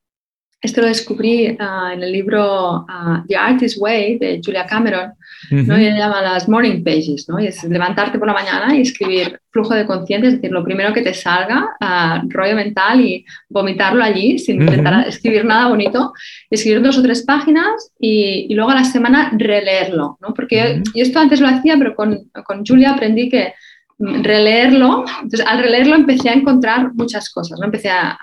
esto 0.66 0.82
lo 0.82 0.88
descubrí 0.88 1.52
uh, 1.52 1.94
en 1.94 2.04
el 2.04 2.12
libro 2.12 2.86
uh, 2.90 3.26
The 3.28 3.36
Artist's 3.36 3.80
Way 3.80 4.18
de 4.18 4.42
Julia 4.44 4.66
Cameron, 4.66 5.14
¿no? 5.52 5.80
y 5.80 5.84
llama 5.84 6.22
las 6.22 6.50
morning 6.50 6.84
pages, 6.84 7.28
¿no? 7.30 7.40
y 7.40 7.48
es 7.48 7.64
levantarte 7.64 8.18
por 8.18 8.28
la 8.28 8.34
mañana 8.34 8.76
y 8.76 8.82
escribir 8.82 9.40
flujo 9.52 9.74
de 9.74 9.86
conciencia, 9.86 10.28
es 10.30 10.36
decir, 10.36 10.52
lo 10.52 10.64
primero 10.64 10.92
que 10.92 11.02
te 11.02 11.14
salga, 11.14 11.70
uh, 11.80 12.28
rollo 12.30 12.56
mental 12.56 13.00
y 13.00 13.26
vomitarlo 13.48 14.04
allí 14.04 14.40
sin 14.40 14.62
intentar 14.62 15.08
escribir 15.08 15.46
nada 15.46 15.68
bonito, 15.68 16.14
escribir 16.50 16.82
dos 16.82 16.98
o 16.98 17.04
tres 17.04 17.24
páginas 17.24 17.92
y, 18.00 18.48
y 18.50 18.56
luego 18.56 18.72
a 18.72 18.76
la 18.76 18.84
semana 18.84 19.32
releerlo, 19.38 20.18
¿no? 20.20 20.34
porque 20.34 20.82
yo, 20.96 21.04
esto 21.04 21.20
antes 21.20 21.40
lo 21.40 21.48
hacía, 21.48 21.78
pero 21.78 21.96
con, 21.96 22.30
con 22.44 22.66
Julia 22.66 22.94
aprendí 22.94 23.30
que 23.30 23.54
releerlo, 23.98 25.06
entonces 25.22 25.46
al 25.48 25.60
releerlo 25.60 25.96
empecé 25.96 26.30
a 26.30 26.34
encontrar 26.34 26.94
muchas 26.94 27.30
cosas, 27.30 27.60
¿no? 27.60 27.66
empecé 27.66 27.90
a, 27.90 28.18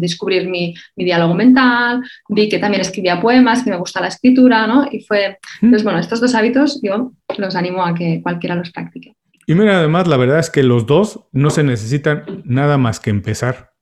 descubrir 0.00 0.48
mi, 0.48 0.74
diálogo 0.96 1.34
mental, 1.34 2.02
vi 2.28 2.48
que 2.48 2.58
también 2.58 2.80
escribía 2.80 3.20
poemas, 3.20 3.62
que 3.62 3.70
me 3.70 3.76
gusta 3.76 4.00
la 4.00 4.08
escritura, 4.08 4.66
¿no? 4.66 4.86
Y 4.90 5.00
fue, 5.00 5.38
entonces 5.62 5.84
bueno, 5.84 5.98
estos 5.98 6.20
dos 6.20 6.34
hábitos 6.34 6.80
yo 6.82 7.12
los 7.38 7.56
animo 7.56 7.84
a 7.84 7.94
que 7.94 8.20
cualquiera 8.22 8.56
los 8.56 8.70
practique. 8.70 9.14
Y 9.46 9.54
mira, 9.54 9.78
además, 9.78 10.08
la 10.08 10.16
verdad 10.16 10.40
es 10.40 10.50
que 10.50 10.64
los 10.64 10.86
dos 10.86 11.20
no 11.32 11.50
se 11.50 11.62
necesitan 11.62 12.42
nada 12.44 12.78
más 12.78 12.98
que 12.98 13.10
empezar. 13.10 13.75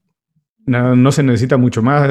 No, 0.66 0.96
no, 0.96 1.12
se 1.12 1.22
necesita 1.22 1.58
mucho 1.58 1.82
más. 1.82 2.08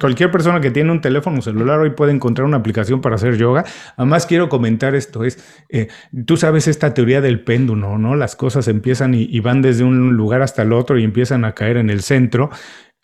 Cualquier 0.00 0.30
persona 0.30 0.60
que 0.60 0.70
tiene 0.70 0.92
un 0.92 1.00
teléfono 1.00 1.42
celular 1.42 1.80
hoy 1.80 1.90
puede 1.90 2.12
encontrar 2.12 2.46
una 2.46 2.58
aplicación 2.58 3.00
para 3.00 3.16
hacer 3.16 3.36
yoga. 3.36 3.64
Además, 3.96 4.24
quiero 4.26 4.48
comentar 4.48 4.94
esto: 4.94 5.24
es, 5.24 5.44
eh, 5.68 5.88
tú 6.24 6.36
sabes 6.36 6.68
esta 6.68 6.94
teoría 6.94 7.20
del 7.20 7.42
péndulo, 7.42 7.98
¿no? 7.98 8.14
Las 8.14 8.36
cosas 8.36 8.68
empiezan 8.68 9.14
y, 9.14 9.24
y, 9.24 9.40
van 9.40 9.62
desde 9.62 9.82
un 9.82 10.14
lugar 10.16 10.42
hasta 10.42 10.62
el 10.62 10.72
otro 10.72 10.96
y 10.96 11.04
empiezan 11.04 11.44
a 11.44 11.54
caer 11.54 11.76
en 11.76 11.90
el 11.90 12.02
centro. 12.02 12.50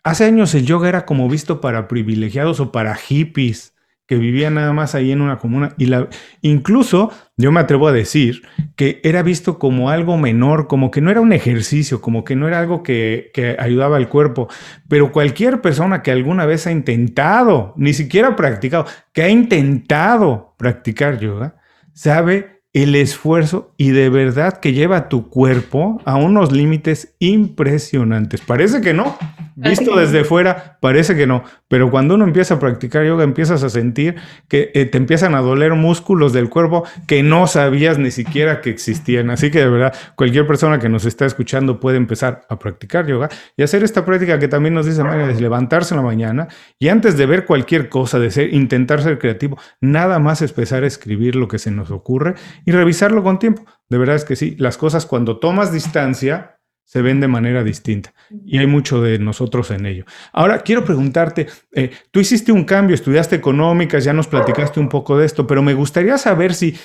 Hace 0.03 0.25
años 0.25 0.55
el 0.55 0.65
yoga 0.65 0.87
era 0.87 1.05
como 1.05 1.27
visto 1.27 1.59
para 1.59 1.87
privilegiados 1.89 2.61
o 2.61 2.71
para 2.71 2.95
hippies 2.95 3.74
que 4.07 4.15
vivía 4.17 4.49
nada 4.49 4.71
más 4.73 4.95
ahí 4.95 5.11
en 5.11 5.21
una 5.21 5.37
comuna 5.37 5.73
y 5.77 5.87
la 5.87 6.07
incluso 6.41 7.11
yo 7.37 7.51
me 7.51 7.59
atrevo 7.59 7.87
a 7.87 7.91
decir 7.91 8.43
que 8.75 9.01
era 9.03 9.23
visto 9.23 9.57
como 9.57 9.89
algo 9.89 10.17
menor, 10.17 10.67
como 10.67 10.91
que 10.91 11.01
no 11.01 11.11
era 11.11 11.21
un 11.21 11.33
ejercicio, 11.33 12.01
como 12.01 12.23
que 12.23 12.35
no 12.35 12.47
era 12.47 12.59
algo 12.59 12.83
que, 12.83 13.31
que 13.33 13.55
ayudaba 13.59 13.97
al 13.97 14.09
cuerpo, 14.09 14.47
pero 14.87 15.11
cualquier 15.11 15.61
persona 15.61 16.01
que 16.03 16.11
alguna 16.11 16.45
vez 16.45 16.67
ha 16.67 16.71
intentado, 16.71 17.73
ni 17.77 17.93
siquiera 17.93 18.35
practicado, 18.35 18.85
que 19.11 19.23
ha 19.23 19.29
intentado 19.29 20.55
practicar 20.57 21.19
yoga, 21.19 21.55
sabe 21.93 22.61
el 22.75 22.93
esfuerzo 22.95 23.73
y 23.77 23.91
de 23.91 24.09
verdad 24.09 24.59
que 24.59 24.73
lleva 24.73 25.07
tu 25.07 25.29
cuerpo 25.29 26.01
a 26.03 26.17
unos 26.17 26.51
límites 26.51 27.15
impresionantes. 27.19 28.41
Parece 28.41 28.81
que 28.81 28.93
no, 28.93 29.17
Visto 29.55 29.95
desde 29.95 30.25
fuera, 30.25 30.77
parece 30.81 31.15
que 31.15 31.25
no, 31.25 31.43
pero 31.69 31.89
cuando 31.89 32.15
uno 32.15 32.25
empieza 32.25 32.55
a 32.55 32.59
practicar 32.59 33.05
yoga, 33.05 33.23
empiezas 33.23 33.63
a 33.63 33.69
sentir 33.69 34.15
que 34.49 34.71
eh, 34.73 34.85
te 34.85 34.97
empiezan 34.97 35.33
a 35.33 35.39
doler 35.39 35.73
músculos 35.75 36.33
del 36.33 36.49
cuerpo 36.49 36.83
que 37.07 37.23
no 37.23 37.47
sabías 37.47 37.97
ni 37.97 38.11
siquiera 38.11 38.59
que 38.59 38.69
existían. 38.69 39.29
Así 39.29 39.51
que 39.51 39.59
de 39.59 39.69
verdad, 39.69 39.95
cualquier 40.15 40.45
persona 40.45 40.77
que 40.77 40.89
nos 40.89 41.05
está 41.05 41.25
escuchando 41.25 41.79
puede 41.79 41.95
empezar 41.95 42.45
a 42.49 42.59
practicar 42.59 43.07
yoga 43.07 43.29
y 43.55 43.63
hacer 43.63 43.83
esta 43.83 44.03
práctica 44.03 44.39
que 44.39 44.49
también 44.49 44.73
nos 44.73 44.85
dice 44.85 45.03
María, 45.03 45.27
de 45.27 45.39
levantarse 45.39 45.93
en 45.93 46.01
la 46.01 46.05
mañana 46.05 46.49
y 46.77 46.89
antes 46.89 47.15
de 47.17 47.25
ver 47.25 47.45
cualquier 47.45 47.87
cosa, 47.87 48.19
de 48.19 48.31
ser, 48.31 48.53
intentar 48.53 49.01
ser 49.01 49.19
creativo, 49.19 49.57
nada 49.79 50.19
más 50.19 50.41
empezar 50.41 50.83
a 50.83 50.87
escribir 50.87 51.35
lo 51.35 51.47
que 51.47 51.59
se 51.59 51.71
nos 51.71 51.91
ocurre 51.91 52.35
y 52.65 52.71
revisarlo 52.71 53.23
con 53.23 53.39
tiempo. 53.39 53.63
De 53.89 53.97
verdad 53.97 54.15
es 54.15 54.25
que 54.25 54.35
sí, 54.35 54.55
las 54.59 54.77
cosas 54.77 55.05
cuando 55.05 55.39
tomas 55.39 55.71
distancia, 55.71 56.54
se 56.85 57.01
ven 57.01 57.19
de 57.19 57.27
manera 57.27 57.63
distinta 57.63 58.13
y 58.45 58.59
hay 58.59 58.67
mucho 58.67 59.01
de 59.01 59.19
nosotros 59.19 59.71
en 59.71 59.85
ello. 59.85 60.05
Ahora, 60.31 60.59
quiero 60.59 60.85
preguntarte, 60.85 61.47
eh, 61.73 61.91
tú 62.11 62.19
hiciste 62.19 62.51
un 62.51 62.63
cambio, 62.63 62.95
estudiaste 62.95 63.35
económicas, 63.35 64.03
ya 64.03 64.13
nos 64.13 64.27
platicaste 64.27 64.79
un 64.79 64.87
poco 64.87 65.17
de 65.17 65.25
esto, 65.25 65.45
pero 65.45 65.61
me 65.61 65.73
gustaría 65.73 66.17
saber 66.17 66.53
si 66.53 66.77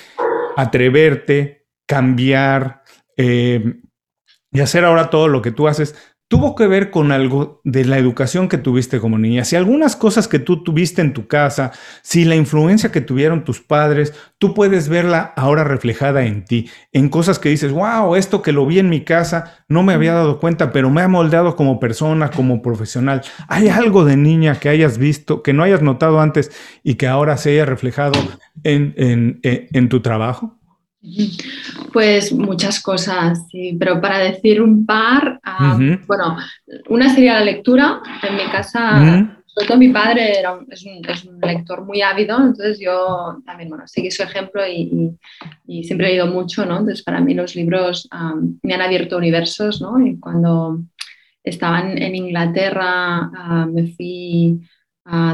atreverte, 0.57 1.67
cambiar 1.87 2.83
eh, 3.15 3.79
y 4.51 4.59
hacer 4.59 4.83
ahora 4.83 5.09
todo 5.09 5.27
lo 5.27 5.41
que 5.41 5.51
tú 5.51 5.67
haces, 5.67 5.95
tuvo 6.31 6.55
que 6.55 6.65
ver 6.65 6.91
con 6.91 7.11
algo 7.11 7.59
de 7.65 7.83
la 7.83 7.97
educación 7.97 8.47
que 8.47 8.57
tuviste 8.57 9.01
como 9.01 9.17
niña. 9.17 9.43
Si 9.43 9.57
algunas 9.57 9.97
cosas 9.97 10.29
que 10.29 10.39
tú 10.39 10.63
tuviste 10.63 11.01
en 11.01 11.11
tu 11.11 11.27
casa, 11.27 11.73
si 12.03 12.23
la 12.23 12.37
influencia 12.37 12.89
que 12.89 13.01
tuvieron 13.01 13.43
tus 13.43 13.59
padres, 13.59 14.13
tú 14.37 14.53
puedes 14.53 14.87
verla 14.87 15.33
ahora 15.35 15.65
reflejada 15.65 16.23
en 16.23 16.45
ti, 16.45 16.69
en 16.93 17.09
cosas 17.09 17.37
que 17.37 17.49
dices, 17.49 17.73
wow, 17.73 18.15
esto 18.15 18.41
que 18.41 18.53
lo 18.53 18.65
vi 18.65 18.79
en 18.79 18.87
mi 18.87 19.03
casa, 19.03 19.65
no 19.67 19.83
me 19.83 19.91
había 19.91 20.13
dado 20.13 20.39
cuenta, 20.39 20.71
pero 20.71 20.89
me 20.89 21.01
ha 21.01 21.09
moldeado 21.09 21.57
como 21.57 21.81
persona, 21.81 22.31
como 22.31 22.61
profesional. 22.61 23.23
¿Hay 23.49 23.67
algo 23.67 24.05
de 24.05 24.15
niña 24.15 24.57
que 24.57 24.69
hayas 24.69 24.97
visto, 24.97 25.43
que 25.43 25.51
no 25.51 25.63
hayas 25.63 25.81
notado 25.81 26.21
antes 26.21 26.49
y 26.81 26.95
que 26.95 27.09
ahora 27.09 27.35
se 27.35 27.51
haya 27.51 27.65
reflejado 27.65 28.13
en, 28.63 29.41
en 29.43 29.89
tu 29.89 29.99
trabajo? 29.99 30.60
Pues 31.91 32.31
muchas 32.31 32.79
cosas, 32.79 33.47
sí, 33.49 33.75
pero 33.79 33.99
para 33.99 34.19
decir 34.19 34.61
un 34.61 34.85
par, 34.85 35.39
ah, 35.43 35.77
bueno, 36.05 36.37
una 36.89 37.13
sería 37.13 37.39
la 37.39 37.45
lectura. 37.45 38.01
En 38.21 38.35
mi 38.35 38.45
casa, 38.51 39.33
sobre 39.47 39.67
todo 39.67 39.77
mi 39.77 39.89
padre 39.89 40.39
era 40.39 40.59
es, 40.69 40.85
un, 40.85 41.39
lector 41.41 41.85
muy 41.85 42.03
ávido, 42.03 42.37
entonces 42.37 42.79
yo 42.79 43.41
también, 43.45 43.69
bueno, 43.69 43.87
seguí 43.87 44.11
su 44.11 44.21
ejemplo 44.21 44.61
y, 44.67 45.17
siempre 45.83 46.07
he 46.07 46.09
leído 46.11 46.27
mucho, 46.27 46.65
¿no? 46.65 46.77
Entonces 46.79 47.03
para 47.03 47.19
mí 47.19 47.33
los 47.33 47.55
libros 47.55 48.07
ah, 48.11 48.35
me 48.61 48.73
han 48.75 48.81
abierto 48.81 49.17
universos, 49.17 49.81
¿no? 49.81 49.99
Y 50.05 50.19
cuando 50.19 50.81
estaba 51.43 51.81
en, 51.81 52.15
Inglaterra 52.15 53.31
ah, 53.35 53.67
me 53.71 53.87
fui... 53.87 54.61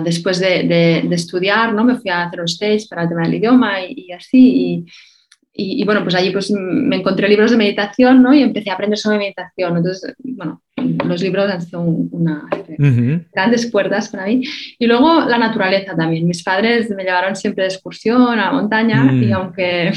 después 0.01 0.39
de, 0.39 0.99
estudiar, 1.11 1.73
¿no? 1.73 1.83
Me 1.83 1.97
fui 1.97 2.09
a 2.09 2.23
hacer 2.23 2.39
un 2.39 2.45
stage 2.45 2.87
para 2.89 3.03
el 3.03 3.09
tema 3.09 3.23
del 3.23 3.35
idioma 3.35 3.81
y, 3.81 4.05
y 4.07 4.11
así. 4.13 4.39
Y, 4.39 4.85
y, 5.59 5.83
bueno, 5.85 6.03
pues 6.03 6.13
allí 6.13 6.29
pues 6.29 6.51
me 6.51 6.97
encontré 6.97 7.27
libros 7.27 7.49
de 7.49 7.57
meditación, 7.57 8.21
¿no? 8.21 8.31
Y 8.31 8.43
empecé 8.43 8.69
a 8.69 8.73
aprender 8.73 8.99
sobre 8.99 9.17
meditación. 9.17 9.75
Entonces, 9.75 10.13
bueno, 10.19 10.61
los 10.75 11.19
libros 11.21 11.49
han 11.49 11.61
sido 11.63 11.81
unas 11.81 12.43
grandes 13.33 13.65
puertas 13.71 14.09
para 14.09 14.27
mí. 14.27 14.43
Y 14.77 14.85
luego 14.85 15.21
la 15.21 15.39
naturaleza 15.39 15.95
también. 15.95 16.27
Mis 16.27 16.43
padres 16.43 16.91
me 16.91 17.03
llevaron 17.03 17.35
siempre 17.35 17.63
de 17.63 17.69
excursión 17.69 18.21
a 18.21 18.35
la 18.35 18.51
montaña 18.51 19.11
y 19.11 19.25
mm. 19.25 19.33
aunque 19.33 19.91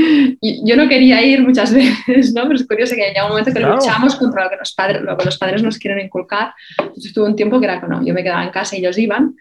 yo 0.64 0.76
no 0.76 0.88
quería 0.88 1.22
ir 1.22 1.42
muchas 1.42 1.74
veces, 1.74 2.32
¿no? 2.32 2.44
Pero 2.44 2.54
es 2.54 2.66
curioso 2.66 2.94
que 2.94 3.02
llega 3.02 3.24
un 3.24 3.32
momento 3.32 3.52
que 3.52 3.60
luchamos 3.60 4.16
contra 4.16 4.44
lo 4.44 4.50
que, 4.50 4.56
los 4.56 4.72
padres, 4.72 5.02
lo 5.02 5.16
que 5.18 5.24
los 5.26 5.36
padres 5.36 5.62
nos 5.62 5.76
quieren 5.78 6.02
inculcar. 6.02 6.54
Entonces 6.78 7.06
estuvo 7.06 7.26
un 7.26 7.36
tiempo 7.36 7.60
que 7.60 7.66
era 7.66 7.82
que 7.82 7.86
no, 7.86 8.02
yo 8.02 8.14
me 8.14 8.22
quedaba 8.22 8.44
en 8.44 8.50
casa 8.50 8.76
y 8.76 8.78
ellos 8.78 8.96
iban. 8.96 9.36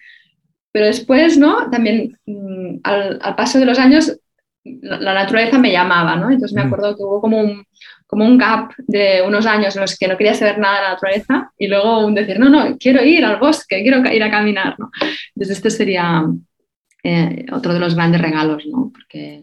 Pero 0.74 0.86
después, 0.86 1.38
¿no? 1.38 1.70
También 1.70 2.12
mm, 2.26 2.80
al, 2.84 3.20
al 3.22 3.36
paso 3.36 3.58
de 3.58 3.66
los 3.66 3.80
años 3.80 4.18
la 4.64 5.14
naturaleza 5.14 5.58
me 5.58 5.72
llamaba, 5.72 6.16
¿no? 6.16 6.30
Entonces 6.30 6.54
me 6.54 6.64
mm. 6.64 6.68
acuerdo 6.68 6.96
que 6.96 7.04
hubo 7.04 7.22
como 7.22 7.40
un, 7.40 7.66
como 8.06 8.26
un 8.26 8.38
gap 8.38 8.74
de 8.88 9.24
unos 9.26 9.46
años 9.46 9.76
en 9.76 9.82
los 9.82 9.98
que 9.98 10.08
no 10.08 10.18
quería 10.18 10.34
saber 10.34 10.60
nada 10.60 10.76
de 10.76 10.84
la 10.84 10.90
naturaleza 10.92 11.52
y 11.58 11.68
luego 11.68 12.06
un 12.06 12.14
decir, 12.14 12.40
no, 12.40 12.50
no, 12.50 12.78
quiero 12.78 13.04
ir 13.04 13.26
al 13.26 13.40
bosque, 13.40 13.82
quiero 13.82 14.06
ir 14.12 14.24
a 14.24 14.32
caminar, 14.32 14.76
¿no? 14.78 14.92
Entonces 15.36 15.58
este 15.58 15.72
sería 15.72 16.26
eh, 17.04 17.46
otro 17.52 17.74
de 17.74 17.80
los 17.80 17.96
grandes 17.96 18.22
regalos, 18.22 18.66
¿no? 18.68 18.92
Porque 18.92 19.42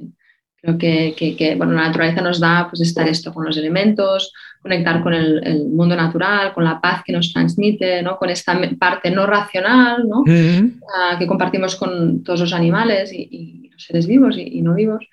creo 0.60 0.78
que, 0.78 1.14
que, 1.36 1.54
bueno, 1.56 1.72
la 1.72 1.88
naturaleza 1.88 2.20
nos 2.20 2.40
da 2.40 2.68
pues 2.68 2.80
estar 2.80 3.08
esto 3.08 3.32
con 3.32 3.44
los 3.44 3.56
elementos, 3.56 4.32
conectar 4.60 5.02
con 5.02 5.14
el, 5.14 5.66
mundo 5.68 5.96
natural, 5.96 6.52
con 6.52 6.64
la 6.64 6.80
paz 6.80 7.02
que 7.04 7.12
nos 7.12 7.32
transmite, 7.32 8.02
¿no? 8.02 8.18
Con 8.18 8.30
esta 8.30 8.60
parte 8.78 9.10
no 9.10 9.26
racional, 9.26 10.06
¿no? 10.06 10.22
Mm. 10.24 10.80
Ah, 10.94 11.16
que 11.18 11.26
compartimos 11.26 11.74
con 11.74 12.22
todos 12.22 12.40
los 12.40 12.52
animales 12.52 13.12
y 13.12 13.67
seres 13.78 14.06
vivos 14.06 14.36
y, 14.38 14.62
no 14.62 14.74
vivos. 14.74 15.04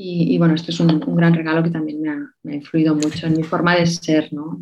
Y, 0.00 0.38
bueno, 0.38 0.54
este 0.54 0.70
es 0.70 0.78
un, 0.78 1.00
gran 1.16 1.34
regalo 1.34 1.62
que 1.64 1.70
también 1.70 2.00
me 2.00 2.52
ha, 2.52 2.54
influido 2.54 2.94
mucho 2.94 3.26
en 3.26 3.36
mi 3.36 3.42
forma 3.42 3.74
de 3.74 3.84
ser, 3.86 4.32
¿no? 4.32 4.60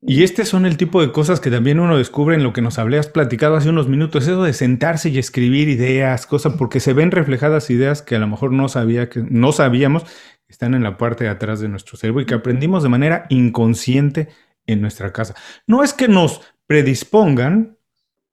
Y 0.00 0.22
este 0.22 0.44
son 0.44 0.64
el 0.64 0.76
tipo 0.76 1.00
de 1.00 1.10
cosas 1.10 1.40
que 1.40 1.50
también 1.50 1.80
uno 1.80 1.98
descubre 1.98 2.36
en 2.36 2.44
lo 2.44 2.52
que 2.52 2.62
nos 2.62 2.78
habías 2.78 3.08
platicado 3.08 3.56
hace 3.56 3.68
unos 3.68 3.88
minutos, 3.88 4.28
eso 4.28 4.44
de 4.44 4.52
sentarse 4.52 5.08
y 5.08 5.18
escribir 5.18 5.68
ideas, 5.68 6.26
cosas, 6.26 6.54
porque 6.56 6.78
se 6.78 6.92
ven 6.92 7.10
reflejadas 7.10 7.68
ideas 7.70 8.00
que 8.00 8.14
a 8.14 8.20
lo 8.20 8.28
mejor 8.28 8.52
no 8.52 8.68
sabía 8.68 9.08
que 9.08 9.24
no 9.28 9.50
sabíamos 9.50 10.04
están 10.48 10.74
en 10.74 10.82
la 10.82 10.96
parte 10.96 11.24
de 11.24 11.30
atrás 11.30 11.60
de 11.60 11.68
nuestro 11.68 11.96
cerebro 11.96 12.22
y 12.22 12.26
que 12.26 12.34
aprendimos 12.34 12.82
de 12.82 12.88
manera 12.88 13.26
inconsciente 13.28 14.28
en 14.66 14.80
nuestra 14.80 15.12
casa. 15.12 15.34
No 15.66 15.82
es 15.82 15.92
que 15.92 16.08
nos 16.08 16.40
predispongan 16.66 17.77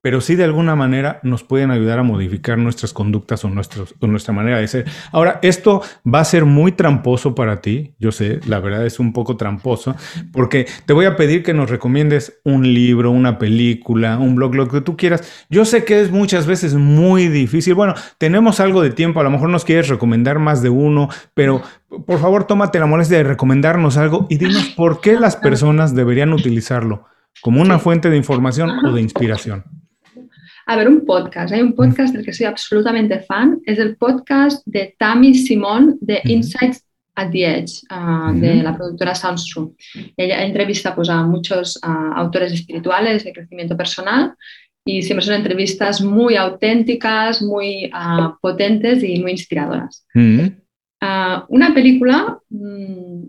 pero 0.06 0.22
sí 0.22 0.36
de 0.36 0.44
alguna 0.44 0.76
manera 0.76 1.20
nos 1.24 1.44
pueden 1.44 1.72
ayudar 1.72 1.98
a 1.98 2.04
modificar 2.04 2.60
nuestras 2.60 2.94
conductas 2.94 3.44
o, 3.44 3.50
nuestra 3.50 4.34
manera 4.36 4.60
de 4.60 4.68
ser. 4.68 4.86
Ahora, 5.12 5.40
esto 5.42 5.82
va 6.06 6.20
a 6.20 6.26
ser 6.26 6.46
muy 6.46 6.74
tramposo 6.74 7.34
para 7.34 7.60
ti, 7.60 7.96
yo 7.98 8.12
sé, 8.12 8.40
la 8.46 8.60
verdad 8.60 8.86
es 8.86 9.00
un 9.00 9.14
poco 9.14 9.36
tramposo, 9.36 9.96
porque 10.32 10.68
te 10.86 10.94
voy 10.94 11.06
a 11.06 11.16
pedir 11.16 11.42
que 11.42 11.56
nos 11.56 11.72
recomiendes 11.72 12.40
un 12.44 12.72
libro, 12.72 13.10
una 13.10 13.40
película, 13.40 14.20
un 14.20 14.36
blog, 14.36 14.54
lo 14.54 14.68
que 14.68 14.80
tú 14.80 14.96
quieras. 14.96 15.48
Yo 15.50 15.66
sé 15.66 15.86
que 15.86 16.00
es 16.00 16.12
muchas 16.12 16.46
veces 16.46 16.76
muy 16.76 17.28
difícil. 17.28 17.74
Bueno, 17.74 17.96
tenemos 18.20 18.60
algo 18.60 18.84
de 18.84 18.92
tiempo, 18.92 19.22
a 19.22 19.24
lo 19.24 19.32
mejor 19.32 19.50
nos 19.50 19.66
quieres 19.66 19.88
recomendar 19.88 20.38
más 20.38 20.62
de 20.62 20.70
uno, 20.70 21.10
pero 21.34 21.64
por 22.06 22.20
favor 22.20 22.46
tómate 22.46 22.78
la 22.78 22.86
molestia 22.86 23.18
de 23.18 23.24
recomendarnos 23.24 23.98
algo 23.98 24.28
y 24.30 24.38
dinos 24.38 24.72
por 24.78 25.02
qué 25.02 25.20
las 25.20 25.36
personas 25.36 25.96
deberían 25.96 26.32
utilizarlo 26.32 27.06
como 27.42 27.60
una 27.60 27.80
fuente 27.80 28.12
de 28.12 28.18
información 28.18 28.86
o 28.86 28.92
de 28.92 29.02
inspiración. 29.02 29.85
A 30.68 30.76
ver, 30.76 30.88
un 30.88 31.06
podcast. 31.06 31.54
Hay 31.54 31.62
un 31.62 31.76
podcast 31.76 32.14
del 32.14 32.26
que 32.26 32.34
soy 32.34 32.48
absolutamente 32.48 33.20
fan. 33.20 33.62
Es 33.66 33.78
el 33.78 33.98
podcast 33.98 34.66
de 34.66 34.96
Tammy 34.98 35.36
Simon 35.36 35.98
de 36.02 36.22
Insights 36.26 36.84
at 37.14 37.30
the 37.32 37.46
Edge, 37.46 37.84
ah, 37.90 38.34
de 38.36 38.64
la 38.64 38.76
productora 38.76 39.14
Soundstream. 39.14 39.76
Ella 40.18 40.44
entrevista 40.44 40.96
pues, 40.96 41.10
a 41.10 41.22
muchos 41.22 41.80
ah, 41.84 42.14
autores 42.16 42.52
espirituales 42.52 43.24
de 43.24 43.34
crecimiento 43.34 43.78
personal 43.78 44.34
y 44.84 45.04
siempre 45.04 45.26
son 45.26 45.36
entrevistas 45.36 46.02
muy 46.02 46.36
auténticas, 46.36 47.44
muy 47.44 47.92
ah, 47.94 48.36
potentes 48.42 49.04
y 49.04 49.20
muy 49.20 49.32
inspiradoras. 49.32 50.06
una 50.16 51.74
película, 51.76 52.40
mm, 52.50 53.24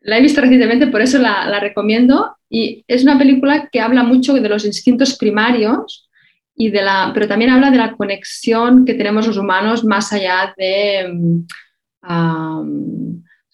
la 0.00 0.18
he 0.18 0.22
visto 0.22 0.40
recientemente, 0.40 0.86
por 0.86 1.02
eso 1.02 1.18
la, 1.18 1.46
la 1.48 1.60
recomiendo, 1.60 2.34
y 2.48 2.82
es 2.88 3.02
una 3.02 3.18
película 3.18 3.68
que 3.70 3.80
habla 3.80 4.02
mucho 4.04 4.32
de 4.32 4.48
los 4.48 4.64
instintos 4.64 5.18
primarios 5.18 6.07
y 6.58 6.70
de 6.70 6.82
la, 6.82 7.12
pero 7.14 7.28
también 7.28 7.50
habla 7.50 7.70
de 7.70 7.78
la 7.78 7.92
conexión 7.92 8.84
que 8.84 8.94
tenemos 8.94 9.26
los 9.26 9.38
humanos 9.38 9.84
más 9.84 10.12
allá 10.12 10.52
de 10.56 11.08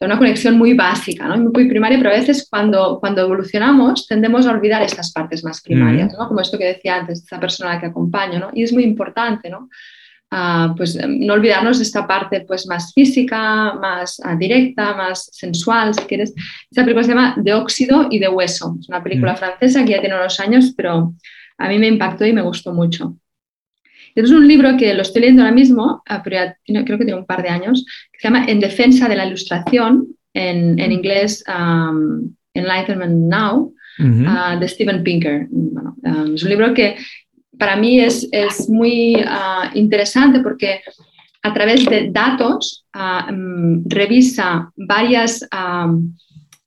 una 0.00 0.18
conexión 0.18 0.58
muy 0.58 0.74
básica, 0.74 1.26
¿no? 1.28 1.36
muy 1.36 1.68
primaria, 1.68 1.98
pero 1.98 2.10
a 2.10 2.14
veces 2.14 2.46
cuando, 2.50 2.98
cuando 3.00 3.22
evolucionamos 3.22 4.06
tendemos 4.06 4.46
a 4.46 4.50
olvidar 4.50 4.82
estas 4.82 5.12
partes 5.12 5.44
más 5.44 5.62
primarias, 5.62 6.14
¿no? 6.18 6.28
como 6.28 6.40
esto 6.40 6.58
que 6.58 6.66
decía 6.66 6.96
antes, 6.96 7.20
esta 7.20 7.40
persona 7.40 7.70
a 7.70 7.74
la 7.74 7.80
que 7.80 7.86
acompaño, 7.86 8.38
¿no? 8.38 8.50
y 8.52 8.62
es 8.62 8.72
muy 8.72 8.84
importante. 8.84 9.48
¿no? 9.48 9.68
Ah, 10.36 10.74
pues 10.76 10.98
no 11.06 11.34
olvidarnos 11.34 11.78
de 11.78 11.84
esta 11.84 12.08
parte 12.08 12.40
pues 12.40 12.66
más 12.66 12.92
física, 12.92 13.74
más 13.74 14.20
ah, 14.24 14.34
directa, 14.34 14.92
más 14.94 15.28
sensual, 15.30 15.94
si 15.94 16.00
quieres. 16.02 16.34
Esta 16.68 16.82
película 16.82 17.04
se 17.04 17.10
llama 17.10 17.34
De 17.36 17.54
óxido 17.54 18.08
y 18.10 18.18
de 18.18 18.28
hueso. 18.28 18.76
Es 18.80 18.88
una 18.88 19.00
película 19.00 19.36
francesa 19.36 19.84
que 19.84 19.92
ya 19.92 20.00
tiene 20.00 20.16
unos 20.16 20.40
años, 20.40 20.74
pero 20.76 21.14
a 21.58 21.68
mí 21.68 21.78
me 21.78 21.88
impactó 21.88 22.24
y 22.26 22.32
me 22.32 22.42
gustó 22.42 22.72
mucho. 22.72 23.16
Es 24.14 24.30
un 24.30 24.46
libro 24.46 24.76
que 24.76 24.94
lo 24.94 25.02
estoy 25.02 25.22
leyendo 25.22 25.42
ahora 25.42 25.54
mismo, 25.54 26.02
pero 26.22 26.54
creo 26.66 26.98
que 26.98 27.04
tiene 27.04 27.18
un 27.18 27.26
par 27.26 27.42
de 27.42 27.48
años, 27.48 27.84
que 28.12 28.20
se 28.20 28.28
llama 28.28 28.46
En 28.46 28.60
defensa 28.60 29.08
de 29.08 29.16
la 29.16 29.26
ilustración, 29.26 30.06
en, 30.32 30.92
inglés 30.92 31.44
Enlightenment 32.54 33.30
Now, 33.30 33.74
ah, 34.26 34.56
de 34.58 34.68
Steven 34.68 35.02
Pinker. 35.02 35.48
es 36.34 36.42
un 36.42 36.48
libro 36.48 36.74
que 36.74 36.96
para 37.58 37.76
mí 37.76 38.00
es, 38.00 38.28
es 38.30 38.68
muy 38.68 39.16
ah, 39.26 39.70
interesante 39.74 40.40
porque 40.40 40.80
a 41.42 41.52
través 41.52 41.84
de 41.86 42.10
datos 42.10 42.86
mm, 42.94 43.82
revisa 43.86 44.72
varias 44.76 45.46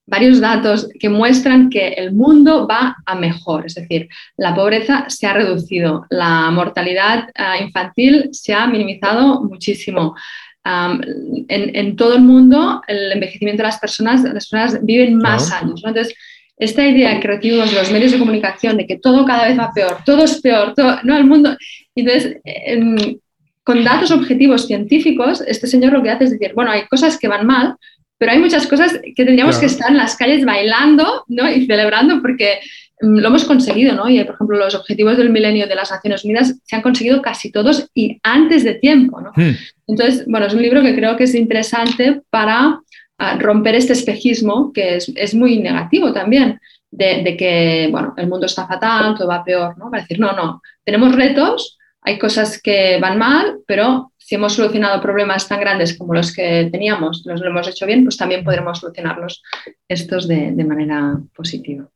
varios 0.08 0.40
datos 0.40 0.90
que 1.00 1.10
muestran 1.10 1.70
que 1.70 1.90
el 1.90 2.14
mundo 2.14 2.66
va 2.66 2.96
a 3.06 3.16
mejor, 3.16 3.66
es 3.66 3.76
decir, 3.76 4.08
la 4.38 4.56
pobreza 4.56 5.06
se 5.10 5.28
ha 5.28 5.34
reducido, 5.34 6.06
la 6.10 6.50
mortalidad 6.50 7.30
ah, 7.36 7.58
infantil 7.60 8.30
se 8.32 8.54
ha 8.54 8.66
minimizado 8.68 9.44
muchísimo. 9.44 10.16
en, 10.64 11.96
todo 11.96 12.16
el 12.16 12.22
mundo, 12.22 12.82
el 12.88 13.12
envejecimiento 13.14 13.64
de 13.64 13.68
las 13.68 13.80
personas, 13.80 14.24
las 14.24 14.50
personas 14.50 14.80
viven 14.84 15.18
más 15.18 15.52
años. 15.52 15.82
Entonces, 15.86 16.14
esta 16.58 16.86
idea 16.88 17.20
que 17.20 17.28
recibimos 17.28 17.70
de 17.72 17.78
los 17.78 17.92
medios 17.92 18.12
de 18.12 18.20
comunicación 18.20 18.78
de 18.78 18.88
que 18.88 18.98
todo 18.98 19.26
cada 19.26 19.48
vez 19.48 19.58
va 19.58 19.72
peor, 19.74 19.98
todo 20.06 20.24
es 20.24 20.42
peor, 20.42 20.74
todo, 20.74 21.00
no, 21.04 21.16
el 21.16 21.26
mundo. 21.26 21.56
Entonces, 21.96 22.38
con 23.64 23.84
datos 23.84 24.12
objetivos 24.12 24.66
científicos, 24.66 25.44
este 25.46 25.68
señor 25.68 25.94
lo 25.94 26.02
que 26.02 26.10
hace 26.10 26.24
es 26.24 26.32
decir, 26.32 26.54
bueno, 26.56 26.72
hay 26.72 26.88
cosas 26.88 27.18
que 27.20 27.28
van 27.28 27.46
mal, 27.46 27.76
pero 28.18 28.32
hay 28.32 28.40
muchas 28.40 28.68
cosas 28.68 29.00
que 29.16 29.26
tendríamos 29.26 29.58
que 29.58 29.68
estar 29.68 29.92
en 29.92 29.98
las 29.98 30.16
calles 30.16 30.44
bailando 30.46 31.24
¿no? 31.28 31.50
y 31.50 31.66
celebrando 31.66 32.22
porque 32.22 32.60
mm, 33.02 33.18
lo 33.18 33.28
hemos 33.28 33.46
conseguido, 33.46 33.96
¿no? 33.96 34.10
Y, 34.10 34.24
por 34.24 34.36
ejemplo, 34.36 34.58
los 34.58 34.76
objetivos 34.76 35.18
del 35.18 35.30
milenio 35.30 35.68
de 35.68 35.76
las 35.76 35.92
Naciones 35.92 36.24
Unidas 36.26 36.56
se 36.64 36.76
han 36.76 36.82
conseguido 36.82 37.22
casi 37.22 37.52
todos 37.52 37.90
y 37.94 38.20
antes 38.24 38.64
de 38.64 38.76
tiempo, 38.76 39.22
¿no? 39.22 39.32
Hmm. 39.36 39.56
Entonces, 39.88 40.26
bueno, 40.28 40.48
es 40.48 40.54
un 40.54 40.62
libro 40.62 40.82
que 40.82 40.96
creo 40.96 41.16
que 41.16 41.26
es 41.26 41.36
interesante 41.36 42.22
para 42.30 42.80
ah, 43.20 43.38
romper 43.40 43.76
este 43.76 43.94
espejismo 43.94 44.72
que 44.74 44.96
es, 44.96 45.12
es 45.16 45.36
muy 45.36 45.60
negativo 45.60 46.12
también, 46.12 46.60
de, 46.90 47.22
de, 47.24 47.38
que, 47.38 47.90
bueno, 47.92 48.14
el 48.18 48.28
mundo 48.28 48.46
está 48.46 48.66
fatal, 48.66 49.16
todo 49.16 49.28
va 49.28 49.44
peor, 49.44 49.78
¿no? 49.78 49.92
Para 49.92 50.02
decir, 50.02 50.20
no, 50.20 50.32
no, 50.32 50.62
tenemos 50.84 51.14
retos, 51.14 51.78
hay 52.02 52.20
cosas 52.20 52.62
que 52.62 53.00
van 53.02 53.18
mal, 53.18 53.60
pero 53.68 54.12
si 54.18 54.36
hemos 54.36 54.54
solucionado 54.54 55.02
problemas 55.02 55.48
tan 55.48 55.60
grandes 55.60 55.98
como 55.98 56.14
los 56.14 56.34
que 56.34 56.68
teníamos, 56.72 57.24
los 57.26 57.40
lo 57.40 57.48
hemos 57.48 57.68
hecho 57.68 57.86
bien, 57.86 58.04
pues 58.04 58.18
también 58.18 58.44
podremos 58.44 58.80
solucionarlos 58.80 59.42
estos 59.88 60.28
de, 60.28 60.52
manera 60.66 61.18
positiva. 61.34 61.88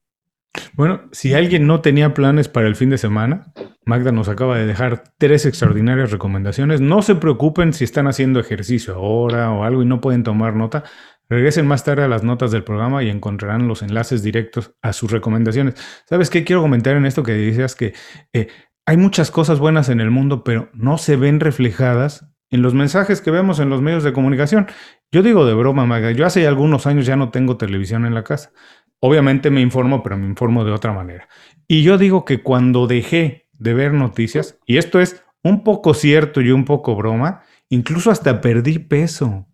Bueno, 0.73 1.09
si 1.11 1.33
alguien 1.33 1.67
no 1.67 1.81
tenía 1.81 2.13
planes 2.13 2.47
para 2.47 2.67
el 2.67 2.77
fin 2.77 2.89
de 2.89 2.97
semana, 2.97 3.51
Magda 3.85 4.11
nos 4.11 4.29
acaba 4.29 4.57
de 4.57 4.65
dejar 4.65 5.03
tres 5.17 5.45
extraordinarias 5.45 6.11
recomendaciones. 6.11 6.79
No 6.79 7.01
se 7.01 7.15
preocupen 7.15 7.73
si 7.73 7.83
están 7.83 8.07
haciendo 8.07 8.39
ejercicio 8.39 8.95
ahora 8.95 9.51
o 9.51 9.63
algo 9.63 9.81
y 9.81 9.85
no 9.85 9.99
pueden 9.99 10.23
tomar 10.23 10.55
nota. 10.55 10.83
Regresen 11.29 11.67
más 11.67 11.83
tarde 11.83 12.03
a 12.03 12.09
las 12.09 12.23
notas 12.23 12.51
del 12.51 12.63
programa 12.63 13.03
y 13.03 13.09
encontrarán 13.09 13.67
los 13.67 13.81
enlaces 13.81 14.23
directos 14.23 14.73
a 14.81 14.91
sus 14.93 15.11
recomendaciones. 15.11 15.75
¿Sabes 16.05 16.29
qué 16.29 16.43
quiero 16.43 16.61
comentar 16.61 16.95
en 16.95 17.05
esto 17.05 17.23
que 17.23 17.33
dices? 17.33 17.75
Que 17.75 17.93
eh, 18.33 18.47
hay 18.91 18.97
muchas 18.97 19.31
cosas 19.31 19.59
buenas 19.59 19.87
en 19.87 20.01
el 20.01 20.11
mundo, 20.11 20.43
pero 20.43 20.69
no 20.73 20.97
se 20.97 21.15
ven 21.15 21.39
reflejadas 21.39 22.27
en 22.49 22.61
los 22.61 22.73
mensajes 22.73 23.21
que 23.21 23.31
vemos 23.31 23.61
en 23.61 23.69
los 23.69 23.81
medios 23.81 24.03
de 24.03 24.11
comunicación. 24.11 24.67
Yo 25.13 25.23
digo 25.23 25.45
de 25.45 25.53
broma, 25.53 25.85
Maga, 25.85 26.11
yo 26.11 26.25
hace 26.25 26.45
algunos 26.45 26.85
años 26.87 27.05
ya 27.05 27.15
no 27.15 27.29
tengo 27.29 27.55
televisión 27.55 28.05
en 28.05 28.13
la 28.13 28.25
casa. 28.25 28.51
Obviamente 28.99 29.49
me 29.49 29.61
informo, 29.61 30.03
pero 30.03 30.17
me 30.17 30.25
informo 30.25 30.65
de 30.65 30.73
otra 30.73 30.91
manera. 30.91 31.29
Y 31.69 31.83
yo 31.83 31.97
digo 31.97 32.25
que 32.25 32.43
cuando 32.43 32.85
dejé 32.85 33.47
de 33.53 33.73
ver 33.73 33.93
noticias, 33.93 34.59
y 34.65 34.75
esto 34.75 34.99
es 34.99 35.23
un 35.41 35.63
poco 35.63 35.93
cierto 35.93 36.41
y 36.41 36.51
un 36.51 36.65
poco 36.65 36.93
broma, 36.97 37.43
incluso 37.69 38.11
hasta 38.11 38.41
perdí 38.41 38.77
peso. 38.77 39.47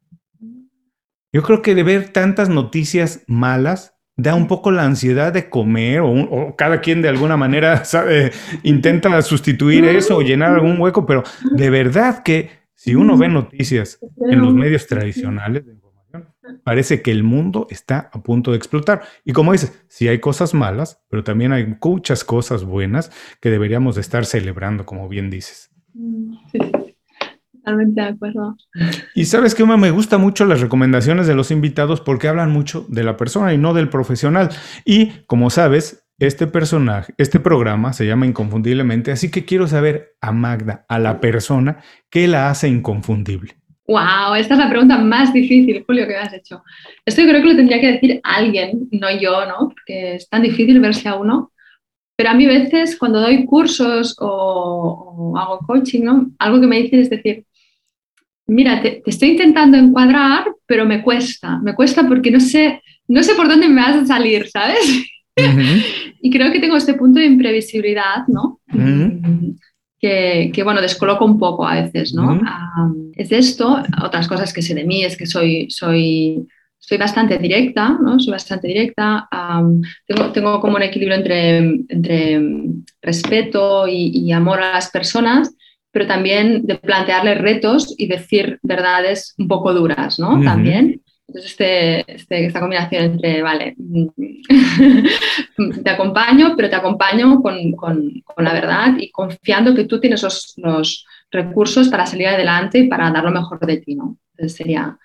Yo 1.31 1.43
creo 1.43 1.61
que 1.61 1.75
de 1.75 1.83
ver 1.83 2.09
tantas 2.11 2.49
noticias 2.49 3.23
malas 3.27 3.96
da 4.17 4.33
un 4.33 4.47
poco 4.47 4.71
la 4.71 4.83
ansiedad 4.83 5.31
de 5.31 5.49
comer 5.49 6.01
o, 6.01 6.55
cada 6.57 6.81
quien 6.81 7.01
de 7.01 7.09
alguna 7.09 7.37
manera 7.37 7.83
intenta 8.63 9.21
sustituir 9.21 9.85
eso 9.85 10.17
o 10.17 10.21
llenar 10.21 10.53
algún 10.53 10.81
hueco, 10.81 11.05
pero 11.05 11.23
de 11.51 11.69
verdad 11.69 12.23
que 12.23 12.49
si 12.73 12.95
uno 12.95 13.17
ve 13.17 13.27
noticias 13.27 13.99
en 14.29 14.41
los 14.41 14.53
medios 14.53 14.87
tradicionales 14.87 15.65
de 15.65 15.73
información, 15.73 16.27
parece 16.63 17.01
que 17.01 17.11
el 17.11 17.23
mundo 17.23 17.67
está 17.69 18.09
a 18.11 18.21
punto 18.21 18.51
de 18.51 18.57
explotar. 18.57 19.03
Y 19.23 19.33
como 19.33 19.51
dices, 19.51 19.83
sí 19.87 20.07
hay 20.07 20.19
cosas 20.19 20.53
malas, 20.53 21.03
pero 21.09 21.23
también 21.23 21.53
hay 21.53 21.77
muchas 21.81 22.23
cosas 22.23 22.63
buenas 22.63 23.11
que 23.39 23.49
deberíamos 23.49 23.95
de 23.95 24.01
estar 24.01 24.25
celebrando, 24.25 24.85
como 24.85 25.07
bien 25.07 25.29
dices. 25.29 25.71
Sí, 26.51 26.59
totalmente 27.67 28.01
de 28.01 28.07
acuerdo. 28.07 28.57
Y 29.13 29.25
sabes 29.25 29.53
que 29.53 29.65
me 29.65 29.91
gusta 29.91 30.17
mucho 30.17 30.45
las 30.45 30.61
recomendaciones 30.61 31.27
de 31.27 31.35
los 31.35 31.51
invitados 31.51 31.99
porque 32.01 32.27
hablan 32.27 32.51
mucho 32.51 32.85
de 32.87 33.03
la 33.03 33.17
persona 33.17 33.53
y 33.53 33.57
no 33.57 33.73
del 33.73 33.89
profesional. 33.89 34.49
Y 34.85 35.11
como 35.27 35.49
sabes, 35.49 36.05
este 36.17 36.47
personaje, 36.47 37.13
este 37.17 37.39
programa 37.39 37.93
se 37.93 38.07
llama 38.07 38.25
Inconfundiblemente, 38.25 39.11
así 39.11 39.29
que 39.29 39.45
quiero 39.45 39.67
saber 39.67 40.15
a 40.21 40.31
Magda, 40.31 40.85
a 40.87 40.97
la 40.97 41.19
persona, 41.19 41.77
¿qué 42.09 42.27
la 42.27 42.49
hace 42.49 42.69
inconfundible? 42.69 43.55
Wow, 43.87 44.35
esta 44.35 44.55
es 44.55 44.59
la 44.59 44.69
pregunta 44.69 44.97
más 44.97 45.31
difícil, 45.31 45.83
Julio, 45.85 46.07
que 46.07 46.13
me 46.13 46.19
has 46.19 46.33
hecho. 46.33 46.63
Esto 47.05 47.21
yo 47.21 47.29
creo 47.29 47.41
que 47.41 47.47
lo 47.47 47.55
tendría 47.55 47.79
que 47.79 47.91
decir 47.93 48.19
alguien, 48.23 48.89
no 48.91 49.09
yo, 49.11 49.45
¿no? 49.45 49.69
Porque 49.69 50.15
es 50.15 50.27
tan 50.27 50.41
difícil 50.41 50.79
verse 50.79 51.07
a 51.07 51.15
uno. 51.15 51.51
Pero 52.17 52.31
a 52.31 52.33
mí 52.33 52.45
a 52.47 52.49
veces 52.49 52.97
cuando 52.97 53.21
doy 53.21 53.45
cursos 53.45 54.15
o, 54.19 55.33
hago 55.37 55.59
coaching, 55.59 56.03
¿no? 56.03 56.31
Algo 56.39 56.59
que 56.59 56.67
me 56.67 56.81
dicen 56.81 56.99
es 56.99 57.11
decir, 57.11 57.45
mira, 58.47 58.81
te, 58.81 59.03
estoy 59.05 59.31
intentando 59.31 59.77
encuadrar, 59.77 60.45
pero 60.65 60.85
me 60.85 61.01
cuesta, 61.01 61.59
me 61.59 61.75
cuesta 61.75 62.07
porque 62.07 62.31
no 62.31 62.39
sé, 62.39 62.81
no 63.07 63.21
sé 63.23 63.35
por 63.35 63.47
dónde 63.47 63.67
me 63.67 63.81
vas 63.81 63.95
a 63.95 64.05
salir, 64.05 64.47
¿sabes? 64.49 65.05
y 66.21 66.31
creo 66.31 66.51
que 66.51 66.59
tengo 66.59 66.77
este 66.77 66.95
punto 66.95 67.19
de 67.19 67.25
imprevisibilidad, 67.25 68.27
¿no? 68.27 68.59
que, 69.99 70.51
que, 70.53 70.63
bueno, 70.63 70.81
descoloco 70.81 71.25
un 71.25 71.39
poco 71.39 71.67
a 71.67 71.81
veces, 71.81 72.13
¿no? 72.13 72.39
es 73.15 73.31
esto, 73.31 73.81
otras 74.03 74.27
cosas 74.27 74.53
que 74.53 74.61
sé 74.61 74.75
de 74.75 74.83
mí 74.83 75.03
es 75.03 75.17
que 75.17 75.25
soy, 75.25 75.69
soy, 75.71 76.47
soy 76.77 76.97
bastante 76.97 77.37
directa, 77.37 77.97
¿no? 77.99 78.19
Soy 78.19 78.31
bastante 78.31 78.67
directa, 78.67 79.27
tengo, 80.05 80.31
tengo, 80.31 80.59
como 80.59 80.75
un 80.75 80.83
equilibrio 80.83 81.17
entre, 81.17 81.57
entre 81.57 82.41
respeto 83.01 83.87
y, 83.87 84.31
amor 84.31 84.61
a 84.61 84.73
las 84.73 84.91
personas, 84.91 85.53
pero 85.97 86.05
también 86.05 86.67
de 86.67 86.75
plantearles 86.75 87.41
retos 87.41 87.95
y 87.97 88.05
decir 88.05 88.59
verdades 88.61 89.33
un 89.39 89.47
poco 89.47 89.73
duras, 89.73 90.19
¿no? 90.19 90.39
También. 90.43 91.01
Entonces, 91.27 91.53
este, 91.53 92.13
este, 92.13 92.45
esta 92.45 92.59
combinación 92.59 93.03
entre, 93.03 93.41
vale, 93.41 93.75
te 95.83 95.89
acompaño, 95.89 96.53
pero 96.55 96.69
te 96.69 96.75
acompaño 96.75 97.41
con, 97.41 97.71
con, 97.71 98.21
con, 98.23 98.45
la 98.45 98.53
verdad 98.53 98.93
y 98.99 99.09
confiando 99.09 99.73
que 99.73 99.85
tú 99.85 99.99
tienes 99.99 100.21
los, 100.21 100.53
los, 100.57 101.03
recursos 101.31 101.89
para 101.89 102.05
salir 102.05 102.27
adelante 102.27 102.77
y 102.77 102.87
para 102.87 103.09
dar 103.09 103.23
lo 103.23 103.31
mejor 103.31 103.59
de 103.65 103.77
ti, 103.77 103.95
¿no? 103.95 104.19
Entonces 104.35 104.55
sería, 104.55 104.99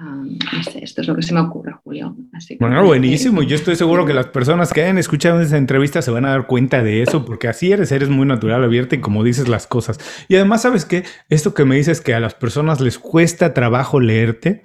no 0.00 0.62
sé, 0.62 0.84
esto 0.84 1.00
es 1.00 1.08
lo 1.08 1.16
que 1.16 1.22
se 1.22 1.34
me 1.34 1.40
ocurre, 1.40 1.72
Julio. 1.82 2.16
bueno, 2.60 2.84
buenísimo. 2.84 3.42
Yo 3.42 3.56
estoy 3.56 3.74
seguro 3.74 4.06
que 4.06 4.14
las 4.14 4.26
personas 4.26 4.72
que 4.72 4.82
hayan 4.82 4.96
escuchado 4.96 5.40
esa 5.40 5.56
entrevista 5.56 6.02
se 6.02 6.12
van 6.12 6.24
a 6.24 6.30
dar 6.30 6.46
cuenta 6.46 6.82
de 6.82 7.02
eso, 7.02 7.24
porque 7.24 7.48
así 7.48 7.72
eres, 7.72 7.90
eres 7.90 8.08
muy 8.08 8.24
natural, 8.24 8.62
abierta 8.62 8.94
y 8.94 9.00
como 9.00 9.24
dices 9.24 9.48
las 9.48 9.66
cosas. 9.66 9.98
Y 10.28 10.36
además, 10.36 10.62
¿sabes 10.62 10.84
qué? 10.84 11.04
Esto 11.28 11.52
que 11.52 11.64
me 11.64 11.76
dices 11.76 12.00
que 12.00 12.14
a 12.14 12.20
las 12.20 12.34
personas 12.34 12.80
les 12.80 12.98
cuesta 12.98 13.54
trabajo 13.54 13.98
leerte, 13.98 14.62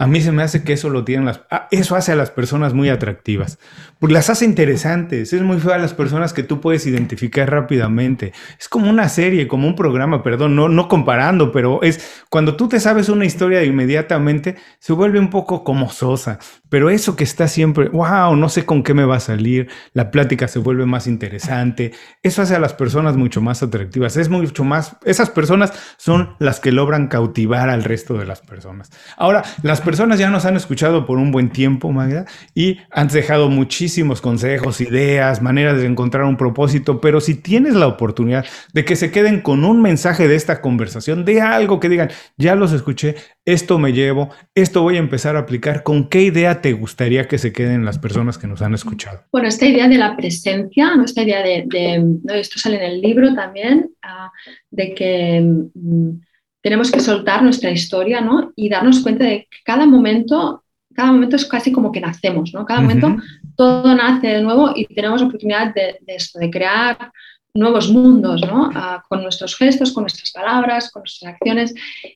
a 0.00 0.06
mí 0.06 0.22
se 0.22 0.32
me 0.32 0.42
hace 0.42 0.64
que 0.64 0.72
eso 0.72 0.88
lo 0.88 1.04
tienen 1.04 1.26
las... 1.26 1.42
Ah, 1.50 1.68
eso 1.70 1.94
hace 1.94 2.10
a 2.10 2.16
las 2.16 2.30
personas 2.30 2.72
muy 2.72 2.88
atractivas. 2.88 3.58
Porque 3.98 4.14
las 4.14 4.30
hace 4.30 4.46
interesantes. 4.46 5.34
Es 5.34 5.42
muy 5.42 5.60
feo 5.60 5.74
a 5.74 5.78
las 5.78 5.92
personas 5.92 6.32
que 6.32 6.42
tú 6.42 6.58
puedes 6.62 6.86
identificar 6.86 7.50
rápidamente. 7.50 8.32
Es 8.58 8.66
como 8.70 8.88
una 8.88 9.10
serie, 9.10 9.46
como 9.46 9.68
un 9.68 9.76
programa, 9.76 10.22
perdón, 10.22 10.56
no, 10.56 10.70
no 10.70 10.88
comparando, 10.88 11.52
pero 11.52 11.82
es 11.82 12.22
cuando 12.30 12.56
tú 12.56 12.66
te 12.66 12.80
sabes 12.80 13.10
una 13.10 13.26
historia 13.26 13.62
inmediatamente, 13.62 14.56
se 14.78 14.94
vuelve 14.94 15.18
un 15.18 15.28
poco 15.28 15.64
como 15.64 15.90
sosa. 15.90 16.38
Pero 16.70 16.88
eso 16.88 17.14
que 17.14 17.24
está 17.24 17.46
siempre, 17.46 17.90
wow, 17.90 18.34
no 18.36 18.48
sé 18.48 18.64
con 18.64 18.82
qué 18.82 18.94
me 18.94 19.04
va 19.04 19.16
a 19.16 19.20
salir, 19.20 19.68
la 19.92 20.10
plática 20.10 20.48
se 20.48 20.60
vuelve 20.60 20.86
más 20.86 21.08
interesante. 21.08 21.92
Eso 22.22 22.40
hace 22.40 22.56
a 22.56 22.60
las 22.60 22.72
personas 22.72 23.16
mucho 23.18 23.42
más 23.42 23.62
atractivas. 23.62 24.16
Es 24.16 24.30
mucho 24.30 24.64
más... 24.64 24.96
Esas 25.04 25.28
personas 25.28 25.74
son 25.98 26.36
las 26.38 26.58
que 26.58 26.72
logran 26.72 27.08
cautivar 27.08 27.68
al 27.68 27.84
resto 27.84 28.14
de 28.14 28.24
las 28.24 28.40
personas. 28.40 28.90
Ahora, 29.18 29.42
las 29.62 29.82
personas 29.82 29.89
ya 29.98 30.30
nos 30.30 30.44
han 30.44 30.56
escuchado 30.56 31.06
por 31.06 31.18
un 31.18 31.32
buen 31.32 31.50
tiempo, 31.50 31.90
Magda, 31.92 32.26
y 32.54 32.78
han 32.90 33.08
dejado 33.08 33.48
muchísimos 33.48 34.20
consejos, 34.20 34.80
ideas, 34.80 35.42
maneras 35.42 35.78
de 35.78 35.86
encontrar 35.86 36.24
un 36.24 36.36
propósito, 36.36 37.00
pero 37.00 37.20
si 37.20 37.34
tienes 37.34 37.74
la 37.74 37.86
oportunidad 37.86 38.44
de 38.72 38.84
que 38.84 38.96
se 38.96 39.10
queden 39.10 39.40
con 39.40 39.64
un 39.64 39.82
mensaje 39.82 40.28
de 40.28 40.36
esta 40.36 40.60
conversación, 40.60 41.24
de 41.24 41.40
algo 41.40 41.80
que 41.80 41.88
digan, 41.88 42.10
ya 42.36 42.54
los 42.54 42.72
escuché, 42.72 43.16
esto 43.44 43.78
me 43.78 43.92
llevo, 43.92 44.30
esto 44.54 44.82
voy 44.82 44.96
a 44.96 45.00
empezar 45.00 45.36
a 45.36 45.40
aplicar, 45.40 45.82
¿con 45.82 46.08
qué 46.08 46.22
idea 46.22 46.60
te 46.60 46.72
gustaría 46.72 47.26
que 47.26 47.38
se 47.38 47.52
queden 47.52 47.84
las 47.84 47.98
personas 47.98 48.38
que 48.38 48.46
nos 48.46 48.62
han 48.62 48.74
escuchado? 48.74 49.24
Bueno, 49.32 49.48
esta 49.48 49.66
idea 49.66 49.88
de 49.88 49.98
la 49.98 50.16
presencia, 50.16 50.94
¿no? 50.96 51.04
esta 51.04 51.22
idea 51.22 51.42
de, 51.42 52.02
esto 52.34 52.58
sale 52.58 52.76
en 52.76 52.82
el 52.82 53.00
libro 53.00 53.34
también, 53.34 53.90
ah, 54.02 54.30
de 54.70 54.94
que... 54.94 55.40
Mm, 55.74 56.20
tenemos 56.62 56.90
que 56.90 57.00
soltar 57.00 57.42
nuestra 57.42 57.70
historia 57.70 58.20
¿no? 58.20 58.52
y 58.56 58.68
darnos 58.68 59.00
cuenta 59.00 59.24
de 59.24 59.48
que 59.50 59.58
cada 59.64 59.86
momento, 59.86 60.64
cada 60.94 61.12
momento 61.12 61.36
es 61.36 61.46
casi 61.46 61.72
como 61.72 61.92
que 61.92 62.00
nacemos, 62.00 62.52
¿no? 62.52 62.66
Cada 62.66 62.80
momento 62.80 63.16
todo 63.56 63.94
nace 63.94 64.26
de 64.26 64.42
nuevo 64.42 64.72
y 64.74 64.86
tenemos 64.86 65.22
oportunidad 65.22 65.74
de, 65.74 65.98
de, 66.02 66.50
crear 66.50 67.12
nuevos 67.54 67.90
mundos, 67.90 68.42
¿no? 68.42 68.70
Ah, 68.74 69.02
con 69.08 69.22
nuestros 69.22 69.56
gestos, 69.56 69.92
con 69.92 70.02
nuestras 70.04 70.32
palabras, 70.32 70.90
con 70.90 71.02
nuestras 71.02 71.34
acciones. 71.34 71.74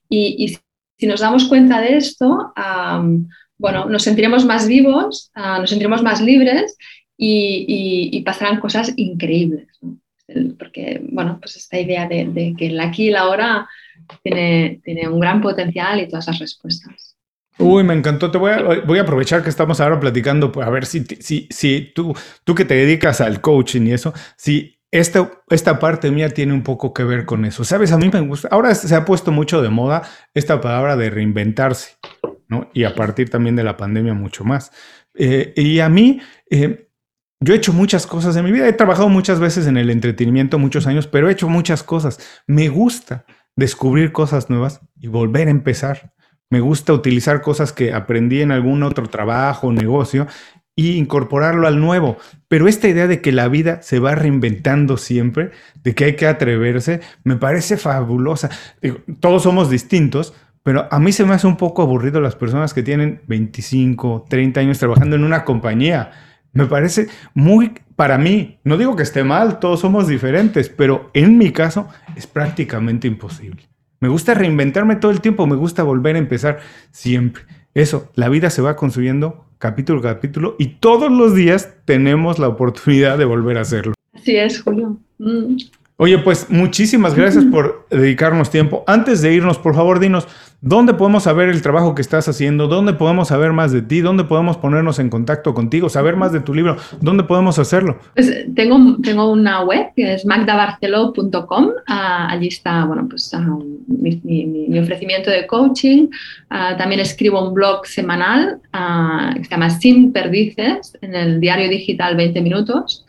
Y, 0.09 0.45
y, 0.45 0.59
si 0.97 1.07
nos 1.07 1.21
damos 1.21 1.49
cuenta 1.49 1.81
de 1.81 1.97
esto, 1.97 2.53
bueno, 3.59 3.87
nos 3.87 4.03
sentiremos 4.03 4.45
más 4.45 4.69
vivos, 4.69 5.31
ah, 5.35 5.59
nos 5.59 5.71
sentiremos 5.71 6.03
más 6.03 6.21
libres 6.21 6.77
y, 7.17 8.23
pasarán 8.25 8.61
cosas 8.61 8.93
increíbles. 8.97 9.69
Porque, 10.59 11.03
bueno, 11.11 11.39
pues 11.41 11.57
esta 11.57 11.79
idea 11.79 12.09
de, 12.09 12.55
que 12.57 12.67
el 12.67 12.81
aquí 12.81 13.09
y 13.09 13.11
la 13.11 13.21
ahora 13.21 13.69
tiene, 14.23 14.81
tiene 14.85 15.09
un 15.09 15.21
gran 15.21 15.41
potencial 15.41 16.01
y 16.01 16.09
todas 16.09 16.27
las 16.27 16.39
respuestas. 16.39 17.17
Uy, 17.59 17.85
me 17.85 17.95
encantó. 17.95 18.31
Te 18.31 18.39
voy 18.39 18.51
a, 18.51 18.63
voy 18.85 18.99
a 18.99 19.03
aprovechar 19.03 19.43
que 19.43 19.49
estamos 19.49 19.81
ahora 19.81 20.01
platicando, 20.01 20.51
pues, 20.51 20.67
a 20.67 20.71
ver 20.71 20.87
si, 20.87 21.05
si, 21.21 21.47
si 21.51 21.93
tú, 21.95 22.15
tú 22.43 22.55
que 22.55 22.65
te 22.65 22.75
dedicas 22.75 23.21
al 23.21 23.41
coaching 23.41 23.83
y 23.83 23.93
eso, 23.93 24.13
si 24.37 24.81
esta, 24.91 25.31
esta 25.51 25.79
parte 25.79 26.11
mía 26.11 26.31
tiene 26.31 26.53
un 26.53 26.63
poco 26.63 26.93
que 26.93 27.05
ver 27.05 27.25
con 27.25 27.45
eso. 27.45 27.65
Sabes, 27.65 27.93
a 27.93 27.99
mí 27.99 28.11
me 28.13 28.21
gusta. 28.21 28.49
Ahora 28.51 28.75
se 28.75 28.95
ha 28.95 29.05
puesto 29.05 29.33
mucho 29.33 29.63
de 29.63 29.69
moda 29.69 30.03
esta 30.35 30.61
palabra 30.61 30.97
de 30.97 31.11
reinventarse, 31.11 31.97
¿no? 32.49 32.71
Y 32.75 32.85
a 32.85 32.95
partir 32.95 33.31
también 33.31 33.57
de 33.57 33.65
la 33.65 33.77
pandemia, 33.77 34.15
mucho 34.15 34.45
más. 34.45 34.73
Eh, 35.15 35.53
y 35.57 35.81
a 35.81 35.89
mí, 35.89 36.21
eh, 36.51 36.89
yo 37.41 37.55
he 37.55 37.57
hecho 37.57 37.73
muchas 37.73 38.07
cosas 38.07 38.37
en 38.37 38.45
mi 38.45 38.53
vida. 38.53 38.69
He 38.69 38.73
trabajado 38.73 39.09
muchas 39.09 39.39
veces 39.41 39.67
en 39.67 39.77
el 39.77 39.91
entretenimiento, 39.91 40.59
muchos 40.59 40.87
años, 40.87 41.07
pero 41.07 41.29
he 41.29 41.33
hecho 41.33 41.49
muchas 41.49 41.83
cosas. 41.83 42.19
Me 42.47 42.69
gusta 42.69 43.25
descubrir 43.57 44.13
cosas 44.13 44.51
nuevas 44.51 44.81
y 45.01 45.09
volver 45.09 45.49
a 45.49 45.53
empezar. 45.53 46.13
Me 46.51 46.61
gusta 46.61 46.93
utilizar 46.93 47.41
cosas 47.41 47.73
que 47.73 47.93
aprendí 47.93 48.41
en 48.41 48.53
algún 48.53 48.83
otro 48.83 49.07
trabajo 49.09 49.69
o 49.69 49.73
negocio 49.73 50.27
y 50.77 50.97
incorporarlo 50.97 51.67
al 51.67 51.81
nuevo. 51.81 52.17
Pero 52.49 52.69
esta 52.69 52.89
idea 52.89 53.07
de 53.07 53.21
que 53.21 53.33
la 53.33 53.49
vida 53.49 53.83
se 53.83 53.99
va 53.99 54.15
reinventando 54.15 54.97
siempre, 54.97 55.53
de 55.83 55.95
que 55.95 56.05
hay 56.05 56.17
que 56.17 56.27
atreverse, 56.27 57.01
me 57.23 57.37
parece 57.37 57.77
fabulosa. 57.77 58.51
todos 59.21 59.45
somos 59.45 59.71
distintos, 59.71 60.35
pero 60.63 60.89
a 60.91 60.99
mí 60.99 61.13
se 61.13 61.25
me 61.25 61.35
hace 61.35 61.47
un 61.47 61.57
poco 61.57 61.83
aburrido 61.83 62.21
las 62.21 62.37
personas 62.37 62.75
que 62.75 62.83
tienen 62.83 63.21
25, 63.27 64.27
30 64.29 64.61
años 64.61 64.79
trabajando 64.79 65.17
en 65.17 65.25
una 65.25 65.45
compañía. 65.45 66.11
Me 66.55 66.67
parece 66.67 67.09
muy, 67.35 67.73
para 67.97 68.17
mí, 68.17 68.59
no 68.65 68.77
digo 68.77 68.97
que 68.97 69.03
esté 69.03 69.25
mal, 69.25 69.59
todos 69.59 69.81
somos 69.81 70.07
diferentes, 70.09 70.69
pero 70.69 71.11
en 71.13 71.37
mi 71.37 71.51
caso 71.51 71.89
es 72.17 72.27
prácticamente 72.27 73.09
imposible. 73.09 73.69
Me 74.01 74.09
gusta 74.09 74.35
reinventarme 74.35 74.97
todo 74.97 75.11
el 75.11 75.21
tiempo, 75.21 75.47
me 75.47 75.57
gusta 75.57 75.83
volver 75.83 76.17
a 76.17 76.21
empezar 76.21 76.61
siempre. 76.91 77.45
Eso, 77.75 78.11
la 78.15 78.29
vida 78.29 78.51
se 78.51 78.63
va 78.63 78.77
construyendo 78.77 79.47
capítulo 79.59 80.01
a 80.01 80.03
capítulo 80.03 80.57
y 80.59 80.77
todos 80.77 81.11
los 81.11 81.35
días 81.35 81.75
tenemos 81.85 82.39
la 82.39 82.49
oportunidad 82.49 83.19
de 83.19 83.25
volver 83.25 83.59
a 83.59 83.63
hacerlo. 83.63 83.95
Así 84.13 84.37
es, 84.37 84.63
Julio. 84.63 84.99
Mm. 85.19 85.57
Oye, 85.97 86.19
pues 86.19 86.51
muchísimas 86.51 87.15
gracias 87.15 87.45
por 87.45 87.87
dedicarnos 87.89 88.51
tiempo. 88.51 88.83
Antes 88.89 89.23
de 89.23 89.33
irnos, 89.33 89.59
por 89.59 89.77
favor, 89.77 90.01
dinos, 90.01 90.27
¿dónde 90.61 90.93
podemos 90.93 91.23
saber 91.23 91.49
el 91.49 91.63
trabajo 91.63 91.95
que 91.95 92.03
estás 92.03 92.27
haciendo? 92.27 92.67
¿Dónde 92.67 92.95
podemos 92.95 93.29
saber 93.29 93.53
más 93.53 93.71
de 93.71 93.81
ti? 93.81 94.01
¿Dónde 94.01 94.25
podemos 94.25 94.57
ponernos 94.57 94.99
en 94.99 95.09
contacto 95.09 95.55
contigo? 95.55 95.89
¿Saber 95.89 96.17
más 96.17 96.33
de 96.33 96.41
tu 96.41 96.53
libro? 96.53 96.77
¿Dónde 97.01 97.23
podemos 97.23 97.61
hacerlo? 97.61 98.01
Pues 98.15 98.45
tengo, 98.57 98.97
tengo 99.05 99.31
una 99.31 99.63
web 99.63 99.93
que 99.95 100.15
es 100.15 100.27
magdabarcelo.com. 100.27 101.69
Ah, 101.87 102.27
allí 102.29 102.49
está, 102.49 102.87
bueno, 102.87 103.07
pues 103.09 103.33
ah, 103.33 103.47
mi, 103.87 104.77
ofrecimiento 104.77 105.31
de 105.31 105.47
coaching. 105.47 106.09
Ah, 106.51 106.75
también 106.77 107.03
escribo 107.03 107.47
un 107.47 107.55
blog 107.55 107.87
semanal 107.87 108.59
que 109.37 109.45
se 109.45 109.51
llama 109.51 109.71
Sin 109.71 110.13
Perdices 110.13 110.99
en 111.03 111.15
el 111.15 111.41
diario 111.41 111.69
digital 111.69 112.17
20 112.17 112.41
minutos. 112.41 113.07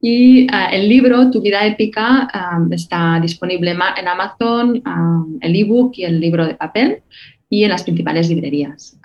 Y 0.00 0.46
ah, 0.52 0.66
el 0.72 0.88
libro, 0.88 1.30
Tu 1.30 1.40
vida 1.40 1.64
épica, 1.66 2.28
está 2.70 3.18
disponible 3.20 3.70
en 3.70 4.08
Amazon, 4.08 4.82
el 5.40 5.56
ebook 5.56 5.92
y 5.96 6.04
el 6.04 6.20
libro 6.20 6.46
de 6.46 6.54
papel 6.54 7.02
y 7.48 7.62
en 7.64 7.70
las 7.70 7.84
principales 7.84 8.28
librerías. 8.28 8.98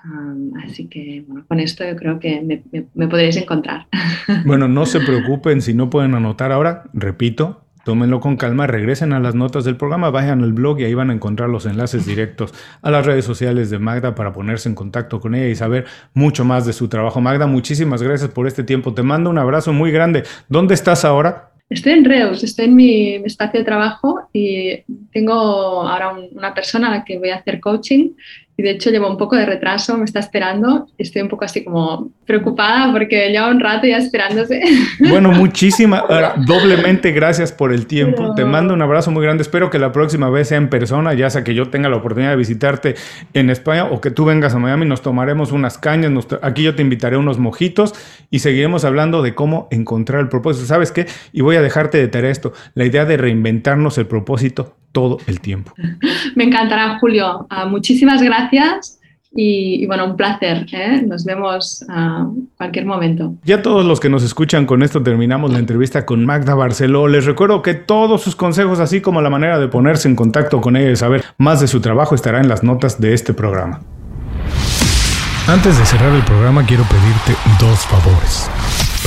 así 0.64 0.86
que 0.86 1.24
bueno, 1.26 1.44
con 1.46 1.60
esto 1.60 1.84
yo 1.84 1.96
creo 1.96 2.18
que 2.18 2.62
me 2.94 3.08
podréis 3.08 3.36
encontrar. 3.36 3.86
Bueno, 4.46 4.68
no 4.68 4.86
se 4.86 5.00
preocupen 5.00 5.60
si 5.60 5.74
no 5.74 5.90
pueden 5.90 6.14
anotar 6.14 6.52
ahora, 6.52 6.84
repito, 6.92 7.61
Tómenlo 7.84 8.20
con 8.20 8.36
calma, 8.36 8.68
regresen 8.68 9.12
a 9.12 9.18
las 9.18 9.34
notas 9.34 9.64
del 9.64 9.76
programa, 9.76 10.10
vayan 10.10 10.42
al 10.42 10.52
blog 10.52 10.78
y 10.80 10.84
ahí 10.84 10.94
van 10.94 11.10
a 11.10 11.14
encontrar 11.14 11.48
los 11.48 11.66
enlaces 11.66 12.06
directos 12.06 12.54
a 12.80 12.90
las 12.92 13.04
redes 13.04 13.24
sociales 13.24 13.70
de 13.70 13.80
Magda 13.80 14.14
para 14.14 14.32
ponerse 14.32 14.68
en 14.68 14.76
contacto 14.76 15.18
con 15.18 15.34
ella 15.34 15.48
y 15.48 15.56
saber 15.56 15.86
mucho 16.14 16.44
más 16.44 16.64
de 16.64 16.72
su 16.72 16.88
trabajo. 16.88 17.20
Magda, 17.20 17.46
muchísimas 17.46 18.02
gracias 18.02 18.30
por 18.30 18.46
este 18.46 18.62
tiempo. 18.62 18.94
Te 18.94 19.02
mando 19.02 19.30
un 19.30 19.38
abrazo 19.38 19.72
muy 19.72 19.90
grande. 19.90 20.22
¿Dónde 20.48 20.74
estás 20.74 21.04
ahora? 21.04 21.50
Estoy 21.68 21.92
en 21.92 22.04
Reus, 22.04 22.44
estoy 22.44 22.66
en 22.66 22.76
mi 22.76 23.14
espacio 23.14 23.60
de 23.60 23.64
trabajo 23.64 24.28
y 24.32 24.84
tengo 25.10 25.32
ahora 25.32 26.12
una 26.32 26.52
persona 26.52 26.88
a 26.88 26.98
la 26.98 27.04
que 27.04 27.18
voy 27.18 27.30
a 27.30 27.36
hacer 27.36 27.60
coaching 27.60 28.10
y 28.56 28.62
de 28.62 28.70
hecho 28.70 28.90
llevo 28.90 29.08
un 29.08 29.16
poco 29.16 29.34
de 29.36 29.46
retraso, 29.46 29.96
me 29.96 30.04
está 30.04 30.20
esperando. 30.20 30.86
Estoy 30.98 31.22
un 31.22 31.28
poco 31.28 31.44
así 31.44 31.64
como 31.64 32.10
preocupada 32.26 32.92
porque 32.92 33.30
lleva 33.30 33.48
un 33.48 33.60
rato 33.60 33.86
ya 33.86 33.96
esperándose. 33.96 34.62
Bueno, 35.08 35.30
muchísimas, 35.30 36.02
doblemente 36.46 37.12
gracias 37.12 37.52
por 37.52 37.72
el 37.72 37.86
tiempo. 37.86 38.34
Te 38.34 38.44
mando 38.44 38.72
un 38.72 38.82
abrazo 38.82 39.10
muy 39.10 39.22
grande. 39.22 39.42
Espero 39.42 39.68
que 39.68 39.78
la 39.78 39.92
próxima 39.92 40.30
vez 40.30 40.48
sea 40.48 40.58
en 40.58 40.68
persona, 40.68 41.12
ya 41.14 41.28
sea 41.28 41.44
que 41.44 41.54
yo 41.54 41.70
tenga 41.70 41.88
la 41.88 41.96
oportunidad 41.96 42.30
de 42.30 42.36
visitarte 42.36 42.94
en 43.34 43.50
España 43.50 43.86
o 43.86 44.00
que 44.00 44.10
tú 44.10 44.24
vengas 44.24 44.54
a 44.54 44.58
Miami, 44.58 44.86
nos 44.86 45.02
tomaremos 45.02 45.52
unas 45.52 45.78
cañas, 45.78 46.12
aquí 46.42 46.62
yo 46.62 46.74
te 46.74 46.82
invitaré 46.82 47.16
unos 47.16 47.38
mojitos 47.38 47.94
y 48.30 48.38
seguiremos 48.40 48.84
hablando 48.84 49.22
de 49.22 49.34
cómo 49.34 49.68
encontrar 49.70 50.20
el 50.20 50.28
propósito. 50.28 50.66
¿Sabes 50.66 50.92
qué? 50.92 51.06
Y 51.32 51.40
voy 51.42 51.56
a 51.56 51.62
dejarte 51.62 51.98
de 51.98 52.08
tener 52.08 52.30
esto, 52.30 52.52
la 52.74 52.84
idea 52.84 53.04
de 53.04 53.16
reinventarnos 53.16 53.98
el 53.98 54.06
propósito 54.06 54.76
todo 54.92 55.18
el 55.26 55.40
tiempo. 55.40 55.72
Me 56.36 56.44
encantará, 56.44 56.98
Julio. 56.98 57.46
Ah, 57.50 57.66
muchísimas 57.66 58.22
gracias. 58.22 58.98
Y, 59.34 59.86
bueno, 59.86 60.04
un 60.04 60.16
placer. 60.16 60.66
¿eh? 60.72 61.02
Nos 61.06 61.24
vemos 61.24 61.84
a 61.88 62.26
cualquier 62.58 62.84
momento. 62.84 63.34
Ya 63.44 63.62
todos 63.62 63.84
los 63.84 63.98
que 63.98 64.10
nos 64.10 64.22
escuchan, 64.22 64.66
con 64.66 64.82
esto 64.82 65.02
terminamos 65.02 65.50
la 65.52 65.58
entrevista 65.58 66.04
con 66.04 66.26
Magda 66.26 66.54
Barceló. 66.54 67.08
Les 67.08 67.24
recuerdo 67.24 67.62
que 67.62 67.74
todos 67.74 68.22
sus 68.22 68.36
consejos, 68.36 68.78
así 68.78 69.00
como 69.00 69.22
la 69.22 69.30
manera 69.30 69.58
de 69.58 69.68
ponerse 69.68 70.08
en 70.08 70.16
contacto 70.16 70.60
con 70.60 70.76
ella 70.76 70.90
y 70.90 70.96
saber 70.96 71.24
más 71.38 71.60
de 71.60 71.66
su 71.66 71.80
trabajo, 71.80 72.14
estará 72.14 72.40
en 72.40 72.48
las 72.48 72.62
notas 72.62 73.00
de 73.00 73.14
este 73.14 73.32
programa. 73.32 73.80
Antes 75.48 75.78
de 75.78 75.84
cerrar 75.86 76.14
el 76.14 76.22
programa, 76.22 76.64
quiero 76.66 76.84
pedirte 76.84 77.34
dos 77.58 77.80
favores. 77.86 78.50